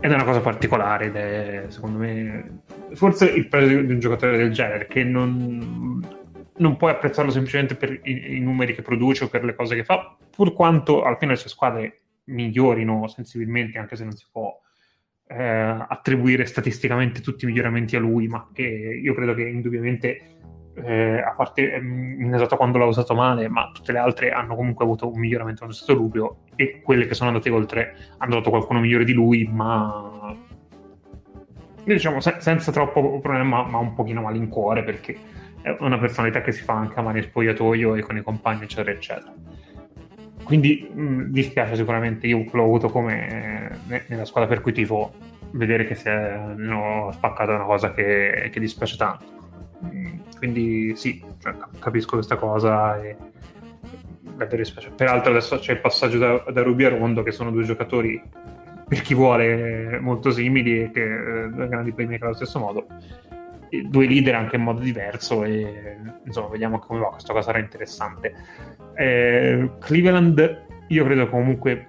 Ed 0.00 0.10
è 0.10 0.14
una 0.14 0.24
cosa 0.24 0.40
particolare 0.40 1.06
ed 1.06 1.16
è, 1.16 1.64
secondo 1.68 1.98
me, 1.98 2.62
forse 2.92 3.30
il 3.30 3.48
peso 3.48 3.80
di 3.80 3.92
un 3.92 3.98
giocatore 3.98 4.36
del 4.36 4.52
genere, 4.52 4.86
che 4.86 5.02
non, 5.02 6.04
non 6.56 6.76
puoi 6.76 6.90
apprezzarlo 6.90 7.30
semplicemente 7.30 7.74
per 7.74 8.00
i, 8.02 8.36
i, 8.36 8.40
numeri 8.40 8.74
che 8.74 8.82
produce 8.82 9.24
o 9.24 9.28
per 9.28 9.44
le 9.44 9.54
cose 9.54 9.74
che 9.74 9.84
fa, 9.84 10.16
pur 10.30 10.52
quanto 10.52 11.02
alla 11.04 11.16
fine 11.16 11.32
le 11.32 11.38
sue 11.38 11.48
squadre 11.48 12.00
migliorino 12.24 13.08
sensibilmente, 13.08 13.78
anche 13.78 13.96
se 13.96 14.04
non 14.04 14.12
si 14.12 14.26
può 14.30 14.60
eh, 15.26 15.42
attribuire 15.88 16.44
statisticamente 16.44 17.20
tutti 17.20 17.44
i 17.44 17.48
miglioramenti 17.48 17.96
a 17.96 18.00
lui, 18.00 18.28
ma 18.28 18.50
che 18.52 18.62
io 18.62 19.14
credo 19.14 19.32
che 19.32 19.42
indubbiamente 19.42 20.34
eh, 20.82 21.20
a 21.20 21.32
parte 21.32 21.78
Minnesota 21.80 22.56
quando 22.56 22.78
l'ha 22.78 22.86
usato 22.86 23.14
male, 23.14 23.48
ma 23.48 23.70
tutte 23.72 23.92
le 23.92 23.98
altre 23.98 24.30
hanno 24.30 24.54
comunque 24.56 24.84
avuto 24.84 25.10
un 25.10 25.18
miglioramento 25.18 25.62
nello 25.62 25.74
stesso 25.74 25.94
Rubio 25.94 26.36
e 26.56 26.80
quelle 26.82 27.06
che 27.06 27.14
sono 27.14 27.30
andate 27.30 27.50
oltre 27.50 27.96
hanno 28.18 28.34
dato 28.34 28.50
qualcuno 28.50 28.80
migliore 28.80 29.04
di 29.04 29.12
lui, 29.12 29.48
ma 29.50 30.34
diciamo 31.84 32.20
se- 32.20 32.36
senza 32.38 32.72
troppo 32.72 33.20
problema, 33.20 33.62
ma 33.62 33.78
un 33.78 33.94
pochino 33.94 34.22
malincuore 34.22 34.82
perché 34.82 35.16
è 35.60 35.76
una 35.80 35.98
personalità 35.98 36.40
che 36.42 36.52
si 36.52 36.62
fa 36.62 36.74
anche 36.74 36.98
amare 36.98 37.18
in 37.18 37.24
spogliatoio 37.24 37.94
e 37.94 38.02
con 38.02 38.16
i 38.16 38.22
compagni, 38.22 38.64
eccetera, 38.64 38.90
eccetera. 38.90 39.32
Quindi 40.42 40.90
mh, 40.92 41.30
dispiace 41.30 41.74
sicuramente, 41.74 42.26
io 42.26 42.44
l'ho 42.50 42.62
avuto 42.62 42.88
come 42.88 43.78
eh, 43.88 44.04
nella 44.08 44.26
squadra 44.26 44.48
per 44.48 44.60
cui 44.60 44.72
tifo 44.72 45.12
vedere 45.52 45.86
che 45.86 45.94
si 45.94 46.08
è 46.08 46.36
no, 46.56 47.10
spaccata 47.12 47.54
una 47.54 47.64
cosa 47.64 47.92
che, 47.92 48.50
che 48.52 48.60
dispiace 48.60 48.96
tanto. 48.96 49.24
Mm, 49.84 50.18
quindi 50.38 50.96
sì, 50.96 51.22
cioè, 51.38 51.54
capisco 51.78 52.16
questa 52.16 52.36
cosa 52.36 53.02
e 53.02 53.16
Peraltro 54.96 55.30
adesso 55.30 55.58
c'è 55.58 55.72
il 55.72 55.80
passaggio 55.80 56.18
da, 56.18 56.44
da 56.50 56.62
Ruby 56.62 56.84
a 56.84 56.88
Rondo 56.88 57.22
che 57.22 57.30
sono 57.30 57.52
due 57.52 57.62
giocatori 57.62 58.20
per 58.86 59.00
chi 59.00 59.14
vuole 59.14 60.00
molto 60.00 60.32
simili 60.32 60.82
e 60.82 60.90
che 60.90 61.02
eh, 61.02 61.50
grandi 61.50 61.92
playmaker 61.92 62.24
allo 62.24 62.34
stesso 62.34 62.58
modo 62.58 62.86
due 63.82 64.06
leader 64.06 64.34
anche 64.34 64.56
in 64.56 64.62
modo 64.62 64.80
diverso 64.80 65.44
e 65.44 65.96
insomma 66.24 66.48
vediamo 66.48 66.78
come 66.78 67.00
va 67.00 67.08
questa 67.08 67.32
cosa 67.32 67.46
sarà 67.46 67.58
interessante. 67.58 68.34
Eh, 68.94 69.70
Cleveland 69.80 70.62
io 70.88 71.04
credo 71.04 71.28
comunque 71.28 71.88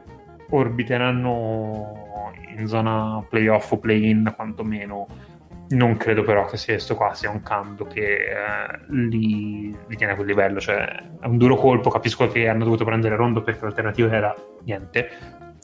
orbiteranno 0.50 2.34
in 2.58 2.68
zona 2.68 3.24
playoff 3.28 3.72
o 3.72 3.78
play-in 3.78 4.34
quantomeno 4.36 5.08
non 5.70 5.98
credo 5.98 6.24
però 6.24 6.46
che 6.46 6.60
questo 6.64 6.96
qua 6.96 7.14
sia 7.14 7.30
un 7.30 7.42
cambio 7.42 7.86
che 7.86 8.02
eh, 8.02 8.80
li, 8.90 9.76
li, 9.88 9.96
tiene 9.96 10.14
a 10.14 10.16
quel 10.16 10.28
livello 10.28 10.60
cioè 10.60 10.86
è 11.20 11.26
un 11.26 11.38
duro 11.38 11.56
colpo 11.56 11.90
capisco 11.90 12.28
che 12.28 12.48
hanno 12.48 12.64
dovuto 12.64 12.86
prendere 12.86 13.16
Rondo 13.16 13.42
perché 13.42 13.64
l'alternativa 13.64 14.12
era 14.12 14.36
niente 14.64 15.10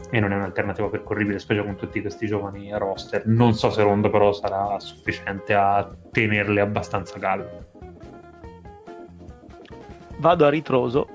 e 0.10 0.20
non 0.20 0.32
è 0.32 0.36
un'alternativa 0.36 0.90
percorribile 0.90 1.40
specie 1.40 1.64
con 1.64 1.76
tutti 1.76 2.02
questi 2.02 2.26
giovani 2.26 2.70
roster. 2.78 3.26
Non 3.28 3.54
so 3.54 3.70
se 3.70 3.84
Rondo 3.84 4.10
però 4.10 4.34
sarà 4.34 4.80
sufficiente 4.80 5.54
a 5.54 5.90
tenerle 6.12 6.60
abbastanza 6.60 7.20
calme. 7.20 7.68
Vado 10.18 10.46
a 10.46 10.50
ritroso. 10.50 11.08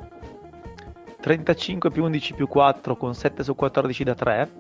35 1.21 1.91
più 1.91 2.05
11 2.05 2.35
più 2.35 2.47
4 2.47 2.97
con 2.97 3.15
7 3.15 3.43
su 3.43 3.57
14 3.57 4.05
da 4.05 4.15
3 4.15 4.51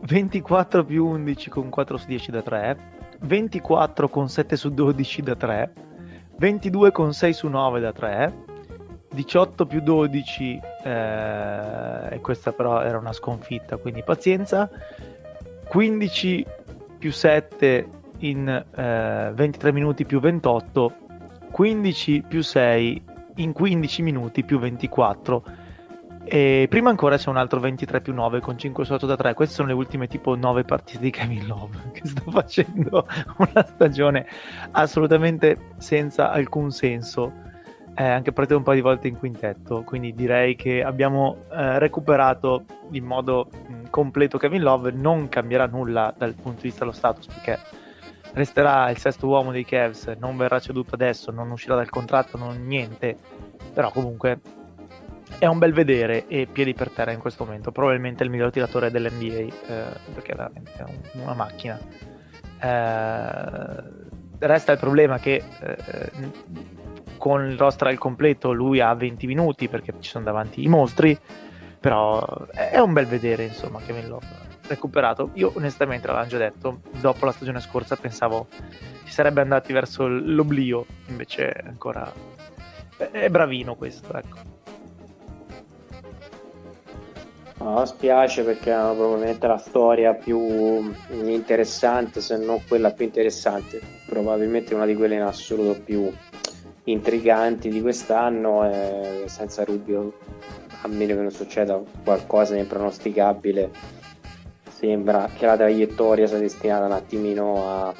24 0.00 0.84
più 0.84 1.06
11 1.06 1.48
con 1.48 1.68
4 1.68 1.96
su 1.96 2.06
10 2.08 2.30
da 2.32 2.42
3 2.42 2.95
24 3.20 4.08
con 4.08 4.28
7 4.28 4.56
su 4.56 4.72
12 4.72 5.22
da 5.22 5.36
3, 5.36 5.72
22 6.36 6.92
con 6.92 7.12
6 7.12 7.32
su 7.32 7.48
9 7.48 7.80
da 7.80 7.92
3, 7.92 8.34
18 9.08 9.66
più 9.66 9.80
12, 9.80 10.60
eh, 10.84 12.08
e 12.10 12.20
questa 12.20 12.52
però 12.52 12.82
era 12.82 12.98
una 12.98 13.12
sconfitta, 13.12 13.76
quindi 13.76 14.02
pazienza, 14.02 14.68
15 15.68 16.46
più 16.98 17.10
7 17.10 17.88
in 18.18 18.48
eh, 18.48 19.30
23 19.34 19.72
minuti 19.72 20.04
più 20.04 20.20
28, 20.20 20.92
15 21.50 22.22
più 22.28 22.42
6 22.42 23.02
in 23.36 23.52
15 23.52 24.02
minuti 24.02 24.44
più 24.44 24.58
24 24.58 25.42
e 26.28 26.66
prima 26.68 26.90
ancora 26.90 27.16
c'è 27.16 27.28
un 27.28 27.36
altro 27.36 27.60
23 27.60 28.00
più 28.00 28.12
9 28.12 28.40
con 28.40 28.58
5 28.58 28.84
sotto 28.84 29.06
da 29.06 29.16
3. 29.16 29.34
Queste 29.34 29.54
sono 29.54 29.68
le 29.68 29.74
ultime 29.74 30.08
tipo 30.08 30.34
9 30.34 30.64
partite 30.64 30.98
di 30.98 31.10
Kevin 31.10 31.46
Love 31.46 31.78
che 31.94 32.02
sta 32.04 32.22
facendo 32.28 33.06
una 33.36 33.64
stagione 33.64 34.26
assolutamente 34.72 35.74
senza 35.78 36.30
alcun 36.32 36.72
senso. 36.72 37.44
Eh, 37.98 38.04
anche 38.04 38.32
partito 38.32 38.58
un 38.58 38.64
po' 38.64 38.72
di 38.72 38.80
volte 38.80 39.06
in 39.06 39.16
quintetto. 39.16 39.82
Quindi 39.82 40.14
direi 40.14 40.56
che 40.56 40.82
abbiamo 40.82 41.44
eh, 41.50 41.78
recuperato 41.78 42.64
in 42.90 43.04
modo 43.04 43.48
mh, 43.68 43.88
completo 43.90 44.36
Kevin 44.36 44.62
Love. 44.62 44.90
Non 44.90 45.28
cambierà 45.28 45.66
nulla 45.66 46.12
dal 46.16 46.34
punto 46.34 46.62
di 46.62 46.68
vista 46.68 46.80
dello 46.80 46.92
status 46.92 47.26
perché 47.26 47.58
resterà 48.32 48.90
il 48.90 48.98
sesto 48.98 49.28
uomo 49.28 49.52
dei 49.52 49.64
Cavs. 49.64 50.14
Non 50.18 50.36
verrà 50.36 50.58
ceduto 50.58 50.94
adesso, 50.94 51.30
non 51.30 51.50
uscirà 51.52 51.76
dal 51.76 51.88
contratto, 51.88 52.36
non 52.36 52.66
niente. 52.66 53.16
Però 53.72 53.90
comunque 53.90 54.40
è 55.38 55.46
un 55.46 55.58
bel 55.58 55.72
vedere 55.72 56.26
e 56.28 56.46
piedi 56.50 56.74
per 56.74 56.90
terra 56.90 57.12
in 57.12 57.18
questo 57.18 57.44
momento. 57.44 57.72
Probabilmente 57.72 58.24
il 58.24 58.30
miglior 58.30 58.50
tiratore 58.50 58.90
dell'NBA 58.90 59.34
eh, 59.34 59.52
perché 60.14 60.32
è 60.32 60.36
veramente 60.36 60.84
un, 60.86 61.20
una 61.22 61.34
macchina. 61.34 61.78
Eh, 62.60 63.82
resta 64.38 64.72
il 64.72 64.78
problema 64.78 65.18
che 65.18 65.42
eh, 65.60 66.10
con 67.18 67.44
il 67.44 67.58
roster 67.58 67.88
al 67.88 67.98
completo 67.98 68.52
lui 68.52 68.80
ha 68.80 68.94
20 68.94 69.26
minuti 69.26 69.68
perché 69.68 69.94
ci 70.00 70.10
sono 70.10 70.24
davanti 70.24 70.62
i 70.62 70.68
mostri. 70.68 71.18
Però 71.78 72.46
è 72.48 72.78
un 72.78 72.92
bel 72.92 73.06
vedere, 73.06 73.44
insomma, 73.44 73.80
che 73.80 73.92
me 73.92 74.04
l'ho 74.06 74.20
recuperato. 74.66 75.30
Io 75.34 75.52
onestamente 75.54 76.06
l'avevo 76.06 76.26
già 76.26 76.38
detto, 76.38 76.80
dopo 77.00 77.24
la 77.26 77.32
stagione 77.32 77.60
scorsa 77.60 77.96
pensavo 77.96 78.48
si 79.04 79.12
sarebbe 79.12 79.40
andati 79.40 79.72
verso 79.72 80.08
l'oblio, 80.08 80.84
invece 81.06 81.52
ancora 81.64 82.12
è 82.96 83.28
bravino 83.28 83.76
questo, 83.76 84.12
ecco. 84.16 84.55
No, 87.58 87.84
spiace 87.86 88.42
perché 88.42 88.70
è 88.70 88.74
probabilmente 88.74 89.46
la 89.46 89.56
storia 89.56 90.12
più 90.12 90.92
interessante, 91.24 92.20
se 92.20 92.36
non 92.36 92.60
quella 92.68 92.90
più 92.90 93.06
interessante, 93.06 93.80
probabilmente 94.06 94.74
una 94.74 94.84
di 94.84 94.94
quelle 94.94 95.14
in 95.14 95.22
assoluto 95.22 95.80
più 95.80 96.12
intriganti 96.84 97.70
di 97.70 97.80
quest'anno, 97.80 98.68
eh, 98.68 99.22
senza 99.26 99.64
Rubio, 99.64 100.12
a 100.82 100.88
meno 100.88 101.14
che 101.14 101.20
non 101.22 101.30
succeda 101.30 101.80
qualcosa 102.04 102.52
di 102.52 102.60
impronosticabile, 102.60 103.70
sembra 104.68 105.30
che 105.34 105.46
la 105.46 105.56
traiettoria 105.56 106.26
sia 106.26 106.38
destinata 106.38 106.84
un 106.84 106.92
attimino 106.92 107.66
a, 107.66 107.94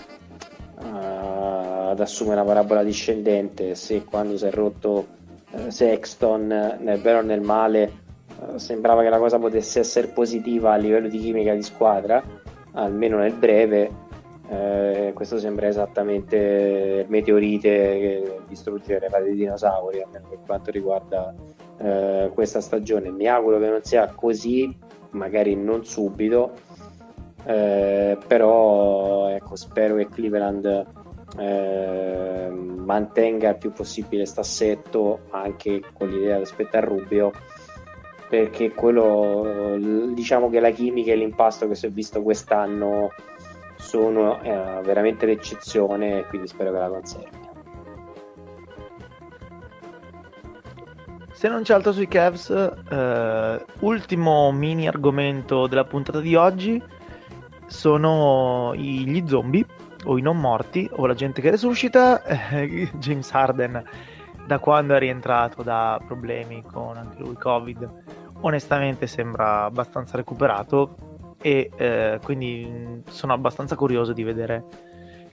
a, 0.75 1.89
ad 1.89 2.01
assumere 2.01 2.41
una 2.43 2.47
parabola 2.47 2.83
discendente, 2.83 3.75
se 3.75 4.05
quando 4.05 4.37
si 4.37 4.45
è 4.45 4.51
rotto 4.51 5.07
eh, 5.53 5.71
Sexton 5.71 6.47
nel 6.47 7.01
bene 7.01 7.19
o 7.19 7.23
nel 7.23 7.41
male 7.41 8.05
sembrava 8.57 9.03
che 9.03 9.09
la 9.09 9.19
cosa 9.19 9.39
potesse 9.39 9.81
essere 9.81 10.09
positiva 10.09 10.73
a 10.73 10.77
livello 10.77 11.09
di 11.09 11.19
chimica 11.19 11.55
di 11.55 11.63
squadra, 11.63 12.23
almeno 12.73 13.19
nel 13.19 13.35
breve. 13.35 14.05
Eh, 14.49 15.11
questo 15.15 15.39
sembra 15.39 15.67
esattamente 15.67 17.03
il 17.05 17.11
meteorite 17.11 17.69
che 17.69 18.41
distrugge 18.47 18.99
le 19.01 19.09
pate 19.09 19.31
di 19.31 19.37
dinosauri, 19.37 20.03
almeno 20.03 20.29
per 20.29 20.39
quanto 20.47 20.71
riguarda 20.71 21.35
eh, 21.79 22.31
questa 22.33 22.61
stagione. 22.61 23.11
Mi 23.11 23.27
auguro 23.27 23.59
che 23.59 23.69
non 23.69 23.83
sia 23.83 24.07
così, 24.15 24.77
magari 25.11 25.57
non 25.57 25.85
subito, 25.85 26.53
eh, 27.45 28.17
però 28.27 29.29
ecco, 29.29 29.57
spero 29.57 29.97
che 29.97 30.09
Cleveland 30.09 30.87
eh, 31.39 32.49
mantenga 32.51 33.51
il 33.51 33.57
più 33.57 33.73
possibile 33.73 34.23
questo 34.23 34.41
assetto 34.41 35.21
anche 35.31 35.83
con 35.93 36.09
l'idea 36.09 36.37
di 36.37 36.43
aspettare 36.43 36.87
Rubio 36.87 37.33
perché 38.29 38.73
quello 38.73 39.77
diciamo 40.13 40.51
che 40.51 40.61
la 40.61 40.71
chimica 40.71 41.13
e 41.13 41.17
l'impasto 41.17 41.69
che 41.69 41.75
si 41.75 41.87
è 41.87 41.91
visto 41.91 42.23
quest'anno 42.23 43.11
sono 43.77 44.43
eh, 44.43 44.81
veramente 44.83 45.27
l'eccezione 45.27 46.25
quindi 46.29 46.49
spero 46.49 46.73
che 46.73 46.79
la 46.79 46.89
conservi. 46.89 47.45
Se 51.33 51.49
non 51.49 51.63
c'è 51.63 51.75
altro 51.75 51.93
sui 51.93 52.09
Cavs 52.09 52.49
eh, 52.51 53.65
ultimo 53.81 54.51
mini 54.53 54.89
argomento 54.89 55.67
della 55.67 55.85
puntata 55.85 56.21
di 56.21 56.35
oggi 56.35 56.83
sono 57.67 58.75
gli 58.75 59.23
zombie 59.27 59.65
o 60.05 60.17
i 60.17 60.23
non 60.23 60.41
morti 60.41 60.89
o 60.93 61.07
la 61.07 61.15
gente 61.15 61.43
che 61.43 61.51
resuscita 61.51 62.23
eh, 62.25 62.91
James 62.99 63.31
Harden 63.33 63.85
da 64.47 64.59
quando 64.61 64.95
è 64.95 64.99
rientrato 64.99 65.63
da 65.63 66.01
problemi 66.07 66.63
con 66.63 66.97
anche 66.97 67.19
lui 67.19 67.35
Covid, 67.35 67.91
onestamente 68.41 69.07
sembra 69.07 69.65
abbastanza 69.65 70.17
recuperato 70.17 71.35
e 71.41 71.71
eh, 71.77 72.19
quindi 72.23 73.03
sono 73.09 73.33
abbastanza 73.33 73.77
curioso 73.77 74.13
di 74.13 74.23
vedere 74.23 74.65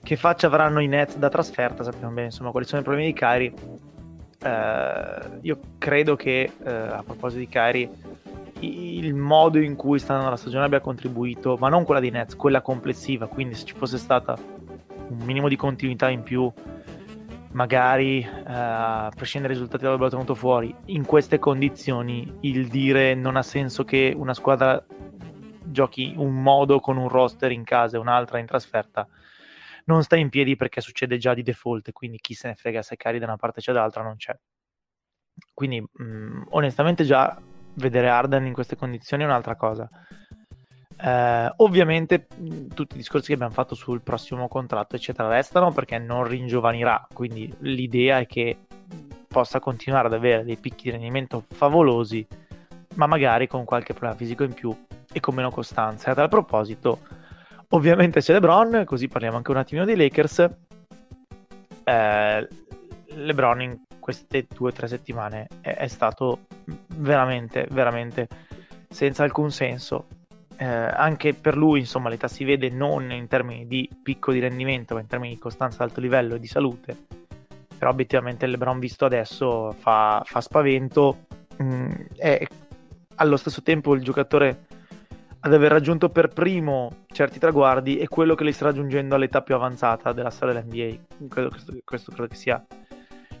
che 0.02 0.16
faccia 0.16 0.46
avranno 0.46 0.80
i 0.80 0.86
Nets 0.86 1.16
da 1.16 1.28
trasferta, 1.28 1.82
sappiamo 1.82 2.12
bene 2.12 2.26
insomma 2.26 2.50
quali 2.50 2.66
sono 2.66 2.82
i 2.82 2.84
problemi 2.84 3.08
di 3.08 3.18
Kyrie. 3.18 3.52
Eh, 4.42 5.38
io 5.40 5.58
credo 5.78 6.14
che 6.14 6.52
eh, 6.62 6.70
a 6.70 7.02
proposito 7.02 7.40
di 7.40 7.48
Kyrie 7.48 7.90
il 8.60 9.14
modo 9.14 9.58
in 9.58 9.74
cui 9.76 9.98
sta 9.98 10.12
andando 10.12 10.32
la 10.32 10.38
stagione 10.38 10.64
abbia 10.64 10.80
contribuito, 10.80 11.56
ma 11.58 11.68
non 11.68 11.84
quella 11.84 12.00
di 12.00 12.10
Nets, 12.10 12.36
quella 12.36 12.60
complessiva, 12.60 13.26
quindi 13.26 13.54
se 13.54 13.64
ci 13.64 13.74
fosse 13.74 13.98
stata 13.98 14.36
un 15.08 15.18
minimo 15.24 15.48
di 15.48 15.56
continuità 15.56 16.08
in 16.08 16.22
più 16.22 16.50
magari 17.54 18.20
eh, 18.20 18.42
a 18.46 19.12
prescindere 19.14 19.54
dai 19.54 19.62
risultati 19.62 19.86
avrebbero 19.86 20.10
tenuto 20.10 20.34
fuori 20.34 20.74
in 20.86 21.04
queste 21.06 21.38
condizioni 21.38 22.38
il 22.40 22.68
dire 22.68 23.14
non 23.14 23.36
ha 23.36 23.42
senso 23.42 23.84
che 23.84 24.12
una 24.14 24.34
squadra 24.34 24.84
giochi 25.62 26.14
un 26.16 26.42
modo 26.42 26.80
con 26.80 26.96
un 26.96 27.08
roster 27.08 27.52
in 27.52 27.64
casa 27.64 27.96
e 27.96 28.00
un'altra 28.00 28.38
in 28.38 28.46
trasferta 28.46 29.08
non 29.86 30.02
sta 30.02 30.16
in 30.16 30.30
piedi 30.30 30.56
perché 30.56 30.80
succede 30.80 31.16
già 31.16 31.32
di 31.34 31.42
default 31.42 31.92
quindi 31.92 32.18
chi 32.18 32.34
se 32.34 32.48
ne 32.48 32.54
frega 32.54 32.82
se 32.82 32.96
cari 32.96 33.18
da 33.18 33.26
una 33.26 33.36
parte 33.36 33.60
c'è 33.60 33.72
dall'altra 33.72 34.02
non 34.02 34.16
c'è. 34.16 34.36
Quindi 35.52 35.80
mh, 35.80 36.02
mm, 36.02 36.42
onestamente 36.50 37.04
già 37.04 37.40
vedere 37.74 38.08
Arden 38.08 38.46
in 38.46 38.52
queste 38.52 38.76
condizioni 38.76 39.24
è 39.24 39.26
un'altra 39.26 39.56
cosa 39.56 39.88
eh, 41.00 41.52
ovviamente 41.56 42.26
tutti 42.74 42.94
i 42.94 42.98
discorsi 42.98 43.28
che 43.28 43.34
abbiamo 43.34 43.52
fatto 43.52 43.74
sul 43.74 44.00
prossimo 44.02 44.48
contratto 44.48 44.96
eccetera 44.96 45.28
restano 45.28 45.72
perché 45.72 45.98
non 45.98 46.24
ringiovanirà 46.24 47.06
quindi 47.12 47.52
l'idea 47.60 48.18
è 48.18 48.26
che 48.26 48.58
possa 49.26 49.60
continuare 49.60 50.06
ad 50.06 50.14
avere 50.14 50.44
dei 50.44 50.56
picchi 50.56 50.84
di 50.84 50.90
rendimento 50.90 51.44
favolosi 51.48 52.26
ma 52.94 53.06
magari 53.06 53.48
con 53.48 53.64
qualche 53.64 53.92
problema 53.92 54.16
fisico 54.16 54.44
in 54.44 54.52
più 54.52 54.76
e 55.12 55.20
con 55.20 55.34
meno 55.34 55.50
costanza 55.50 56.08
e 56.08 56.10
a 56.12 56.14
tal 56.14 56.28
proposito 56.28 57.00
Ovviamente 57.74 58.20
c'è 58.20 58.32
LeBron, 58.34 58.84
così 58.86 59.08
parliamo 59.08 59.36
anche 59.36 59.50
un 59.50 59.56
attimino 59.56 59.84
dei 59.84 59.96
Lakers. 59.96 60.48
Eh, 61.82 62.48
LeBron 63.06 63.62
in 63.62 63.80
queste 63.98 64.46
due 64.48 64.70
o 64.70 64.72
tre 64.72 64.86
settimane 64.86 65.48
è, 65.60 65.74
è, 65.74 65.86
stato 65.88 66.46
veramente, 66.96 67.66
veramente 67.70 68.28
senza 68.88 69.24
alcun 69.24 69.50
senso. 69.50 70.06
Eh, 70.56 70.64
anche 70.64 71.34
per 71.34 71.56
lui, 71.56 71.80
insomma, 71.80 72.08
l'età 72.08 72.28
si 72.28 72.44
vede 72.44 72.70
non 72.70 73.10
in 73.10 73.26
termini 73.26 73.66
di 73.66 73.88
picco 74.02 74.32
di 74.32 74.38
rendimento, 74.38 74.94
ma 74.94 75.00
in 75.00 75.06
termini 75.06 75.34
di 75.34 75.40
costanza 75.40 75.82
ad 75.82 75.88
alto 75.88 76.00
livello 76.00 76.34
e 76.36 76.40
di 76.40 76.46
salute. 76.46 76.96
Però 77.76 77.90
obiettivamente 77.90 78.46
LeBron 78.46 78.78
visto 78.78 79.04
adesso 79.04 79.72
fa, 79.72 80.22
fa 80.24 80.40
spavento. 80.40 81.26
Mm, 81.62 81.92
è 82.16 82.46
allo 83.16 83.36
stesso 83.36 83.62
tempo 83.62 83.94
il 83.94 84.02
giocatore 84.02 84.66
ad 85.40 85.52
aver 85.52 85.70
raggiunto 85.70 86.08
per 86.08 86.28
primo 86.28 87.04
certi 87.12 87.38
traguardi 87.38 87.98
è 87.98 88.08
quello 88.08 88.34
che 88.34 88.44
li 88.44 88.52
sta 88.52 88.66
raggiungendo 88.66 89.14
all'età 89.14 89.42
più 89.42 89.54
avanzata 89.54 90.12
della 90.12 90.30
storia 90.30 90.54
dell'NBA. 90.54 91.28
Credo, 91.28 91.50
questo, 91.50 91.74
questo 91.84 92.12
credo 92.12 92.28
che 92.28 92.36
sia 92.36 92.64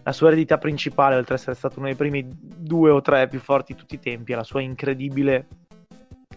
la 0.02 0.12
sua 0.12 0.26
eredità 0.28 0.58
principale, 0.58 1.16
oltre 1.16 1.34
ad 1.34 1.40
essere 1.40 1.56
stato 1.56 1.78
uno 1.78 1.86
dei 1.86 1.96
primi 1.96 2.26
due 2.28 2.90
o 2.90 3.00
tre 3.00 3.26
più 3.26 3.40
forti 3.40 3.72
di 3.72 3.78
tutti 3.78 3.94
i 3.94 4.00
tempi, 4.00 4.32
è 4.32 4.36
la 4.36 4.44
sua 4.44 4.60
incredibile 4.60 5.46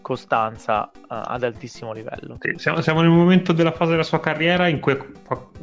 costanza 0.00 0.90
uh, 0.92 1.06
ad 1.08 1.42
altissimo 1.42 1.92
livello. 1.92 2.38
Sì, 2.40 2.54
siamo, 2.56 2.80
siamo, 2.80 3.00
nel 3.00 3.10
momento 3.10 3.52
della 3.52 3.72
fase 3.72 3.92
della 3.92 4.02
sua 4.02 4.20
carriera 4.20 4.68
in 4.68 4.80
cui 4.80 4.96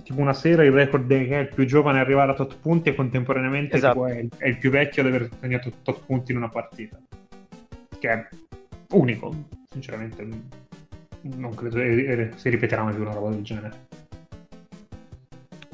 tipo 0.04 0.20
una 0.20 0.34
sera 0.34 0.64
il 0.64 0.72
record 0.72 1.08
che 1.08 1.28
è 1.28 1.40
il 1.42 1.50
più 1.50 1.66
giovane 1.66 2.00
a 2.00 2.02
arrivare 2.02 2.32
a 2.32 2.36
tot 2.36 2.58
punti 2.58 2.90
e 2.90 2.96
contemporaneamente 2.96 3.76
esatto. 3.76 4.06
è, 4.06 4.18
il, 4.20 4.30
è, 4.38 4.48
il, 4.48 4.58
più 4.58 4.70
vecchio 4.70 5.02
ad 5.02 5.08
aver 5.08 5.30
segnato 5.40 5.72
tot 5.82 6.02
punti 6.06 6.32
in 6.32 6.38
una 6.38 6.50
partita. 6.50 7.00
Che 7.98 8.10
è 8.10 8.28
unico, 8.92 9.34
sinceramente. 9.70 10.28
Non 11.22 11.56
credo 11.56 11.78
si 12.36 12.50
ripeterà 12.50 12.84
mai 12.84 12.94
più 12.94 13.02
una 13.02 13.14
roba 13.14 13.30
del 13.30 13.42
genere. 13.42 13.88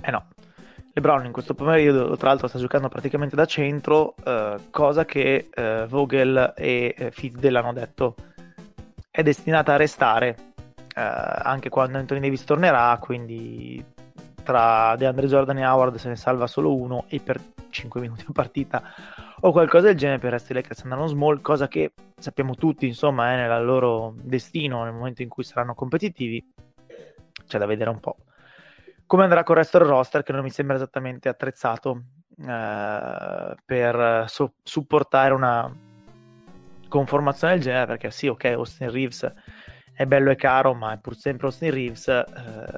Eh 0.04 0.12
no, 0.12 0.26
LeBron 0.94 1.26
in 1.26 1.32
questo 1.32 1.54
periodo, 1.54 2.18
tra 2.18 2.30
l'altro, 2.30 2.48
sta 2.48 2.60
giocando 2.60 2.90
praticamente 2.90 3.36
da 3.36 3.46
centro, 3.46 4.16
eh, 4.24 4.58
cosa 4.72 5.06
che 5.06 5.50
eh, 5.54 5.86
Vogel 5.88 6.54
e 6.56 6.94
eh, 6.98 7.12
Fizdale 7.12 7.58
hanno 7.58 7.74
detto 7.74 8.16
è 9.12 9.22
destinata 9.22 9.74
a 9.74 9.78
restare 9.78 10.36
eh, 10.96 11.02
anche 11.02 11.70
quando 11.70 11.98
Anthony 11.98 12.22
Davis 12.22 12.44
tornerà. 12.46 12.98
Quindi 13.00 13.84
tra 14.44 14.96
DeAndre 14.96 15.28
Jordan 15.28 15.60
e 15.60 15.66
Howard 15.66 15.96
se 15.96 16.10
ne 16.10 16.16
salva 16.16 16.48
solo 16.48 16.74
uno 16.74 17.06
e 17.10 17.20
per 17.20 17.40
5 17.70 18.02
minuti 18.02 18.26
a 18.28 18.32
partita 18.32 18.82
o 19.42 19.52
qualcosa 19.52 19.88
del 19.88 19.96
genere 19.96 20.18
per 20.18 20.28
il 20.28 20.34
resto 20.34 20.54
dei 20.54 20.62
Lakers 20.62 20.84
andranno 20.84 21.08
small, 21.08 21.42
cosa 21.42 21.68
che 21.68 21.94
sappiamo 22.18 22.56
tutti, 22.56 22.86
insomma, 22.88 23.34
è 23.34 23.36
nel 23.36 23.66
loro 23.66 24.14
destino 24.18 24.84
nel 24.84 24.94
momento 24.94 25.22
in 25.22 25.30
cui 25.30 25.44
saranno 25.44 25.74
competitivi. 25.74 26.54
C'è 27.48 27.58
da 27.58 27.66
vedere 27.66 27.90
un 27.90 28.00
po' 28.00 28.18
come 29.12 29.24
andrà 29.24 29.44
con 29.44 29.58
il 29.58 29.64
resto 29.64 29.78
del 29.78 29.88
roster 29.88 30.24
che 30.24 30.32
non 30.32 30.42
mi 30.42 30.50
sembra 30.50 30.78
esattamente 30.78 31.28
attrezzato 31.28 32.04
eh, 32.48 33.56
per 33.66 34.24
so- 34.30 34.54
supportare 34.64 35.34
una 35.34 35.70
conformazione 36.92 37.54
del 37.54 37.64
genere 37.64 37.86
perché 37.86 38.12
sì 38.12 38.28
ok 38.28 38.44
Austin 38.46 38.92
Reeves 38.92 39.34
è 39.94 40.06
bello 40.06 40.30
e 40.30 40.36
caro 40.36 40.74
ma 40.74 40.94
è 40.94 41.00
pur 41.00 41.16
sempre 41.16 41.48
Austin 41.48 41.72
Reeves 41.72 42.08
eh, 42.08 42.26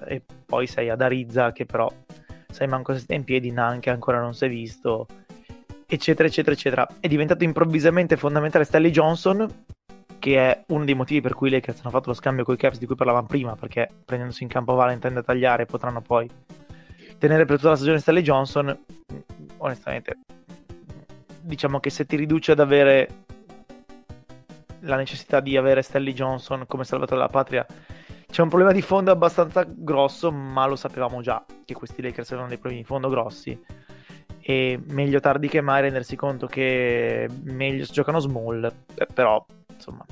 e 0.07 0.23
poi 0.45 0.67
sei 0.67 0.89
ad 0.89 1.01
Arizza 1.01 1.51
che 1.51 1.65
però 1.65 1.91
sai 2.49 2.67
manco 2.67 2.93
se 2.93 2.99
sta 2.99 3.15
in 3.15 3.23
piedi 3.23 3.51
neanche 3.51 3.89
ancora 3.89 4.19
non 4.19 4.33
si 4.33 4.45
è 4.45 4.49
visto 4.49 5.07
eccetera 5.87 6.27
eccetera 6.27 6.55
eccetera. 6.55 6.87
È 6.99 7.07
diventato 7.07 7.43
improvvisamente 7.43 8.17
fondamentale 8.17 8.63
Stanley 8.63 8.91
Johnson 8.91 9.65
che 10.19 10.37
è 10.37 10.63
uno 10.67 10.85
dei 10.85 10.93
motivi 10.93 11.19
per 11.19 11.33
cui 11.33 11.49
i 11.49 11.51
Lakers 11.51 11.81
hanno 11.81 11.89
fatto 11.89 12.09
lo 12.09 12.15
scambio 12.15 12.45
con 12.45 12.53
i 12.53 12.57
Caps 12.57 12.77
di 12.77 12.85
cui 12.85 12.95
parlavamo 12.95 13.27
prima, 13.27 13.55
perché 13.55 13.89
prendendosi 14.05 14.43
in 14.43 14.49
campo 14.49 14.73
Valentine 14.73 15.13
da 15.13 15.21
tagliare 15.21 15.65
potranno 15.65 15.99
poi 15.99 16.29
tenere 17.17 17.43
per 17.43 17.57
tutta 17.57 17.69
la 17.69 17.75
stagione 17.75 17.99
Stanley 17.99 18.23
Johnson, 18.23 18.85
onestamente, 19.57 20.19
diciamo 21.41 21.81
che 21.81 21.89
se 21.89 22.05
ti 22.05 22.15
riduce 22.15 22.53
ad 22.53 22.61
avere 22.61 23.22
la 24.83 24.95
necessità 24.95 25.39
di 25.39 25.57
avere 25.57 25.81
Stanley 25.81 26.13
Johnson 26.13 26.65
come 26.67 26.83
salvatore 26.83 27.17
della 27.17 27.31
patria, 27.31 27.65
c'è 28.29 28.41
un 28.41 28.49
problema 28.49 28.71
di 28.71 28.81
fondo 28.81 29.11
abbastanza 29.11 29.63
grosso, 29.67 30.31
ma 30.31 30.65
lo 30.65 30.75
sapevamo 30.75 31.21
già 31.21 31.43
che 31.65 31.73
questi 31.73 32.01
Lakers 32.01 32.29
avevano 32.29 32.49
dei 32.49 32.57
problemi 32.57 32.81
di 32.81 32.87
fondo 32.87 33.09
grossi. 33.09 33.57
E 34.45 34.79
meglio 34.87 35.19
tardi 35.19 35.47
che 35.47 35.61
mai 35.61 35.81
rendersi 35.81 36.15
conto 36.15 36.47
che 36.47 37.29
meglio 37.43 37.85
si 37.85 37.93
giocano 37.93 38.19
small, 38.19 38.73
però 39.13 39.45
insomma, 39.71 40.05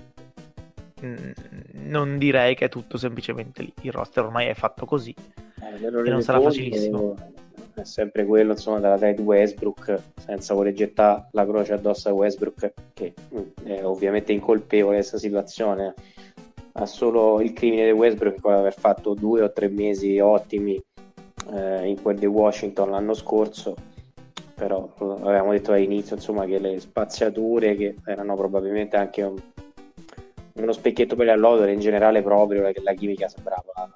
mm, 1.03 1.31
non 1.89 2.17
direi 2.17 2.55
che 2.55 2.65
è 2.65 2.69
tutto 2.69 2.97
semplicemente 2.97 3.63
lì. 3.63 3.73
Il 3.81 3.91
roster 3.91 4.23
ormai 4.23 4.47
è 4.47 4.53
fatto 4.53 4.85
così 4.85 5.13
eh, 5.59 5.85
e 5.85 6.09
non 6.09 6.21
sarà 6.21 6.39
facilissimo. 6.39 7.15
È 7.73 7.83
sempre 7.83 8.25
quello, 8.25 8.51
insomma, 8.51 8.79
della 8.79 8.97
trade 8.97 9.21
Westbrook, 9.21 9.99
senza 10.17 10.53
voler 10.53 10.73
gettare 10.73 11.27
la 11.31 11.45
croce 11.45 11.73
addosso 11.73 12.09
a 12.09 12.13
Westbrook, 12.13 12.73
che 12.93 13.13
mm, 13.33 13.65
è 13.65 13.85
ovviamente 13.85 14.31
incolpevole 14.33 14.97
questa 14.97 15.17
situazione. 15.17 15.93
Ha 16.73 16.85
solo 16.85 17.41
il 17.41 17.53
crimine 17.53 17.85
di 17.85 17.91
Westbrook 17.91 18.41
che 18.41 18.49
aver 18.49 18.73
fatto 18.73 19.13
due 19.13 19.41
o 19.41 19.51
tre 19.51 19.67
mesi 19.67 20.19
ottimi 20.19 20.81
eh, 21.53 21.87
in 21.87 22.01
quel 22.01 22.17
di 22.17 22.25
Washington 22.25 22.91
l'anno 22.91 23.13
scorso 23.13 23.75
però 24.61 24.93
avevamo 25.23 25.53
detto 25.53 25.71
all'inizio 25.71 26.15
insomma 26.15 26.45
che 26.45 26.59
le 26.59 26.79
spaziature 26.79 27.75
che 27.75 27.95
erano 28.05 28.35
probabilmente 28.35 28.95
anche 28.95 29.23
un, 29.23 29.35
uno 30.53 30.71
specchietto 30.71 31.15
per 31.15 31.25
le 31.25 31.31
allodole 31.31 31.73
in 31.73 31.79
generale 31.79 32.21
proprio 32.21 32.71
che 32.71 32.81
la 32.83 32.93
chimica 32.93 33.27
sembrava 33.27 33.91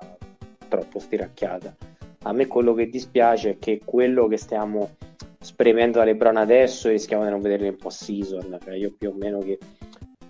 troppo 0.68 0.98
stiracchiata 0.98 1.85
a 2.28 2.34
me 2.34 2.48
quello 2.48 2.74
che 2.74 2.90
dispiace 2.90 3.52
è 3.52 3.60
che 3.60 3.82
quello 3.84 4.28
che 4.28 4.38
stiamo 4.38 4.96
spremendo 5.40 6.00
da 6.00 6.06
Lebron 6.06 6.38
adesso 6.38 6.90
rischiamo 6.90 7.24
di 7.24 7.30
non 7.30 7.42
vederlo 7.42 7.68
in 7.68 7.78
post 7.78 8.04
season 8.04 8.58
cioè 8.64 8.76
io 8.76 8.94
più 8.98 9.10
o 9.10 9.14
meno 9.14 9.40
che 9.40 9.60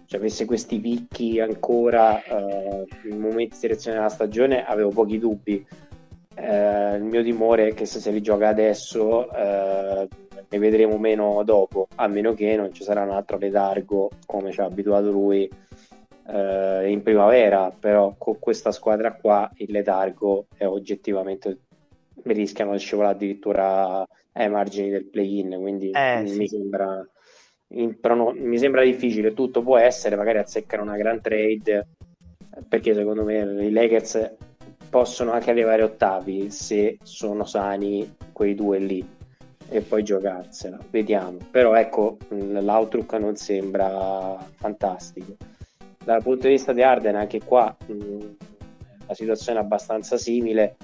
cioè, 0.05 0.19
avesse 0.19 0.45
questi 0.45 0.79
picchi 0.79 1.39
ancora 1.39 2.21
uh, 2.27 2.85
in 3.09 3.19
momenti 3.19 3.53
di 3.53 3.55
selezione 3.55 3.97
della 3.97 4.09
stagione 4.09 4.65
avevo 4.65 4.89
pochi 4.89 5.17
dubbi. 5.17 5.65
Uh, 6.37 6.95
il 6.95 7.03
mio 7.03 7.23
timore 7.23 7.69
è 7.69 7.73
che 7.73 7.85
se 7.85 8.11
li 8.11 8.21
gioca 8.21 8.49
adesso 8.49 9.27
uh, 9.31 10.07
ne 10.47 10.59
vedremo 10.59 10.97
meno 10.97 11.41
dopo, 11.43 11.87
a 11.95 12.07
meno 12.07 12.33
che 12.33 12.55
non 12.55 12.71
ci 12.73 12.83
sarà 12.83 13.01
un 13.01 13.11
altro 13.11 13.37
letargo 13.37 14.11
come 14.25 14.51
ci 14.51 14.59
ha 14.59 14.65
abituato 14.65 15.09
lui 15.09 15.49
eh, 16.27 16.89
in 16.89 17.01
primavera, 17.03 17.71
però 17.77 18.15
con 18.17 18.39
questa 18.39 18.71
squadra 18.71 19.13
qua 19.13 19.49
il 19.57 19.71
letargo 19.71 20.47
è 20.55 20.65
oggettivamente 20.65 21.59
rischiano 22.23 22.71
di 22.71 22.79
scivolare 22.79 23.15
addirittura 23.15 24.05
ai 24.33 24.49
margini 24.49 24.89
del 24.89 25.05
play-in, 25.05 25.57
quindi 25.59 25.91
eh, 25.91 26.21
mi, 26.21 26.29
sì. 26.29 26.47
sembra, 26.47 27.07
in, 27.69 27.95
no, 28.01 28.33
mi 28.35 28.57
sembra 28.57 28.83
difficile, 28.83 29.33
tutto 29.33 29.61
può 29.61 29.77
essere, 29.77 30.15
magari 30.15 30.39
azzeccare 30.39 30.81
una 30.81 30.97
gran 30.97 31.21
trade, 31.21 31.87
perché 32.67 32.93
secondo 32.93 33.23
me 33.23 33.39
i 33.65 33.71
Lakers 33.71 34.33
possono 34.89 35.31
anche 35.31 35.49
arrivare 35.49 35.83
ottavi 35.83 36.49
se 36.51 36.97
sono 37.03 37.43
sani 37.43 38.15
quei 38.31 38.55
due 38.55 38.79
lì 38.79 39.05
e 39.69 39.81
poi 39.81 40.03
giocarsela. 40.03 40.77
Vediamo. 40.89 41.37
Però 41.51 41.73
ecco, 41.73 42.17
l'outlook 42.29 43.13
non 43.13 43.35
sembra 43.35 44.37
fantastico. 44.55 45.35
Dal 46.03 46.21
punto 46.21 46.47
di 46.47 46.53
vista 46.53 46.71
di 46.71 46.83
Arden, 46.83 47.15
anche 47.15 47.41
qua 47.43 47.75
mh, 47.85 48.19
la 49.07 49.13
situazione 49.13 49.59
è 49.59 49.61
abbastanza 49.63 50.17
simile. 50.17 50.75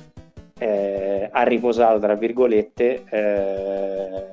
Eh, 0.62 1.28
ha 1.32 1.44
riposato, 1.44 2.00
tra 2.00 2.14
virgolette, 2.14 3.04
eh, 3.10 4.24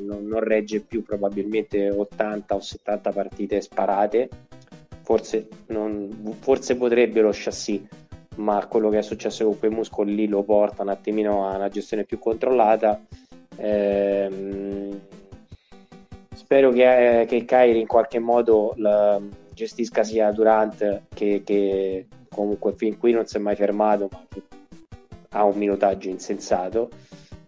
non, 0.00 0.26
non, 0.26 0.40
regge 0.40 0.80
più 0.80 1.02
probabilmente 1.02 1.90
80 1.90 2.54
o 2.54 2.60
70 2.60 3.12
partite 3.12 3.60
sparate. 3.60 4.28
Forse, 5.02 5.48
non, 5.66 6.36
forse 6.40 6.76
potrebbe 6.76 7.20
lo 7.20 7.30
chassis, 7.32 7.82
ma 8.36 8.66
quello 8.66 8.88
che 8.88 8.98
è 8.98 9.02
successo 9.02 9.44
con 9.44 9.58
quei 9.58 9.70
muscoli 9.70 10.14
lì 10.14 10.26
lo 10.28 10.42
porta 10.42 10.82
un 10.82 10.88
attimino 10.88 11.46
a 11.46 11.56
una 11.56 11.68
gestione 11.68 12.04
più 12.04 12.18
controllata 12.18 13.00
Ehm, 13.56 15.00
spero 16.34 16.70
che, 16.70 17.24
che 17.26 17.44
Kairi 17.44 17.80
in 17.80 17.86
qualche 17.86 18.18
modo 18.18 18.74
la, 18.76 19.20
gestisca 19.52 20.04
sia 20.04 20.30
Durant 20.32 21.02
che, 21.14 21.42
che, 21.44 22.06
comunque 22.28 22.74
fin 22.74 22.98
qui 22.98 23.12
non 23.12 23.26
si 23.26 23.36
è 23.36 23.40
mai 23.40 23.56
fermato 23.56 24.08
ma 24.12 24.22
che 24.28 24.42
ha 25.30 25.44
un 25.44 25.56
minutaggio 25.56 26.08
insensato. 26.08 26.90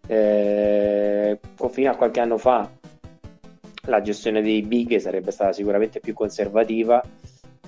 Eh, 0.06 1.38
fino 1.70 1.90
a 1.90 1.96
qualche 1.96 2.20
anno 2.20 2.38
fa 2.38 2.70
la 3.82 4.00
gestione 4.00 4.42
dei 4.42 4.62
big 4.62 4.96
sarebbe 4.96 5.30
stata 5.30 5.52
sicuramente 5.52 6.00
più 6.00 6.14
conservativa. 6.14 7.02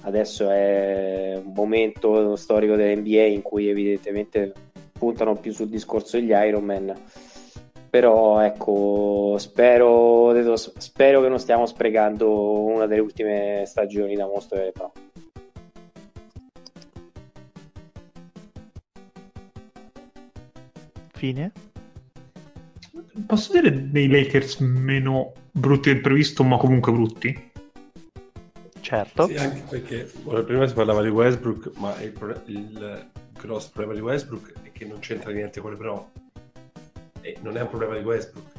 Adesso 0.03 0.49
è 0.51 1.41
un 1.45 1.53
momento 1.53 2.37
storico 2.37 2.77
dell'NBA 2.77 3.25
in 3.25 3.43
cui 3.43 3.69
evidentemente 3.69 4.53
puntano 4.93 5.35
più 5.37 5.53
sul 5.53 5.69
discorso 5.69 6.19
degli 6.19 6.31
Ironman 6.31 6.95
però 7.91 8.39
ecco 8.41 9.35
spero, 9.39 10.33
spero 10.57 11.21
che 11.21 11.29
non 11.29 11.41
stiamo 11.41 11.67
sprecando 11.67 12.61
una 12.61 12.87
delle 12.87 13.01
ultime 13.01 13.65
stagioni 13.67 14.15
da 14.15 14.27
mostro 14.27 14.59
delle 14.59 14.71
pro 14.71 14.93
Fine? 21.21 21.53
Posso 23.27 23.53
dire 23.53 23.91
dei 23.91 24.09
Lakers 24.09 24.61
meno 24.61 25.35
brutti 25.53 25.93
del 25.93 26.01
previsto, 26.01 26.43
ma 26.45 26.57
comunque 26.57 26.93
brutti? 26.93 27.51
Certo. 28.81 29.27
Sì, 29.27 29.37
anche 29.37 29.63
perché 29.69 30.11
ora, 30.25 30.43
prima 30.43 30.67
si 30.67 30.73
parlava 30.73 31.03
di 31.03 31.11
Westbrook, 31.11 31.73
ma 31.77 32.01
il, 32.01 32.13
pro- 32.13 32.41
il 32.47 33.11
grosso 33.35 33.69
problema 33.71 33.93
di 33.93 34.01
Westbrook 34.01 34.63
è 34.63 34.73
che 34.73 34.87
non 34.87 35.01
c'entra 35.01 35.31
niente 35.31 35.61
con 35.61 35.73
le 35.73 35.77
pro. 35.77 36.11
E 37.21 37.37
non 37.43 37.59
è 37.59 37.61
un 37.61 37.69
problema 37.69 37.99
di 37.99 38.03
Westbrook. 38.03 38.53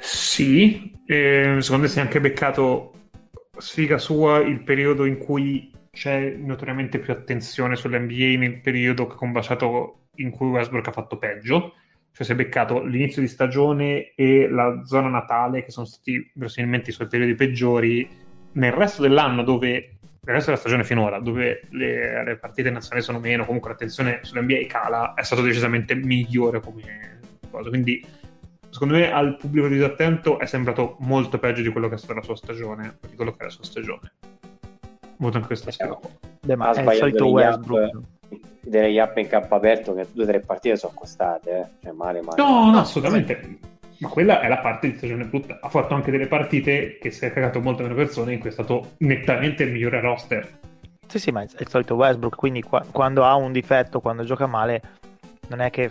Sì, 0.00 0.98
eh, 1.06 1.58
secondo 1.60 1.84
me 1.84 1.88
si 1.88 1.98
è 1.98 2.00
anche 2.00 2.20
beccato 2.20 3.10
sfiga 3.56 3.98
sua 3.98 4.38
il 4.38 4.64
periodo 4.64 5.04
in 5.04 5.18
cui 5.18 5.70
c'è 5.92 6.30
notoriamente 6.30 6.98
più 6.98 7.12
attenzione 7.12 7.76
sull'NBA 7.76 8.36
nel 8.36 8.60
periodo 8.60 9.06
che 9.06 9.12
ha 9.12 9.16
combaciato 9.16 10.07
in 10.18 10.30
cui 10.30 10.48
Westbrook 10.48 10.86
ha 10.86 10.92
fatto 10.92 11.18
peggio 11.18 11.72
cioè 12.18 12.26
si 12.26 12.32
è 12.32 12.34
beccato 12.34 12.82
l'inizio 12.82 13.22
di 13.22 13.28
stagione 13.28 14.12
e 14.16 14.48
la 14.48 14.82
zona 14.84 15.08
natale, 15.08 15.62
che 15.62 15.70
sono 15.70 15.86
stati 15.86 16.32
verosimilmente 16.34 16.90
i 16.90 16.92
suoi 16.92 17.06
periodi 17.06 17.36
peggiori, 17.36 18.08
nel 18.54 18.72
resto 18.72 19.02
dell'anno, 19.02 19.44
dove 19.44 19.70
nel 19.70 20.34
resto 20.34 20.50
della 20.50 20.60
stagione 20.60 20.82
finora, 20.82 21.20
dove 21.20 21.68
le, 21.70 22.24
le 22.24 22.36
partite 22.36 22.70
nazionali 22.70 23.04
sono 23.04 23.20
meno, 23.20 23.44
comunque 23.44 23.70
l'attenzione 23.70 24.18
sull'NBA 24.22 24.66
cala, 24.66 25.14
è 25.14 25.22
stato 25.22 25.42
decisamente 25.42 25.94
migliore 25.94 26.60
come 26.60 27.20
cosa. 27.52 27.68
Quindi, 27.68 28.04
secondo 28.68 28.94
me, 28.94 29.12
al 29.12 29.36
pubblico 29.36 29.68
disattento 29.68 30.40
è 30.40 30.46
sembrato 30.46 30.96
molto 30.98 31.38
peggio 31.38 31.62
di 31.62 31.68
quello 31.68 31.88
che 31.88 31.94
è 31.94 31.98
stata 31.98 32.14
la 32.14 32.22
sua 32.22 32.34
stagione, 32.34 32.98
di 33.08 33.14
quello 33.14 33.30
che 33.30 33.38
è 33.38 33.44
la 33.44 33.50
sua 33.50 33.62
stagione. 33.64 34.12
Molto 35.18 35.38
in 35.38 35.46
questa 35.46 35.70
sfida. 35.70 35.96
Beh, 36.40 36.56
ma 36.56 36.72
è 36.72 36.80
il 36.80 36.96
solito 36.96 37.30
Westbrook. 37.30 37.94
Up 37.94 38.17
degli 38.60 38.98
up 38.98 39.16
in 39.16 39.26
campo 39.26 39.54
aperto 39.54 39.94
che 39.94 40.06
due 40.12 40.24
o 40.24 40.26
tre 40.26 40.40
partite 40.40 40.76
sono 40.76 40.92
costate, 40.94 41.50
eh? 41.50 41.66
cioè 41.82 41.92
male, 41.92 42.20
male. 42.20 42.40
No, 42.42 42.70
no, 42.70 42.78
assolutamente. 42.78 43.58
Ma 43.98 44.08
quella 44.08 44.40
è 44.40 44.48
la 44.48 44.58
parte 44.58 44.90
di 44.90 44.96
stagione 44.96 45.24
brutta. 45.24 45.58
Ha 45.60 45.68
fatto 45.68 45.94
anche 45.94 46.10
delle 46.10 46.28
partite 46.28 46.98
che 47.00 47.10
si 47.10 47.24
è 47.24 47.32
cagato 47.32 47.60
molte 47.60 47.82
meno 47.82 47.94
persone, 47.94 48.34
in 48.34 48.38
cui 48.38 48.50
è 48.50 48.52
stato 48.52 48.94
nettamente 48.98 49.64
il 49.64 49.72
migliore 49.72 50.00
roster. 50.00 50.58
Sì, 51.06 51.18
sì, 51.18 51.30
ma 51.32 51.40
è 51.40 51.46
il 51.58 51.68
solito 51.68 51.94
Westbrook, 51.94 52.36
quindi 52.36 52.62
qua, 52.62 52.84
quando 52.92 53.24
ha 53.24 53.34
un 53.34 53.50
difetto, 53.50 54.00
quando 54.00 54.24
gioca 54.24 54.46
male, 54.46 54.82
non 55.48 55.60
è 55.60 55.70
che 55.70 55.90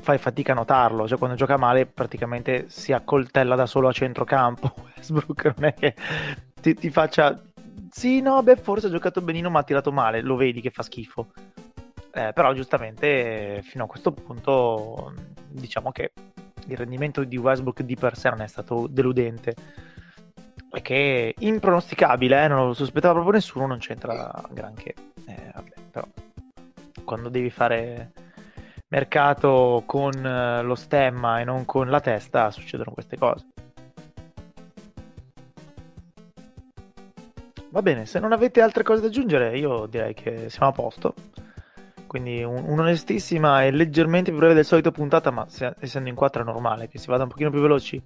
fai 0.00 0.18
fatica 0.18 0.52
a 0.52 0.56
notarlo, 0.56 1.06
cioè 1.06 1.18
quando 1.18 1.36
gioca 1.36 1.56
male 1.56 1.86
praticamente 1.86 2.66
si 2.68 2.92
accoltella 2.92 3.54
da 3.54 3.66
solo 3.66 3.88
a 3.88 3.92
centrocampo. 3.92 4.72
Westbrook 4.96 5.54
non 5.56 5.64
è 5.64 5.74
che 5.74 5.94
ti, 6.60 6.74
ti 6.74 6.90
faccia... 6.90 7.40
Sì, 7.90 8.20
no, 8.20 8.42
beh, 8.42 8.56
forse 8.56 8.86
ha 8.86 8.90
giocato 8.90 9.20
benino 9.20 9.50
ma 9.50 9.60
ha 9.60 9.64
tirato 9.64 9.92
male, 9.92 10.22
lo 10.22 10.36
vedi 10.36 10.60
che 10.60 10.70
fa 10.70 10.82
schifo. 10.82 11.32
Eh, 12.14 12.32
però 12.34 12.52
giustamente 12.52 13.62
fino 13.62 13.84
a 13.84 13.86
questo 13.86 14.12
punto 14.12 15.14
diciamo 15.48 15.92
che 15.92 16.12
il 16.66 16.76
rendimento 16.76 17.24
di 17.24 17.38
Westbrook 17.38 17.82
di 17.82 17.96
per 17.96 18.16
sé 18.16 18.28
non 18.28 18.42
è 18.42 18.46
stato 18.46 18.86
deludente 18.86 19.54
e 20.70 20.80
che 20.82 21.34
impronosticabile, 21.38 22.44
eh, 22.44 22.48
non 22.48 22.66
lo 22.66 22.72
sospettava 22.74 23.14
proprio 23.14 23.34
nessuno, 23.34 23.66
non 23.66 23.78
c'entra 23.78 24.30
granché. 24.50 24.94
Eh, 25.26 25.50
vabbè, 25.54 25.72
però 25.90 26.06
quando 27.04 27.28
devi 27.28 27.50
fare 27.50 28.12
mercato 28.88 29.82
con 29.86 30.12
eh, 30.14 30.62
lo 30.62 30.74
stemma 30.74 31.40
e 31.40 31.44
non 31.44 31.64
con 31.64 31.88
la 31.88 32.00
testa 32.00 32.50
succedono 32.50 32.92
queste 32.92 33.18
cose. 33.18 33.46
Va 37.70 37.80
bene, 37.80 38.04
se 38.04 38.18
non 38.20 38.32
avete 38.32 38.60
altre 38.60 38.82
cose 38.82 39.00
da 39.00 39.06
aggiungere, 39.06 39.56
io 39.56 39.86
direi 39.86 40.12
che 40.12 40.50
siamo 40.50 40.68
a 40.68 40.72
posto. 40.72 41.14
Quindi 42.12 42.42
un, 42.42 42.62
un'onestissima 42.66 43.64
e 43.64 43.70
leggermente 43.70 44.28
più 44.28 44.38
breve 44.38 44.52
del 44.52 44.66
solito 44.66 44.90
puntata, 44.90 45.30
ma 45.30 45.46
se, 45.48 45.74
essendo 45.78 46.10
in 46.10 46.14
quattro 46.14 46.42
è 46.42 46.44
normale 46.44 46.86
che 46.86 46.98
si 46.98 47.06
vada 47.06 47.22
un 47.22 47.30
pochino 47.30 47.48
più 47.48 47.62
veloci. 47.62 48.02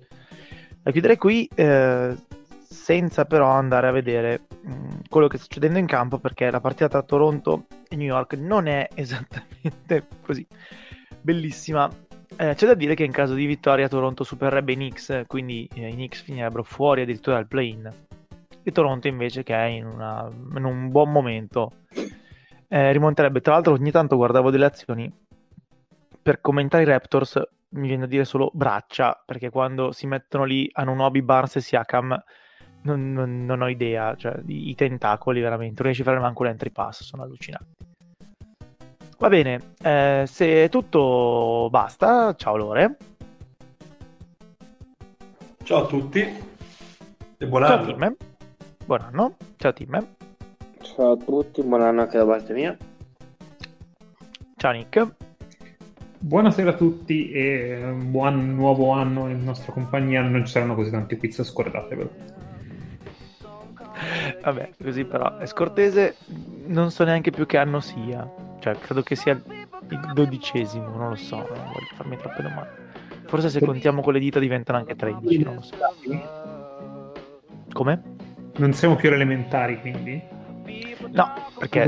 La 0.85 0.93
chiuderei 0.93 1.17
qui 1.17 1.51
eh, 1.53 2.15
senza 2.61 3.25
però 3.25 3.49
andare 3.49 3.89
a 3.89 3.91
vedere 3.91 4.43
mh, 4.63 4.71
mm, 4.71 4.91
quello 5.09 5.27
che 5.27 5.39
sta 5.39 5.47
succedendo 5.47 5.81
in 5.81 5.87
campo 5.87 6.19
perché 6.19 6.49
la 6.53 6.61
partita 6.61 6.89
tra 6.89 7.03
Toronto 7.03 7.65
e 7.89 7.97
New 7.97 8.07
York 8.07 8.35
non 8.35 8.69
è 8.69 8.87
esattamente 8.95 10.07
così 10.23 10.47
bellissima. 11.21 11.91
Eh, 12.37 12.55
c'è 12.55 12.65
da 12.65 12.75
dire 12.75 12.95
che 12.95 13.03
in 13.03 13.11
caso 13.11 13.35
di 13.35 13.45
vittoria 13.45 13.89
Toronto 13.89 14.23
supererebbe 14.23 14.71
i 14.71 14.77
Knicks, 14.77 15.25
quindi 15.27 15.69
eh, 15.75 15.89
i 15.89 15.95
Knicks 15.95 16.23
finirebbero 16.23 16.63
fuori 16.63 17.03
addirittura 17.03 17.35
dal 17.35 17.49
play-in. 17.49 17.93
E 18.63 18.71
Toronto 18.71 19.09
invece 19.09 19.43
che 19.43 19.57
è 19.57 19.65
in, 19.65 19.85
una, 19.85 20.31
in 20.57 20.63
un 20.63 20.91
buon 20.91 21.11
momento 21.11 21.73
eh, 22.69 22.93
rimonterebbe. 22.93 23.41
Tra 23.41 23.55
l'altro, 23.55 23.75
ogni 23.75 23.91
tanto 23.91 24.17
guardavo 24.17 24.51
delle 24.51 24.67
azioni 24.67 25.13
per 26.23 26.41
commentare 26.41 26.83
i 26.83 26.87
Raptors. 26.87 27.41
Mi 27.69 27.89
viene 27.89 28.05
a 28.05 28.07
dire 28.07 28.25
solo 28.25 28.51
braccia 28.55 29.23
perché 29.25 29.51
quando 29.51 29.93
si 29.93 30.07
mettono 30.07 30.45
lì 30.45 30.69
a 30.73 30.85
Nunobi, 30.85 31.21
Barnes 31.21 31.57
e 31.57 31.61
Siakam 31.61 32.23
non, 32.83 33.13
non, 33.13 33.45
non, 33.45 33.61
ho 33.61 33.69
idea. 33.69 34.15
Cioè, 34.17 34.41
i, 34.47 34.71
i, 34.71 34.75
tentacoli 34.75 35.41
veramente 35.41 35.75
non 35.77 35.85
riesci 35.85 36.03
a 36.03 36.05
fare 36.05 36.19
manco 36.19 36.45
l'entry 36.45 36.71
pass, 36.71 37.03
sono 37.03 37.23
allucinanti. 37.23 37.75
Va 39.19 39.29
bene, 39.29 39.61
eh, 39.83 40.25
se 40.27 40.69
tutto 40.69 41.69
basta, 41.71 42.35
ciao 42.35 42.57
Lore. 42.57 42.97
Ciao 45.65 45.85
a 45.85 45.87
tutti 45.87 46.21
e 47.39 47.47
buon 47.47 47.63
anno. 47.65 47.85
Ciao 47.85 47.95
Tim. 47.95 48.17
Buon 48.85 49.01
anno. 49.01 49.37
Ciao 49.57 49.73
Tim. 49.73 50.16
Ciao 50.97 51.13
a 51.13 51.17
tutti, 51.19 51.63
buon 51.63 51.83
anno 51.83 52.01
anche 52.01 52.17
da 52.17 52.25
parte 52.25 52.55
mia. 52.55 52.75
Ciao 54.57 54.73
Nick. 54.73 55.07
Buonasera 56.21 56.71
a 56.71 56.73
tutti 56.73 57.31
e 57.33 57.95
buon 57.95 58.55
nuovo 58.55 58.93
anno 58.93 59.29
in 59.29 59.45
nostra 59.45 59.75
compagnia. 59.75 60.23
Non 60.23 60.47
ci 60.47 60.53
saranno 60.53 60.75
così 60.75 60.91
tanti 60.91 61.19
quiz, 61.19 61.43
scordatevelo. 61.43 62.11
Vabbè, 64.43 64.71
così 64.83 65.05
però 65.05 65.37
è 65.37 65.45
scortese. 65.45 66.17
Non 66.65 66.91
so 66.91 67.05
neanche 67.05 67.31
più 67.31 67.45
che 67.45 67.59
anno 67.59 67.81
sia. 67.81 68.27
Cioè, 68.59 68.79
credo 68.79 69.03
che 69.03 69.17
sia 69.17 69.33
il 69.33 70.11
dodicesimo, 70.15 70.97
non 70.97 71.11
lo 71.11 71.17
so. 71.17 71.37
Non 71.37 71.47
voglio 71.47 71.95
farmi 71.95 72.17
troppe 72.17 72.41
domande. 72.43 72.71
Forse 73.27 73.51
se 73.51 73.61
contiamo 73.61 74.01
con 74.01 74.15
le 74.15 74.19
dita 74.19 74.39
diventano 74.39 74.79
anche 74.79 74.97
13, 74.97 75.43
non 75.43 75.57
lo 75.57 75.61
so. 75.61 75.75
Come? 77.71 78.03
Non 78.57 78.73
siamo 78.73 78.97
più 78.97 79.13
elementari, 79.13 79.79
quindi? 79.79 80.33
No, 81.13 81.33
perché... 81.59 81.85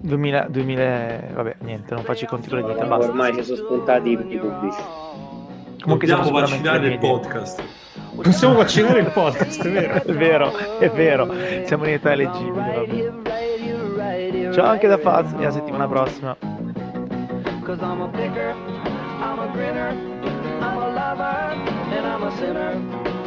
2000, 0.00 0.46
2000, 0.48 1.20
vabbè, 1.32 1.56
niente, 1.60 1.94
non 1.94 2.04
faccio 2.04 2.24
i 2.24 2.26
conti 2.28 2.48
con 2.48 2.58
le 2.58 2.72
dita, 2.72 2.84
basta. 2.84 3.10
Ormai 3.10 3.34
ci 3.34 3.42
sono 3.42 3.56
spuntati 3.56 4.10
i 4.10 4.16
pubblici. 4.16 4.78
Comunque 5.80 6.06
Dobbiamo 6.06 6.30
vaccinare 6.30 6.88
il 6.88 6.98
podcast. 6.98 7.62
Possiamo 8.22 8.54
vaccinare 8.54 9.00
il 9.00 9.10
podcast, 9.10 9.64
è 9.64 9.70
vero? 9.70 9.94
è 10.02 10.12
vero, 10.12 10.52
è 10.78 10.90
vero. 10.90 11.34
Siamo 11.66 11.84
in 11.84 11.94
età 11.94 12.12
eleggibile, 12.12 12.72
vabbè. 12.74 14.52
Ciao 14.52 14.66
anche 14.66 14.88
da 14.88 14.98
Faz, 14.98 15.32
e 15.32 15.36
alla 15.36 15.50
settimana 15.50 15.86
prossima. 15.86 16.36
Cause 17.64 17.82
I'm 17.82 18.00
a 18.00 18.08
picker, 18.08 18.54
I'm 19.20 19.38
a 19.38 19.46
grinner, 19.52 19.92
I'm 20.60 20.78
a 20.78 20.88
lover, 20.88 21.52
and 21.92 22.06
I'm 22.06 22.22
a 22.22 22.30
sinner. 22.38 23.17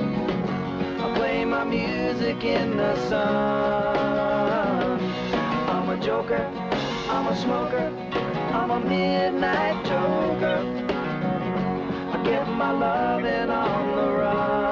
my 1.52 1.66
music 1.66 2.46
in 2.46 2.78
the 2.78 2.96
sun. 3.10 3.30
I'm 5.68 5.90
a 5.90 5.98
joker, 5.98 6.50
I'm 7.10 7.28
a 7.28 7.36
smoker, 7.36 7.92
I'm 8.54 8.72
a 8.72 8.80
midnight 8.80 9.84
joker. 9.84 10.60
I 12.14 12.24
get 12.24 12.48
my 12.48 12.72
loving 12.72 13.50
on 13.50 13.96
the 13.98 14.08
run. 14.14 14.71